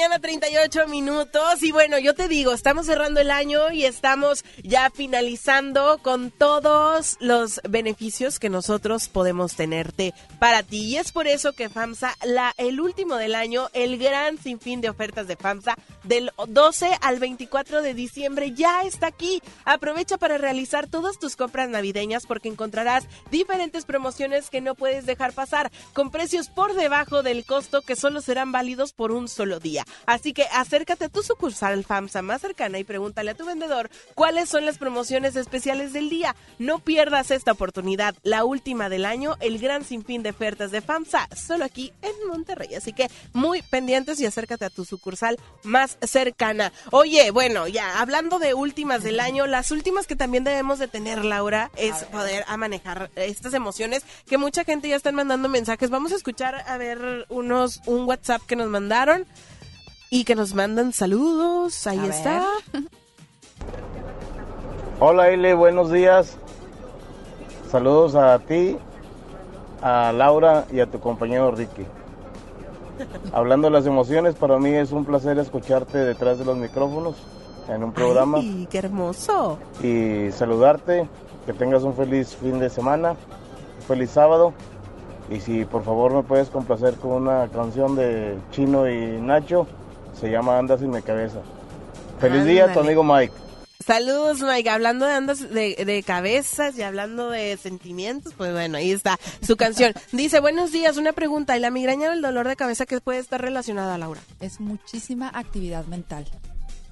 Mañana, 0.00 0.18
38 0.18 0.86
minutos. 0.86 1.62
Y 1.62 1.72
bueno, 1.72 1.98
yo 1.98 2.14
te 2.14 2.26
digo, 2.26 2.54
estamos 2.54 2.86
cerrando 2.86 3.20
el 3.20 3.30
año 3.30 3.70
y 3.70 3.84
estamos 3.84 4.46
ya 4.70 4.88
finalizando 4.88 5.98
con 6.00 6.30
todos 6.30 7.16
los 7.18 7.60
beneficios 7.68 8.38
que 8.38 8.48
nosotros 8.48 9.08
podemos 9.08 9.56
tenerte 9.56 10.14
para 10.38 10.62
ti. 10.62 10.84
Y 10.84 10.96
es 10.96 11.10
por 11.10 11.26
eso 11.26 11.54
que 11.54 11.68
FAMSA, 11.68 12.14
la, 12.24 12.54
el 12.56 12.80
último 12.80 13.16
del 13.16 13.34
año, 13.34 13.68
el 13.72 13.98
gran 13.98 14.38
sinfín 14.38 14.80
de 14.80 14.88
ofertas 14.88 15.26
de 15.26 15.34
FAMSA, 15.34 15.74
del 16.04 16.30
12 16.46 16.98
al 17.00 17.18
24 17.18 17.82
de 17.82 17.94
diciembre, 17.94 18.52
ya 18.52 18.82
está 18.82 19.08
aquí. 19.08 19.42
Aprovecha 19.64 20.18
para 20.18 20.38
realizar 20.38 20.86
todas 20.86 21.18
tus 21.18 21.34
compras 21.34 21.68
navideñas 21.68 22.26
porque 22.26 22.48
encontrarás 22.48 23.08
diferentes 23.32 23.84
promociones 23.84 24.50
que 24.50 24.60
no 24.60 24.76
puedes 24.76 25.04
dejar 25.04 25.32
pasar, 25.32 25.72
con 25.92 26.12
precios 26.12 26.48
por 26.48 26.74
debajo 26.74 27.24
del 27.24 27.44
costo 27.44 27.82
que 27.82 27.96
solo 27.96 28.20
serán 28.20 28.52
válidos 28.52 28.92
por 28.92 29.10
un 29.10 29.26
solo 29.26 29.58
día. 29.58 29.84
Así 30.06 30.32
que 30.32 30.44
acércate 30.52 31.06
a 31.06 31.08
tu 31.08 31.24
sucursal 31.24 31.82
FAMSA 31.82 32.22
más 32.22 32.40
cercana 32.40 32.78
y 32.78 32.84
pregúntale 32.84 33.32
a 33.32 33.34
tu 33.34 33.44
vendedor 33.44 33.90
cuáles 34.14 34.48
son 34.48 34.59
las 34.66 34.78
promociones 34.78 35.36
especiales 35.36 35.92
del 35.92 36.10
día. 36.10 36.34
No 36.58 36.78
pierdas 36.78 37.30
esta 37.30 37.52
oportunidad, 37.52 38.14
la 38.22 38.44
última 38.44 38.88
del 38.88 39.04
año, 39.04 39.36
el 39.40 39.58
gran 39.58 39.84
sinfín 39.84 40.22
de 40.22 40.30
ofertas 40.30 40.70
de 40.70 40.80
FAMSA, 40.80 41.28
solo 41.34 41.64
aquí 41.64 41.92
en 42.02 42.28
Monterrey. 42.28 42.74
Así 42.74 42.92
que 42.92 43.08
muy 43.32 43.62
pendientes 43.62 44.20
y 44.20 44.26
acércate 44.26 44.64
a 44.64 44.70
tu 44.70 44.84
sucursal 44.84 45.38
más 45.62 45.98
cercana. 46.02 46.72
Oye, 46.90 47.30
bueno, 47.30 47.68
ya 47.68 48.00
hablando 48.00 48.38
de 48.38 48.54
últimas 48.54 49.02
del 49.02 49.20
año, 49.20 49.46
las 49.46 49.70
últimas 49.70 50.06
que 50.06 50.16
también 50.16 50.44
debemos 50.44 50.78
de 50.78 50.88
tener, 50.88 51.24
Laura, 51.24 51.70
es 51.76 52.04
poder 52.04 52.44
a 52.46 52.56
manejar 52.56 53.10
estas 53.16 53.54
emociones 53.54 54.02
que 54.26 54.38
mucha 54.38 54.64
gente 54.64 54.88
ya 54.88 54.96
están 54.96 55.14
mandando 55.14 55.48
mensajes. 55.48 55.90
Vamos 55.90 56.12
a 56.12 56.16
escuchar 56.16 56.64
a 56.66 56.76
ver 56.78 57.26
unos 57.28 57.80
un 57.86 58.04
WhatsApp 58.04 58.42
que 58.46 58.56
nos 58.56 58.68
mandaron 58.68 59.26
y 60.10 60.24
que 60.24 60.34
nos 60.34 60.54
mandan 60.54 60.92
saludos. 60.92 61.86
Ahí 61.86 61.98
A 61.98 62.06
ver. 62.06 62.90
Hola 65.00 65.32
Ile, 65.32 65.54
buenos 65.54 65.90
días. 65.90 66.36
Saludos 67.70 68.14
a 68.14 68.38
ti, 68.38 68.76
a 69.82 70.12
Laura 70.12 70.66
y 70.70 70.80
a 70.80 70.86
tu 70.86 71.00
compañero 71.00 71.50
Ricky. 71.52 71.86
Hablando 73.32 73.68
de 73.68 73.72
las 73.72 73.86
emociones, 73.86 74.34
para 74.34 74.58
mí 74.58 74.70
es 74.70 74.92
un 74.92 75.06
placer 75.06 75.38
escucharte 75.38 75.96
detrás 75.96 76.38
de 76.38 76.44
los 76.44 76.58
micrófonos 76.58 77.14
en 77.68 77.82
un 77.82 77.92
programa 77.92 78.38
Ay, 78.38 78.68
qué 78.70 78.78
hermoso. 78.78 79.58
y 79.82 80.30
saludarte. 80.32 81.08
Que 81.46 81.54
tengas 81.54 81.82
un 81.84 81.94
feliz 81.94 82.36
fin 82.36 82.58
de 82.58 82.68
semana, 82.68 83.12
un 83.12 83.82
feliz 83.88 84.10
sábado. 84.10 84.52
Y 85.30 85.40
si 85.40 85.64
por 85.64 85.82
favor 85.82 86.12
me 86.12 86.22
puedes 86.22 86.50
complacer 86.50 86.94
con 86.96 87.12
una 87.12 87.48
canción 87.48 87.96
de 87.96 88.36
Chino 88.50 88.88
y 88.90 89.18
Nacho, 89.18 89.66
se 90.12 90.30
llama 90.30 90.58
Andas 90.58 90.80
sin 90.80 90.90
mi 90.90 91.00
cabeza. 91.00 91.38
Feliz 92.18 92.44
día, 92.44 92.70
tu 92.74 92.80
amigo 92.80 93.02
Mike. 93.02 93.32
Saludos, 93.90 94.40
Mike. 94.40 94.70
Hablando 94.70 95.04
de 95.04 95.14
andas 95.14 95.50
de, 95.50 95.74
de 95.74 96.02
cabezas 96.04 96.78
y 96.78 96.82
hablando 96.82 97.28
de 97.28 97.56
sentimientos, 97.56 98.34
pues 98.36 98.52
bueno, 98.52 98.78
ahí 98.78 98.92
está 98.92 99.18
su 99.44 99.56
canción. 99.56 99.94
Dice, 100.12 100.38
buenos 100.38 100.70
días, 100.70 100.96
una 100.96 101.12
pregunta. 101.12 101.56
¿Y 101.56 101.60
la 101.60 101.72
migraña 101.72 102.10
o 102.10 102.12
el 102.12 102.22
dolor 102.22 102.46
de 102.46 102.54
cabeza 102.54 102.86
que 102.86 103.00
puede 103.00 103.18
estar 103.18 103.40
relacionada, 103.42 103.98
Laura? 103.98 104.20
Es 104.38 104.60
muchísima 104.60 105.28
actividad 105.34 105.86
mental. 105.86 106.24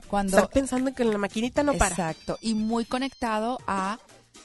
Cuando 0.09 0.39
Estar 0.39 0.51
pensando 0.51 0.93
que 0.93 1.05
la 1.05 1.19
maquinita 1.19 1.62
no 1.62 1.75
para. 1.75 1.91
Exacto, 1.91 2.37
y 2.41 2.55
muy 2.55 2.85
conectado 2.85 3.61
a 3.69 4.01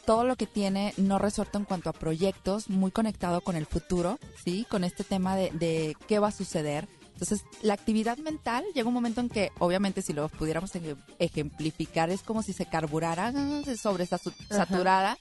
todo 0.06 0.24
lo 0.24 0.36
que 0.36 0.46
tiene 0.46 0.94
no 0.98 1.18
resuelto 1.18 1.58
en 1.58 1.66
cuanto 1.66 1.90
a 1.90 1.94
proyectos, 1.94 2.70
muy 2.70 2.92
conectado 2.92 3.42
con 3.42 3.56
el 3.56 3.66
futuro, 3.66 4.20
¿sí? 4.46 4.68
Con 4.70 4.84
este 4.84 5.04
tema 5.04 5.36
de, 5.36 5.50
de 5.54 5.98
qué 6.08 6.20
va 6.20 6.28
a 6.28 6.32
suceder. 6.32 6.88
Entonces, 7.24 7.46
la 7.62 7.74
actividad 7.74 8.18
mental 8.18 8.64
llega 8.76 8.88
un 8.88 8.94
momento 8.94 9.22
en 9.22 9.30
que, 9.30 9.52
obviamente, 9.60 10.02
si 10.02 10.12
lo 10.14 10.28
pudiéramos 10.30 10.76
ej- 10.76 10.98
ejemplificar, 11.20 12.10
es 12.10 12.22
como 12.22 12.44
si 12.44 12.52
se 12.54 12.66
carburara, 12.66 13.32
ah, 13.36 13.62
se 13.64 13.78
sobresaturada. 13.78 15.18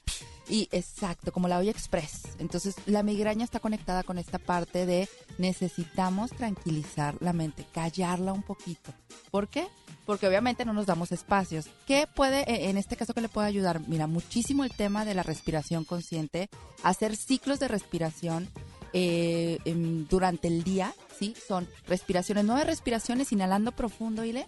Y 0.49 0.67
exacto, 0.73 1.31
como 1.31 1.47
la 1.47 1.57
olla 1.57 1.71
express. 1.71 2.23
Entonces, 2.37 2.75
la 2.85 3.01
migraña 3.01 3.45
está 3.45 3.61
conectada 3.61 4.03
con 4.03 4.17
esta 4.17 4.39
parte 4.39 4.85
de 4.85 5.07
necesitamos 5.37 6.31
tranquilizar 6.31 7.15
la 7.21 7.31
mente, 7.31 7.65
callarla 7.73 8.33
un 8.33 8.43
poquito. 8.43 8.91
¿Por 9.31 9.47
qué? 9.47 9.65
Porque 10.05 10.27
obviamente 10.27 10.65
no 10.65 10.73
nos 10.73 10.85
damos 10.85 11.13
espacios. 11.13 11.67
¿Qué 11.87 12.07
puede, 12.13 12.41
eh, 12.41 12.69
en 12.69 12.77
este 12.77 12.97
caso, 12.97 13.13
que 13.13 13.21
le 13.21 13.29
puede 13.29 13.47
ayudar? 13.47 13.79
Mira, 13.87 14.05
muchísimo 14.07 14.65
el 14.65 14.71
tema 14.71 15.05
de 15.05 15.13
la 15.13 15.23
respiración 15.23 15.85
consciente, 15.85 16.49
hacer 16.83 17.15
ciclos 17.15 17.59
de 17.59 17.69
respiración 17.69 18.49
eh, 18.91 19.59
em, 19.65 20.05
durante 20.09 20.47
el 20.49 20.63
día, 20.63 20.93
¿sí? 21.17 21.35
Son 21.47 21.67
respiraciones, 21.87 22.45
nueve 22.45 22.65
respiraciones, 22.65 23.31
inhalando 23.31 23.71
profundo, 23.71 24.23
¿ile? 24.23 24.47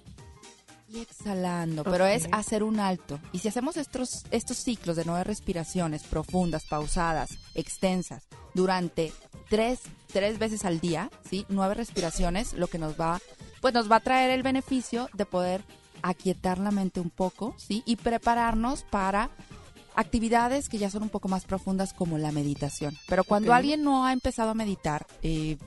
y 0.87 0.99
exhalando, 0.99 1.83
pero 1.83 2.05
es 2.05 2.27
hacer 2.31 2.63
un 2.63 2.79
alto. 2.79 3.19
Y 3.31 3.39
si 3.39 3.47
hacemos 3.47 3.77
estos, 3.77 4.23
estos 4.31 4.57
ciclos 4.57 4.95
de 4.95 5.05
nueve 5.05 5.23
respiraciones 5.23 6.03
profundas, 6.03 6.65
pausadas, 6.65 7.31
extensas, 7.55 8.27
durante 8.53 9.11
tres, 9.49 9.81
tres 10.07 10.39
veces 10.39 10.65
al 10.65 10.79
día, 10.79 11.09
¿sí? 11.29 11.45
Nueve 11.49 11.73
respiraciones, 11.73 12.53
lo 12.53 12.67
que 12.67 12.77
nos 12.77 12.99
va, 12.99 13.19
pues 13.61 13.73
nos 13.73 13.91
va 13.91 13.97
a 13.97 14.01
traer 14.01 14.31
el 14.31 14.43
beneficio 14.43 15.09
de 15.13 15.25
poder 15.25 15.63
aquietar 16.01 16.59
la 16.59 16.71
mente 16.71 16.99
un 16.99 17.09
poco, 17.09 17.55
¿sí? 17.57 17.83
Y 17.85 17.95
prepararnos 17.95 18.83
para 18.83 19.31
actividades 19.95 20.69
que 20.69 20.77
ya 20.77 20.89
son 20.89 21.03
un 21.03 21.09
poco 21.09 21.29
más 21.29 21.45
profundas 21.45 21.93
como 21.93 22.17
la 22.17 22.31
meditación. 22.31 22.95
Pero 23.07 23.23
cuando 23.23 23.53
alguien 23.53 23.83
no 23.83 24.05
ha 24.05 24.13
empezado 24.13 24.51
a 24.51 24.53
meditar, 24.53 25.07
eh, 25.23 25.57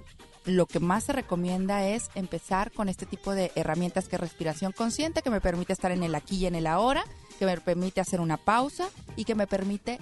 lo 0.48 0.66
que 0.66 0.80
más 0.80 1.04
se 1.04 1.12
recomienda 1.12 1.86
es 1.86 2.10
empezar 2.14 2.72
con 2.72 2.88
este 2.88 3.06
tipo 3.06 3.32
de 3.32 3.52
herramientas 3.54 4.08
que 4.08 4.16
es 4.16 4.20
respiración 4.20 4.72
consciente, 4.72 5.22
que 5.22 5.30
me 5.30 5.40
permite 5.40 5.72
estar 5.72 5.92
en 5.92 6.02
el 6.02 6.14
aquí 6.14 6.36
y 6.36 6.46
en 6.46 6.54
el 6.54 6.66
ahora, 6.66 7.04
que 7.38 7.46
me 7.46 7.56
permite 7.60 8.00
hacer 8.00 8.20
una 8.20 8.36
pausa 8.36 8.88
y 9.16 9.24
que 9.24 9.34
me 9.34 9.46
permite 9.46 9.98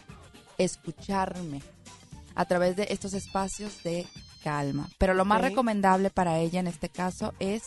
escucharme 0.56 1.62
a 2.34 2.44
través 2.44 2.76
de 2.76 2.86
estos 2.90 3.14
espacios 3.14 3.82
de 3.82 4.06
calma. 4.42 4.88
Pero 4.98 5.14
lo 5.14 5.24
más 5.24 5.40
recomendable 5.40 6.10
para 6.10 6.38
ella 6.38 6.60
en 6.60 6.66
este 6.66 6.88
caso 6.88 7.34
es 7.38 7.64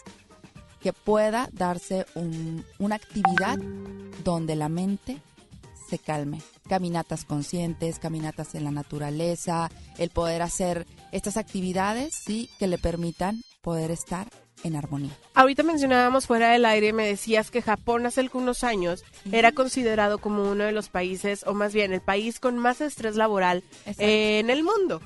que 0.80 0.94
pueda 0.94 1.50
darse 1.52 2.06
un- 2.16 2.64
una 2.78 2.96
actividad 2.96 3.58
donde 4.24 4.56
la 4.56 4.70
mente 4.70 5.18
se 5.90 6.00
calme. 6.00 6.42
Caminatas 6.68 7.26
conscientes, 7.26 8.00
caminatas 8.00 8.56
en 8.56 8.64
la 8.64 8.72
naturaleza, 8.72 9.70
el 9.98 10.10
poder 10.10 10.42
hacer 10.42 10.86
estas 11.12 11.38
actividades, 11.38 12.14
sí, 12.26 12.50
que 12.60 12.68
le 12.68 12.78
permitan 12.78 13.42
poder 13.62 13.92
estar 13.92 14.28
en 14.64 14.76
armonía. 14.76 15.12
Ahorita 15.36 15.64
mencionábamos 15.64 16.28
fuera 16.28 16.52
del 16.52 16.66
aire, 16.66 16.92
me 16.94 17.08
decías 17.08 17.50
que 17.50 17.62
Japón 17.62 18.06
hace 18.06 18.20
algunos 18.20 18.64
años 18.64 19.04
era 19.32 19.52
considerado 19.54 20.18
como 20.18 20.44
uno 20.52 20.66
de 20.66 20.72
los 20.74 20.90
países, 20.90 21.46
o 21.48 21.54
más 21.54 21.74
bien 21.74 21.94
el 21.94 22.02
país 22.02 22.40
con 22.40 22.58
más 22.58 22.82
estrés 22.82 23.16
laboral 23.16 23.64
eh, 23.98 24.40
en 24.40 24.50
el 24.50 24.64
mundo. 24.64 25.02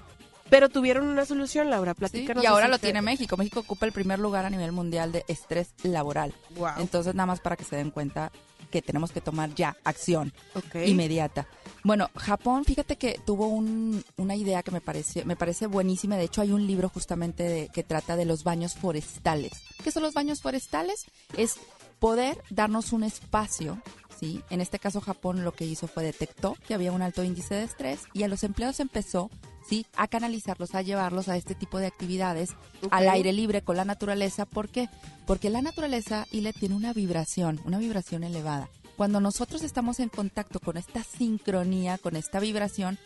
Pero 0.50 0.70
tuvieron 0.70 1.08
una 1.08 1.26
solución, 1.26 1.70
Laura, 1.70 1.94
Sí, 1.94 2.00
platícanos. 2.00 2.44
y 2.44 2.48
ahora 2.48 2.68
lo 2.68 2.78
tiene 2.78 3.02
México. 3.02 3.38
México 3.38 3.62
ocupa 3.62 3.86
el 3.88 3.92
primer 3.92 4.20
lugar 4.20 4.46
a 4.46 4.50
nivel 4.52 4.72
mundial 4.72 5.12
de 5.12 5.24
estrés 5.28 5.74
laboral. 5.84 6.34
Wow. 6.56 6.74
Entonces, 6.80 7.16
nada 7.16 7.26
más 7.28 7.40
para 7.40 7.56
que 7.56 7.64
se 7.64 7.76
den 7.76 7.90
cuenta 7.90 8.32
que 8.74 8.82
tenemos 8.82 9.12
que 9.12 9.22
tomar 9.22 9.54
ya 9.54 9.78
acción 9.84 10.34
Ok. 10.56 10.76
inmediata. 10.88 11.48
Bueno, 11.84 12.10
Japón, 12.16 12.66
fíjate 12.66 12.96
que 12.96 13.20
tuvo 13.24 13.46
un- 13.48 14.04
una 14.18 14.36
idea 14.36 14.64
que 14.64 14.72
me 14.72 14.82
parece, 14.82 15.24
me 15.26 15.36
parece 15.36 15.68
buenísima. 15.68 16.18
De 16.18 16.24
hecho, 16.24 16.42
hay 16.42 16.52
un 16.52 16.66
libro 16.66 16.90
justamente 16.90 17.44
de- 17.44 17.70
que 17.72 17.84
trata 17.84 18.16
de 18.16 18.26
los 18.26 18.44
baños 18.44 18.74
forestales. 18.74 19.52
¿Qué 19.84 19.92
son 19.92 20.02
los 20.02 20.16
baños 20.16 20.42
forestales? 20.42 21.06
Es 21.38 21.58
poder 22.00 22.42
darnos 22.50 22.94
un 22.94 23.04
espacio, 23.04 23.80
¿sí? 24.20 24.42
En 24.50 24.60
este 24.60 24.80
caso, 24.80 25.02
Japón 25.02 25.44
lo 25.44 25.52
que 25.54 25.66
hizo 25.66 25.88
fue 25.88 26.02
detectó 26.04 26.58
que 26.68 26.74
había 26.74 26.92
un 26.92 27.04
alto 27.04 27.24
índice 27.24 27.54
de 27.54 27.64
estrés 27.64 28.00
y 28.14 28.24
a 28.24 28.28
los 28.28 28.44
empleados 28.44 28.80
empezó, 28.80 29.30
¿sí? 29.68 29.86
A 29.96 30.08
canalizarlos, 30.08 30.76
a 30.76 30.82
llevarlos 30.82 31.30
a 31.30 31.38
este 31.38 31.56
tipo 31.56 31.80
de 31.80 31.88
actividades 31.88 32.52
al 32.92 33.10
aire 33.10 33.34
libre 33.34 33.62
con 33.62 33.78
la 33.78 33.86
naturaleza. 33.86 34.46
¿Por 34.46 34.70
qué? 34.70 34.90
Porque 35.26 35.50
la 35.50 35.62
naturaleza, 35.62 36.26
y 36.32 36.42
le 36.42 36.54
tiene 36.54 36.76
una 36.76 36.94
vibración, 36.94 37.60
una 37.66 37.80
vibración 37.80 38.24
elevada. 38.24 38.70
Cuando 38.98 39.20
nosotros 39.20 39.64
estamos 39.64 40.00
en 40.00 40.10
contacto 40.10 40.60
con 40.60 40.78
esta 40.78 41.04
sincronía, 41.04 41.98
con 41.98 42.16
esta 42.16 42.40
vibración, 42.40 43.00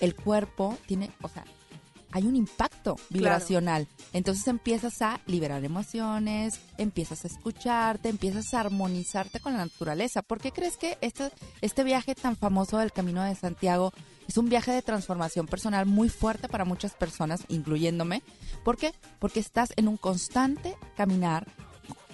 el 0.00 0.14
cuerpo 0.14 0.78
tiene, 0.86 1.10
o 1.20 1.28
sea, 1.28 1.44
hay 2.14 2.28
un 2.28 2.36
impacto 2.36 2.94
vibracional. 3.10 3.88
Entonces 4.12 4.46
empiezas 4.46 5.02
a 5.02 5.20
liberar 5.26 5.64
emociones, 5.64 6.60
empiezas 6.78 7.24
a 7.24 7.28
escucharte, 7.28 8.08
empiezas 8.08 8.54
a 8.54 8.60
armonizarte 8.60 9.40
con 9.40 9.54
la 9.54 9.64
naturaleza. 9.64 10.22
¿Por 10.22 10.40
qué 10.40 10.52
crees 10.52 10.76
que 10.76 10.96
este, 11.00 11.32
este 11.60 11.82
viaje 11.82 12.14
tan 12.14 12.36
famoso 12.36 12.78
del 12.78 12.92
Camino 12.92 13.24
de 13.24 13.34
Santiago 13.34 13.92
es 14.28 14.36
un 14.38 14.48
viaje 14.48 14.72
de 14.72 14.82
transformación 14.82 15.46
personal 15.46 15.86
muy 15.86 16.08
fuerte 16.08 16.48
para 16.48 16.64
muchas 16.64 16.94
personas, 16.94 17.44
incluyéndome. 17.48 18.22
¿Por 18.64 18.76
qué? 18.76 18.92
Porque 19.18 19.40
estás 19.40 19.72
en 19.76 19.88
un 19.88 19.96
constante 19.96 20.76
caminar 20.96 21.46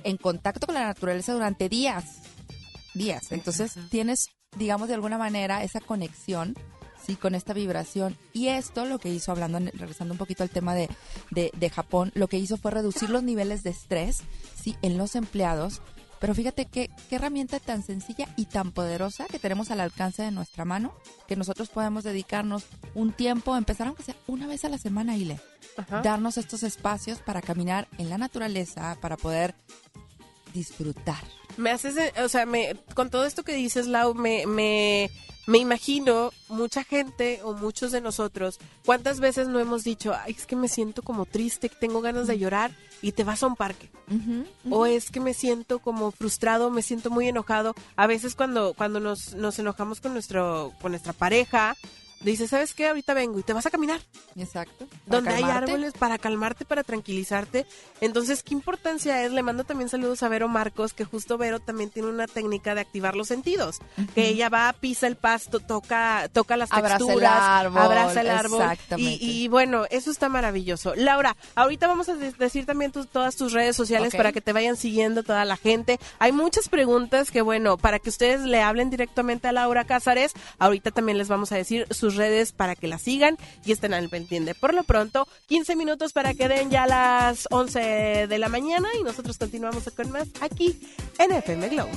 en 0.05 0.17
contacto 0.17 0.67
con 0.67 0.75
la 0.75 0.87
naturaleza 0.87 1.33
durante 1.33 1.69
días. 1.69 2.23
Días. 2.95 3.31
Entonces 3.31 3.75
tienes, 3.91 4.29
digamos, 4.57 4.89
de 4.89 4.95
alguna 4.95 5.19
manera 5.19 5.63
esa 5.63 5.81
conexión 5.81 6.55
sí, 7.05 7.17
con 7.17 7.35
esta 7.35 7.53
vibración. 7.53 8.17
Y 8.33 8.49
esto 8.49 8.85
lo 8.85 8.99
que 8.99 9.09
hizo, 9.09 9.33
hablando, 9.33 9.59
regresando 9.59 10.15
un 10.15 10.19
poquito 10.19 10.43
al 10.43 10.51
tema 10.51 10.75
de, 10.75 10.89
de, 11.31 11.51
de 11.57 11.71
Japón, 11.71 12.13
lo 12.15 12.29
que 12.29 12.39
hizo 12.39 12.57
fue 12.57 12.71
reducir 12.71 13.11
los 13.11 13.23
niveles 13.23 13.63
de 13.63 13.71
estrés, 13.71 14.23
sí, 14.61 14.77
en 14.83 14.99
los 14.99 15.15
empleados. 15.15 15.83
Pero 16.21 16.35
fíjate 16.35 16.67
qué, 16.67 16.91
qué 17.09 17.17
herramienta 17.17 17.59
tan 17.59 17.83
sencilla 17.83 18.29
y 18.37 18.45
tan 18.45 18.73
poderosa 18.73 19.27
que 19.27 19.39
tenemos 19.39 19.71
al 19.71 19.81
alcance 19.81 20.23
de 20.23 20.31
nuestra 20.31 20.65
mano, 20.67 20.95
que 21.27 21.35
nosotros 21.35 21.71
podemos 21.71 22.05
dedicarnos 22.05 22.67
un 22.95 23.13
tiempo, 23.13 23.57
empezar 23.57 23.89
aunque 23.89 24.03
sea 24.03 24.15
una 24.27 24.47
vez 24.47 24.65
a 24.65 24.69
la 24.69 24.79
semana, 24.79 25.17
Ile, 25.17 25.41
darnos 26.03 26.37
estos 26.37 26.63
espacios 26.63 27.21
para 27.21 27.41
caminar 27.41 27.89
en 27.97 28.11
la 28.11 28.19
naturaleza, 28.19 28.99
para 29.01 29.17
poder 29.17 29.55
disfrutar. 30.53 31.23
Me 31.57 31.71
haces, 31.71 31.97
o 32.23 32.29
sea, 32.29 32.45
me, 32.45 32.77
con 32.95 33.09
todo 33.11 33.25
esto 33.25 33.43
que 33.43 33.55
dices, 33.55 33.87
Lau, 33.87 34.15
me, 34.15 34.47
me, 34.47 35.11
me 35.47 35.59
imagino 35.59 36.33
mucha 36.49 36.85
gente 36.85 37.41
o 37.43 37.55
muchos 37.55 37.93
de 37.93 38.01
nosotros, 38.01 38.59
¿cuántas 38.85 39.21
veces 39.21 39.49
no 39.49 39.59
hemos 39.59 39.85
dicho, 39.85 40.15
Ay, 40.15 40.35
es 40.37 40.47
que 40.47 40.57
me 40.57 40.69
siento 40.69 41.03
como 41.03 41.27
triste, 41.27 41.69
tengo 41.69 42.01
ganas 42.01 42.27
de 42.27 42.39
llorar 42.39 42.73
y 43.03 43.13
te 43.13 43.25
vas 43.25 43.43
a 43.43 43.47
un 43.47 43.57
parque? 43.57 43.91
O 44.71 44.87
es 44.87 45.11
que 45.11 45.21
me 45.21 45.35
siento 45.35 45.79
como 45.79 46.11
frustrado, 46.11 46.71
me 46.71 46.83
siento 46.83 47.11
muy 47.11 47.29
enojado. 47.29 47.75
A 47.97 48.07
veces 48.07 48.35
cuando, 48.35 48.75
cuando 48.75 48.99
nos, 49.01 49.35
nos 49.35 49.59
enojamos 49.59 50.01
con, 50.01 50.13
nuestro, 50.13 50.73
con 50.81 50.93
nuestra 50.93 51.13
pareja, 51.13 51.77
dices, 52.21 52.51
¿sabes 52.51 52.75
qué? 52.75 52.89
Ahorita 52.89 53.15
vengo 53.15 53.39
y 53.39 53.43
te 53.43 53.53
vas 53.53 53.67
a 53.67 53.71
caminar. 53.71 54.01
Exacto. 54.37 54.87
Donde 55.07 55.31
hay 55.31 55.43
árboles 55.45 55.93
para 55.95 56.19
calmarte, 56.19 56.65
para 56.65 56.83
tranquilizarte. 56.85 57.67
Entonces, 58.01 58.43
¿qué 58.43 58.55
importancia 58.55 59.25
es? 59.25 59.33
Le 59.33 59.43
mando 59.43 59.65
también 59.65 59.89
saludos 59.89 60.23
a 60.23 60.29
Vero 60.29 60.49
Marcos, 60.49 60.93
que 60.93 61.05
justo 61.05 61.39
Vero 61.39 61.61
también 61.61 61.91
tiene 61.91 62.09
una 62.09 62.27
técnica 62.27 62.75
de 62.75 62.83
activar 62.83 63.17
los 63.17 63.29
sentidos. 63.29 63.79
Que 64.15 64.29
ella 64.29 64.49
va, 64.49 64.73
pisa 64.73 65.07
el 65.07 65.17
pasto, 65.17 65.61
toca, 65.61 66.29
toca 66.33 66.57
las 66.57 66.71
Abraza 66.73 67.13
el 67.13 67.25
árbol, 67.25 67.79
abraza 67.83 68.21
el 68.21 68.31
árbol. 68.31 68.63
exactamente. 68.63 69.25
Y, 69.25 69.45
y 69.45 69.49
bueno, 69.49 69.85
eso 69.91 70.11
está 70.11 70.29
maravilloso. 70.29 70.95
Laura, 70.97 71.37
ahorita 71.55 71.87
vamos 71.87 72.09
a 72.09 72.15
de- 72.15 72.33
decir 72.33 72.67
también 72.67 72.93
tus- 72.93 73.09
todas 73.09 73.37
tus 73.37 73.53
redes 73.53 73.77
sociales 73.77 74.15
para 74.15 74.33
que 74.33 74.41
te 74.41 74.53
vayan 74.53 74.77
siguiendo 74.77 75.23
toda 75.23 75.45
la 75.45 75.57
gente. 75.57 75.99
Hay 76.19 76.33
muchas 76.33 76.69
preguntas 76.69 77.31
que, 77.31 77.43
bueno, 77.43 77.77
para 77.79 77.99
que 77.99 78.09
ustedes 78.11 78.43
le 78.43 78.61
hablen 78.63 78.91
directamente 78.91 79.49
a 79.49 79.53
Laura 79.53 79.85
Cázares, 79.85 80.33
ahorita 80.59 80.91
también 80.91 81.19
les 81.19 81.29
vamos 81.29 81.53
a 81.53 81.57
decir 81.57 81.87
sus 81.91 82.10
redes 82.17 82.53
para 82.53 82.77
que 82.77 82.89
la 82.89 82.99
sigan 82.99 83.37
y 83.65 83.73
estén 83.73 83.95
al 83.95 84.09
pendiente. 84.09 84.55
Por 84.55 84.75
lo 84.75 84.85
pronto, 84.85 85.27
15 85.47 85.77
minutos 85.77 86.13
para 86.13 86.35
que 86.35 86.49
den 86.49 86.71
ya 86.71 86.87
las 86.87 87.47
11 87.51 88.27
de 88.29 88.39
la 88.39 88.49
mañana 88.49 88.89
y 88.99 89.03
nosotros 89.03 89.39
continuamos 89.39 89.85
con 89.97 90.11
más 90.11 90.29
aquí 90.41 90.81
en 91.19 91.33
FM 91.33 91.69
Globo. 91.69 91.91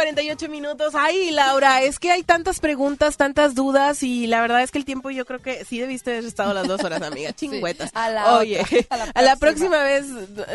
48 0.00 0.48
minutos. 0.48 0.94
Ay, 0.96 1.30
Laura, 1.30 1.82
es 1.82 1.98
que 1.98 2.10
hay 2.10 2.22
tantas 2.22 2.58
preguntas, 2.58 3.18
tantas 3.18 3.54
dudas 3.54 4.02
y 4.02 4.26
la 4.26 4.40
verdad 4.40 4.62
es 4.62 4.70
que 4.70 4.78
el 4.78 4.86
tiempo 4.86 5.10
yo 5.10 5.26
creo 5.26 5.42
que 5.42 5.62
sí 5.66 5.78
debiste 5.78 6.12
haber 6.12 6.24
estado 6.24 6.54
las 6.54 6.66
dos 6.66 6.82
horas, 6.82 7.02
amiga. 7.02 7.32
Chingüetas. 7.36 7.90
a 7.92 8.08
la 8.08 8.38
Oye, 8.38 8.62
otra, 8.62 9.10
a 9.12 9.20
la 9.20 9.36
próxima 9.40 9.82
vez 9.82 10.06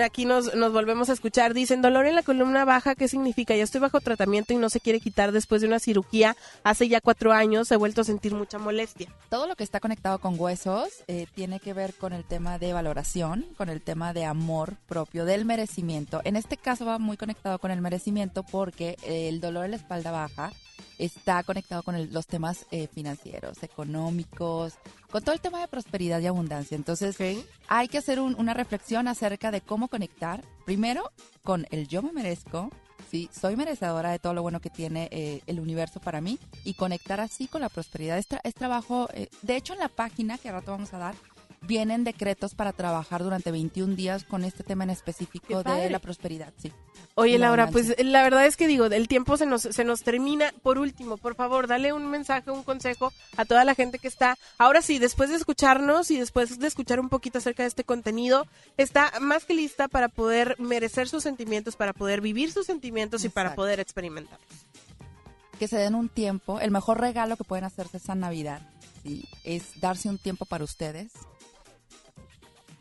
aquí 0.03 0.26
nos, 0.26 0.53
nos 0.56 0.72
volvemos 0.72 1.10
a 1.10 1.14
escuchar. 1.14 1.53
Dicen, 1.53 1.82
dolor 1.82 2.06
en 2.06 2.16
la 2.16 2.24
columna 2.24 2.66
baja, 2.66 2.95
¿qué 2.95 3.07
significa? 3.07 3.56
Ya 3.56 3.64
estoy 3.64 3.82
bajo 3.82 4.02
tratamiento 4.02 4.53
y 4.53 4.57
no 4.57 4.70
se 4.70 4.80
quiere 4.80 4.99
quitar 4.99 5.32
después 5.32 5.62
de 5.62 5.68
una 5.68 5.80
cirugía. 5.80 6.36
Hace 6.64 6.88
ya 6.88 7.02
cuatro 7.02 7.32
años 7.34 7.72
he 7.72 7.76
vuelto 7.76 8.02
a 8.02 8.03
sentir 8.03 8.34
mucha 8.34 8.57
molestia. 8.57 9.07
Todo 9.30 9.48
lo 9.48 9.56
que 9.56 9.64
está 9.64 9.80
conectado 9.80 10.20
con 10.20 10.40
huesos 10.40 10.90
eh, 11.07 11.28
tiene 11.36 11.60
que 11.60 11.74
ver 11.74 11.94
con 11.94 12.14
el 12.14 12.24
tema 12.24 12.57
de 12.57 12.74
valoración, 12.74 13.45
con 13.57 13.70
el 13.70 13.82
tema 13.82 14.14
de 14.14 14.26
amor 14.26 14.76
propio, 14.88 15.26
del 15.26 15.45
merecimiento. 15.45 16.22
En 16.24 16.36
este 16.36 16.57
caso 16.57 16.86
va 16.86 16.99
muy 16.99 17.18
conectado 17.18 17.60
con 17.60 17.72
el 17.72 17.82
merecimiento 17.82 18.44
porque 18.44 18.98
el 19.06 19.40
dolor 19.41 19.66
en 19.66 19.72
la 19.72 19.78
espalda 19.78 20.12
baja 20.12 20.52
está 20.97 21.43
conectado 21.43 21.84
con 21.84 21.95
el- 21.95 22.11
los 22.13 22.27
temas 22.27 22.65
eh, 22.72 22.88
financieros, 22.88 23.61
económicos, 23.63 24.73
con 25.11 25.23
todo 25.23 25.34
el 25.34 25.41
tema 25.41 25.59
de 25.61 25.67
prosperidad 25.67 26.19
y 26.22 26.27
abundancia. 26.27 26.76
Entonces, 26.76 27.15
hay 27.67 27.88
que 27.88 27.97
hacer 27.97 28.19
un- 28.19 28.35
una 28.35 28.53
reflexión 28.53 29.07
acerca 29.07 29.51
de 29.51 29.61
cómo 29.61 29.88
conectar, 29.88 30.43
primero, 30.65 31.11
con 31.43 31.65
el 31.72 31.88
yo 31.88 32.01
me 32.01 32.11
merezco, 32.11 32.69
¿sí? 33.09 33.30
Soy 33.34 33.55
merecedora 33.55 34.11
de 34.11 34.19
todo 34.19 34.34
lo 34.34 34.41
bueno 34.41 34.59
que 34.59 34.69
tiene 34.69 35.07
eh, 35.11 35.41
el 35.47 35.59
universo 35.59 35.99
para 35.99 36.22
mí 36.22 36.39
y 36.63 36.73
conectar 36.73 37.19
así 37.19 37.47
con 37.47 37.61
la 37.61 37.69
prosperidad. 37.69 38.17
Es, 38.17 38.30
tra- 38.30 38.41
es 38.43 38.53
trabajo, 38.55 39.07
eh, 39.13 39.30
de 39.41 39.55
hecho, 39.57 39.73
en 39.73 39.80
la 39.80 39.89
página 39.89 40.38
que 40.38 40.49
al 40.49 40.55
rato 40.55 40.72
vamos 40.72 40.93
a 40.93 40.97
dar, 40.97 41.15
vienen 41.66 42.04
decretos 42.04 42.56
para 42.56 42.74
trabajar 42.74 43.24
durante 43.24 43.52
21 43.52 43.96
días 43.96 44.24
con 44.24 44.44
este 44.44 44.64
tema 44.64 44.84
en 44.84 44.90
específico 44.90 45.64
de 45.64 45.90
la 45.90 46.00
prosperidad, 46.00 46.54
sí. 46.58 46.72
Oye, 47.16 47.38
la 47.38 47.48
Laura, 47.48 47.68
pues 47.68 47.96
la 48.04 48.24
verdad 48.24 48.46
es 48.46 48.58
que 48.58 48.68
digo, 48.68 48.86
el 48.86 49.08
tiempo 49.08 49.38
se 49.38 49.46
nos, 49.46 49.62
se 49.62 49.84
nos 49.86 50.04
termina. 50.04 50.54
Por 50.62 50.78
último, 50.78 51.16
por 51.16 51.36
favor, 51.36 51.68
dale 51.68 51.94
un 51.94 52.08
mensaje, 52.08 52.52
un 52.52 52.64
consejo 52.64 53.14
a 53.38 53.46
toda 53.46 53.64
la 53.64 53.74
gente 53.74 54.00
que 54.00 54.10
está, 54.10 54.38
ahora 54.58 54.82
sí, 54.82 55.00
después 55.00 55.30
de 55.30 55.38
escucharnos 55.38 56.12
y 56.12 56.20
después 56.20 56.60
de 56.60 56.68
escuchar 56.68 57.00
un 57.00 57.08
poquito 57.08 57.38
acerca 57.38 57.64
de 57.64 57.70
este 57.70 57.86
contenido, 57.86 58.48
está 58.78 59.14
más 59.22 59.46
que 59.46 59.54
lista 59.54 59.88
para 59.88 60.10
poder 60.10 60.56
merecer 60.60 61.08
sus 61.08 61.24
sentimientos, 61.24 61.76
para 61.78 61.94
poder 61.94 62.20
vivir 62.20 62.52
sus 62.52 62.66
sentimientos 62.66 63.24
y 63.24 63.30
para 63.30 63.56
poder 63.56 63.80
experimentar. 63.80 64.40
que 65.58 65.70
se 65.70 65.78
den 65.78 65.96
un 65.96 66.10
tiempo. 66.10 66.60
El 66.60 66.72
mejor 66.72 67.00
regalo 67.00 67.38
que 67.38 67.46
pueden 67.46 67.64
hacerse 67.64 67.96
esta 67.96 68.14
Navidad 68.14 68.62
¿sí? 69.04 69.24
es 69.46 69.80
darse 69.80 70.10
un 70.10 70.18
tiempo 70.18 70.44
para 70.46 70.66
ustedes. 70.66 71.14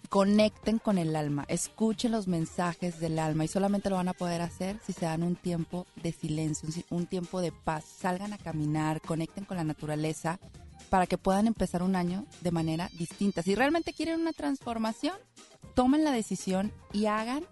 Conecten 0.09 0.79
con 0.79 0.99
el 0.99 1.17
alma, 1.17 1.45
escuchen 1.49 2.13
los 2.13 2.29
mensajes 2.29 3.01
del 3.01 3.19
alma 3.19 3.45
y 3.45 3.49
solamente 3.49 3.91
lo 3.91 3.97
van 3.97 4.09
a 4.09 4.13
poder 4.13 4.43
hacer 4.43 4.79
si 4.87 4.93
se 4.93 5.07
dan 5.07 5.23
un 5.23 5.35
tiempo 5.35 5.87
de 5.97 6.13
silencio, 6.13 6.69
un 6.91 7.07
tiempo 7.07 7.41
de 7.41 7.51
paz. 7.51 7.85
Salgan 7.85 8.33
a 8.33 8.39
caminar, 8.39 9.01
conecten 9.01 9.45
con 9.45 9.57
la 9.57 9.65
naturaleza 9.65 10.39
para 10.89 11.07
que 11.07 11.19
puedan 11.19 11.47
empezar 11.47 11.83
un 11.83 11.97
año 11.97 12.27
de 12.43 12.53
manera 12.53 12.91
distinta. 12.97 13.43
Si 13.43 13.55
realmente 13.55 13.93
quieren 13.93 14.21
una 14.21 14.33
transformación, 14.33 15.17
tomen 15.75 16.05
la 16.05 16.13
decisión 16.13 16.73
y 16.93 17.07
hagan 17.07 17.45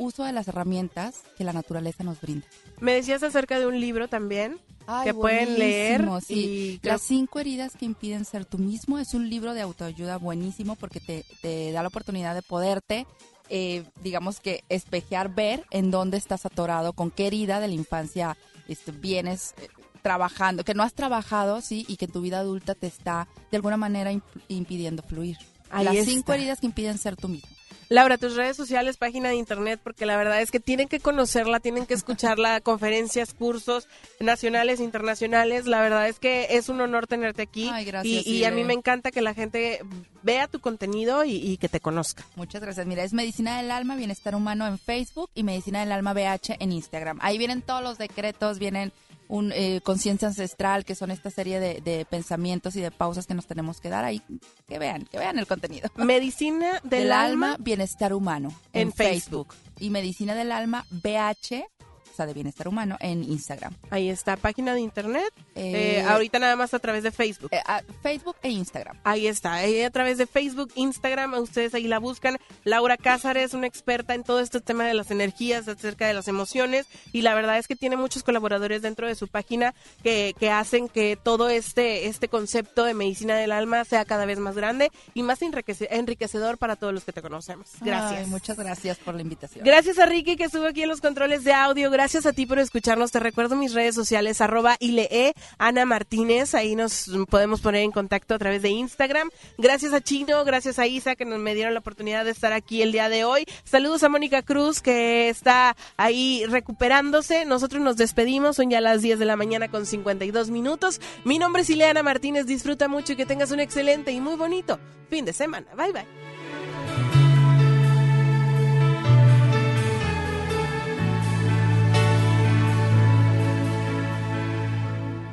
uso 0.00 0.24
de 0.24 0.32
las 0.32 0.48
herramientas 0.48 1.22
que 1.38 1.44
la 1.44 1.52
naturaleza 1.52 2.02
nos 2.02 2.20
brinda. 2.20 2.46
Me 2.80 2.94
decías 2.94 3.22
acerca 3.22 3.58
de 3.60 3.66
un 3.66 3.78
libro 3.80 4.08
también 4.08 4.58
Ay, 4.86 5.04
que 5.06 5.14
pueden 5.14 5.58
leer. 5.58 6.08
sí. 6.26 6.80
y 6.82 6.86
Las 6.86 7.02
cinco 7.02 7.38
heridas 7.38 7.76
que 7.76 7.84
impiden 7.84 8.24
ser 8.24 8.44
tú 8.44 8.58
mismo 8.58 8.98
es 8.98 9.14
un 9.14 9.28
libro 9.30 9.54
de 9.54 9.60
autoayuda 9.60 10.16
buenísimo 10.16 10.74
porque 10.74 10.98
te, 11.00 11.24
te 11.42 11.70
da 11.70 11.82
la 11.82 11.88
oportunidad 11.88 12.34
de 12.34 12.42
poderte, 12.42 13.06
eh, 13.50 13.84
digamos 14.02 14.40
que 14.40 14.64
espejear, 14.68 15.34
ver 15.34 15.64
en 15.70 15.90
dónde 15.90 16.16
estás 16.16 16.46
atorado, 16.46 16.92
con 16.94 17.10
qué 17.10 17.26
herida 17.26 17.60
de 17.60 17.68
la 17.68 17.74
infancia 17.74 18.36
este, 18.68 18.92
vienes 18.92 19.54
eh, 19.60 19.68
trabajando, 20.02 20.64
que 20.64 20.72
no 20.74 20.82
has 20.82 20.94
trabajado, 20.94 21.60
sí, 21.60 21.84
y 21.88 21.96
que 21.96 22.06
en 22.06 22.12
tu 22.12 22.20
vida 22.22 22.38
adulta 22.38 22.74
te 22.74 22.86
está 22.86 23.28
de 23.50 23.56
alguna 23.58 23.76
manera 23.76 24.12
imp- 24.12 24.22
impidiendo 24.48 25.02
fluir. 25.02 25.36
Ahí 25.68 25.84
Las 25.84 25.96
está. 25.96 26.10
cinco 26.10 26.32
heridas 26.32 26.58
que 26.60 26.66
impiden 26.66 26.96
ser 26.98 27.16
tú 27.16 27.28
mismo. 27.28 27.48
Laura, 27.90 28.18
tus 28.18 28.36
redes 28.36 28.56
sociales, 28.56 28.96
página 28.96 29.30
de 29.30 29.34
internet, 29.34 29.80
porque 29.82 30.06
la 30.06 30.16
verdad 30.16 30.40
es 30.40 30.52
que 30.52 30.60
tienen 30.60 30.86
que 30.86 31.00
conocerla, 31.00 31.58
tienen 31.58 31.86
que 31.86 31.94
escucharla, 31.94 32.60
conferencias, 32.62 33.34
cursos 33.34 33.88
nacionales, 34.20 34.78
internacionales. 34.78 35.66
La 35.66 35.80
verdad 35.80 36.08
es 36.08 36.20
que 36.20 36.46
es 36.50 36.68
un 36.68 36.80
honor 36.80 37.08
tenerte 37.08 37.42
aquí. 37.42 37.68
Ay, 37.72 37.84
gracias, 37.84 38.24
y, 38.24 38.30
y 38.30 38.44
a 38.44 38.52
mí 38.52 38.62
me 38.62 38.74
encanta 38.74 39.10
que 39.10 39.20
la 39.22 39.34
gente 39.34 39.80
vea 40.22 40.46
tu 40.46 40.60
contenido 40.60 41.24
y, 41.24 41.34
y 41.34 41.56
que 41.56 41.68
te 41.68 41.80
conozca. 41.80 42.24
Muchas 42.36 42.62
gracias. 42.62 42.86
Mira, 42.86 43.02
es 43.02 43.12
Medicina 43.12 43.56
del 43.56 43.72
Alma, 43.72 43.96
Bienestar 43.96 44.36
Humano 44.36 44.68
en 44.68 44.78
Facebook 44.78 45.28
y 45.34 45.42
Medicina 45.42 45.80
del 45.80 45.90
Alma 45.90 46.14
BH 46.14 46.58
en 46.60 46.70
Instagram. 46.70 47.18
Ahí 47.20 47.38
vienen 47.38 47.60
todos 47.60 47.82
los 47.82 47.98
decretos, 47.98 48.60
vienen 48.60 48.92
un 49.30 49.52
eh, 49.52 49.80
conciencia 49.82 50.26
ancestral, 50.26 50.84
que 50.84 50.96
son 50.96 51.12
esta 51.12 51.30
serie 51.30 51.60
de, 51.60 51.80
de 51.80 52.04
pensamientos 52.04 52.74
y 52.74 52.80
de 52.80 52.90
pausas 52.90 53.28
que 53.28 53.34
nos 53.34 53.46
tenemos 53.46 53.80
que 53.80 53.88
dar 53.88 54.04
ahí. 54.04 54.20
Que 54.66 54.80
vean, 54.80 55.04
que 55.04 55.18
vean 55.18 55.38
el 55.38 55.46
contenido. 55.46 55.88
Medicina 55.96 56.80
del, 56.82 57.12
alma, 57.12 57.56
Bienestar 57.60 58.12
Humano 58.12 58.52
en 58.72 58.88
en, 58.88 58.92
Facebook. 58.92 59.52
Facebook. 59.52 59.76
Y 59.78 59.90
Medicina 59.90 60.34
del 60.34 60.50
Alma 60.50 60.84
BH, 60.90 61.64
o 62.12 62.16
sea, 62.16 62.26
de 62.26 62.34
Bienestar 62.34 62.68
Humano 62.68 62.96
en 63.00 63.22
Instagram. 63.24 63.74
Ahí 63.90 64.10
está, 64.10 64.36
página 64.36 64.74
de 64.74 64.80
internet. 64.80 65.32
Eh, 65.54 65.98
Eh, 66.00 66.02
ahorita 66.02 66.38
nada 66.38 66.56
más 66.56 66.74
a 66.74 66.78
través 66.78 67.02
de 67.02 67.10
Facebook. 67.10 67.50
Eh, 67.52 67.60
a- 67.64 67.82
Facebook 68.02 68.36
e 68.42 68.50
Instagram. 68.50 68.98
Ahí 69.04 69.26
está, 69.26 69.56
a 69.56 69.90
través 69.90 70.18
de 70.18 70.26
Facebook, 70.26 70.70
Instagram, 70.74 71.34
ustedes 71.34 71.74
ahí 71.74 71.86
la 71.86 71.98
buscan. 71.98 72.36
Laura 72.64 72.96
Cázares, 72.96 73.54
una 73.54 73.66
experta 73.66 74.14
en 74.14 74.22
todo 74.24 74.40
este 74.40 74.60
tema 74.60 74.84
de 74.84 74.94
las 74.94 75.10
energías, 75.10 75.66
acerca 75.68 76.06
de 76.06 76.14
las 76.14 76.28
emociones, 76.28 76.86
y 77.12 77.22
la 77.22 77.34
verdad 77.34 77.58
es 77.58 77.66
que 77.66 77.76
tiene 77.76 77.96
muchos 77.96 78.22
colaboradores 78.22 78.82
dentro 78.82 79.06
de 79.06 79.14
su 79.14 79.28
página 79.28 79.74
que, 80.02 80.34
que 80.38 80.50
hacen 80.50 80.88
que 80.88 81.16
todo 81.22 81.48
este, 81.48 82.06
este 82.06 82.28
concepto 82.28 82.84
de 82.84 82.94
medicina 82.94 83.36
del 83.36 83.52
alma 83.52 83.84
sea 83.84 84.04
cada 84.04 84.26
vez 84.26 84.38
más 84.38 84.54
grande 84.56 84.90
y 85.14 85.22
más 85.22 85.40
enriquece- 85.42 85.88
enriquecedor 85.90 86.58
para 86.58 86.76
todos 86.76 86.92
los 86.92 87.04
que 87.04 87.12
te 87.12 87.22
conocemos. 87.22 87.68
Gracias. 87.80 88.20
Ay, 88.20 88.26
muchas 88.26 88.56
gracias 88.58 88.98
por 88.98 89.14
la 89.14 89.22
invitación. 89.22 89.64
Gracias 89.64 89.98
a 89.98 90.06
Ricky 90.06 90.36
que 90.36 90.44
estuvo 90.44 90.66
aquí 90.66 90.82
en 90.82 90.88
los 90.88 91.00
controles 91.00 91.44
de 91.44 91.52
audio. 91.52 91.90
Gracias 92.00 92.24
a 92.24 92.32
ti 92.32 92.46
por 92.46 92.58
escucharnos. 92.58 93.12
Te 93.12 93.20
recuerdo 93.20 93.56
mis 93.56 93.74
redes 93.74 93.94
sociales, 93.94 94.40
arroba 94.40 94.78
ILE, 94.80 95.34
Ana 95.58 95.84
Martínez. 95.84 96.54
Ahí 96.54 96.74
nos 96.74 97.10
podemos 97.28 97.60
poner 97.60 97.82
en 97.82 97.90
contacto 97.90 98.32
a 98.32 98.38
través 98.38 98.62
de 98.62 98.70
Instagram. 98.70 99.28
Gracias 99.58 99.92
a 99.92 100.00
Chino, 100.00 100.42
gracias 100.46 100.78
a 100.78 100.86
Isa 100.86 101.14
que 101.14 101.26
nos 101.26 101.38
me 101.38 101.54
dieron 101.54 101.74
la 101.74 101.80
oportunidad 101.80 102.24
de 102.24 102.30
estar 102.30 102.54
aquí 102.54 102.80
el 102.80 102.92
día 102.92 103.10
de 103.10 103.24
hoy. 103.24 103.44
Saludos 103.64 104.02
a 104.02 104.08
Mónica 104.08 104.40
Cruz 104.40 104.80
que 104.80 105.28
está 105.28 105.76
ahí 105.98 106.46
recuperándose. 106.48 107.44
Nosotros 107.44 107.82
nos 107.82 107.98
despedimos. 107.98 108.56
Son 108.56 108.70
ya 108.70 108.80
las 108.80 109.02
10 109.02 109.18
de 109.18 109.26
la 109.26 109.36
mañana 109.36 109.68
con 109.68 109.84
52 109.84 110.48
minutos. 110.48 111.02
Mi 111.24 111.38
nombre 111.38 111.60
es 111.60 111.68
Ileana 111.68 112.02
Martínez. 112.02 112.46
Disfruta 112.46 112.88
mucho 112.88 113.12
y 113.12 113.16
que 113.16 113.26
tengas 113.26 113.50
un 113.50 113.60
excelente 113.60 114.10
y 114.10 114.22
muy 114.22 114.36
bonito 114.36 114.80
fin 115.10 115.26
de 115.26 115.34
semana. 115.34 115.66
Bye 115.76 115.92
bye. 115.92 116.39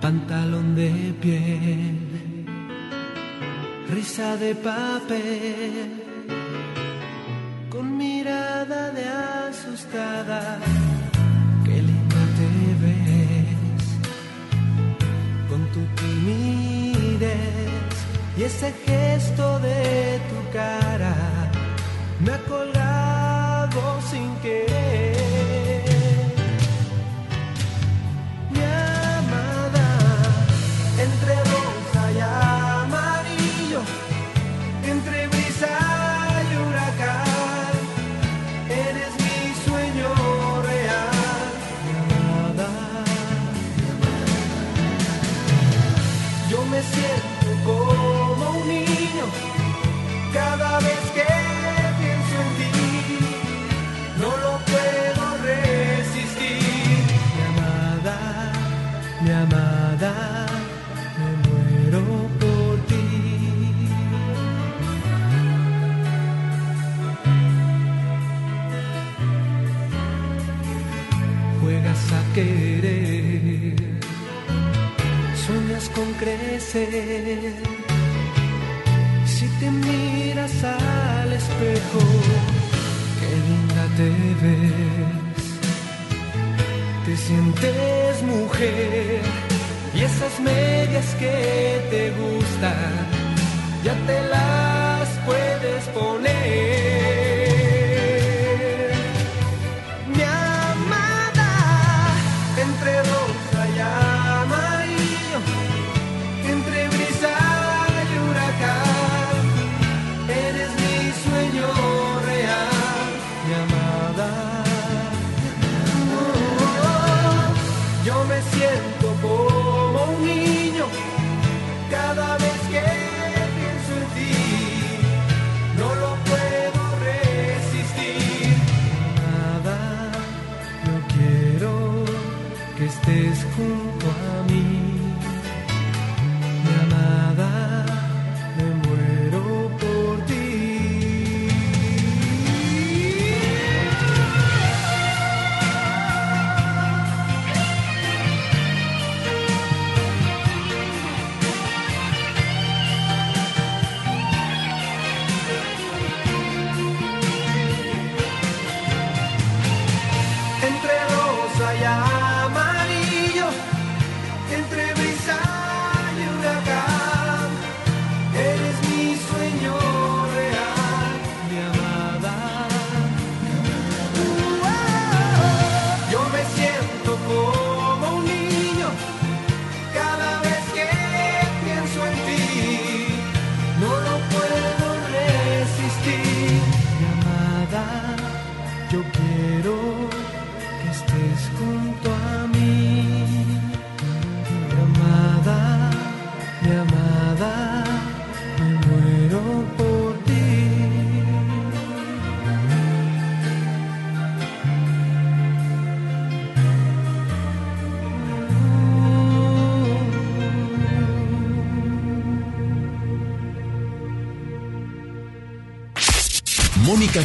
Pantalón 0.02 0.76
de 0.76 0.92
piel, 1.22 2.46
risa 3.90 4.38
de 4.38 4.56
papel, 4.56 6.04
con 7.70 7.98
mirada 7.98 8.92
de 8.92 9.06
asustada, 9.50 10.60
qué 11.66 11.82
linda 11.82 12.22
te 12.38 12.50
ves, 12.84 13.86
con 15.50 15.62
tu 15.74 15.82
timidez 16.02 17.48
y 18.38 18.44
ese 18.44 18.72
gesto 18.86 19.60
de 19.60 20.22
tu 20.30 20.40
cara, 20.54 21.16
me 22.20 22.32
ha 22.34 22.40
colgado 22.44 24.02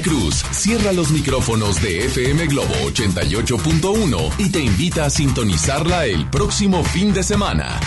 Cruz 0.01 0.43
cierra 0.53 0.93
los 0.93 1.11
micrófonos 1.11 1.83
de 1.83 2.07
FM 2.07 2.47
Globo 2.47 2.75
88.1 2.87 4.33
y 4.39 4.49
te 4.51 4.61
invita 4.61 5.05
a 5.05 5.11
sintonizarla 5.11 6.07
el 6.07 6.31
próximo 6.31 6.83
fin 6.83 7.13
de 7.13 7.23
semana. 7.23 7.79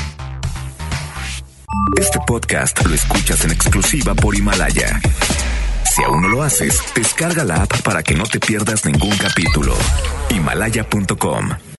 Este 1.98 2.20
podcast 2.28 2.86
lo 2.86 2.94
escuchas 2.94 3.46
en 3.46 3.52
exclusiva 3.52 4.14
por 4.14 4.36
Himalaya. 4.36 5.02
Si 5.96 6.04
aún 6.04 6.22
no 6.22 6.28
lo 6.28 6.44
haces, 6.44 6.80
descarga 6.94 7.44
la 7.44 7.64
app 7.64 7.82
para 7.82 8.04
que 8.04 8.14
no 8.14 8.26
te 8.26 8.40
pierdas 8.40 8.86
ningún 8.86 9.16
capítulo. 9.18 9.76
Himalaya.com 10.30 11.50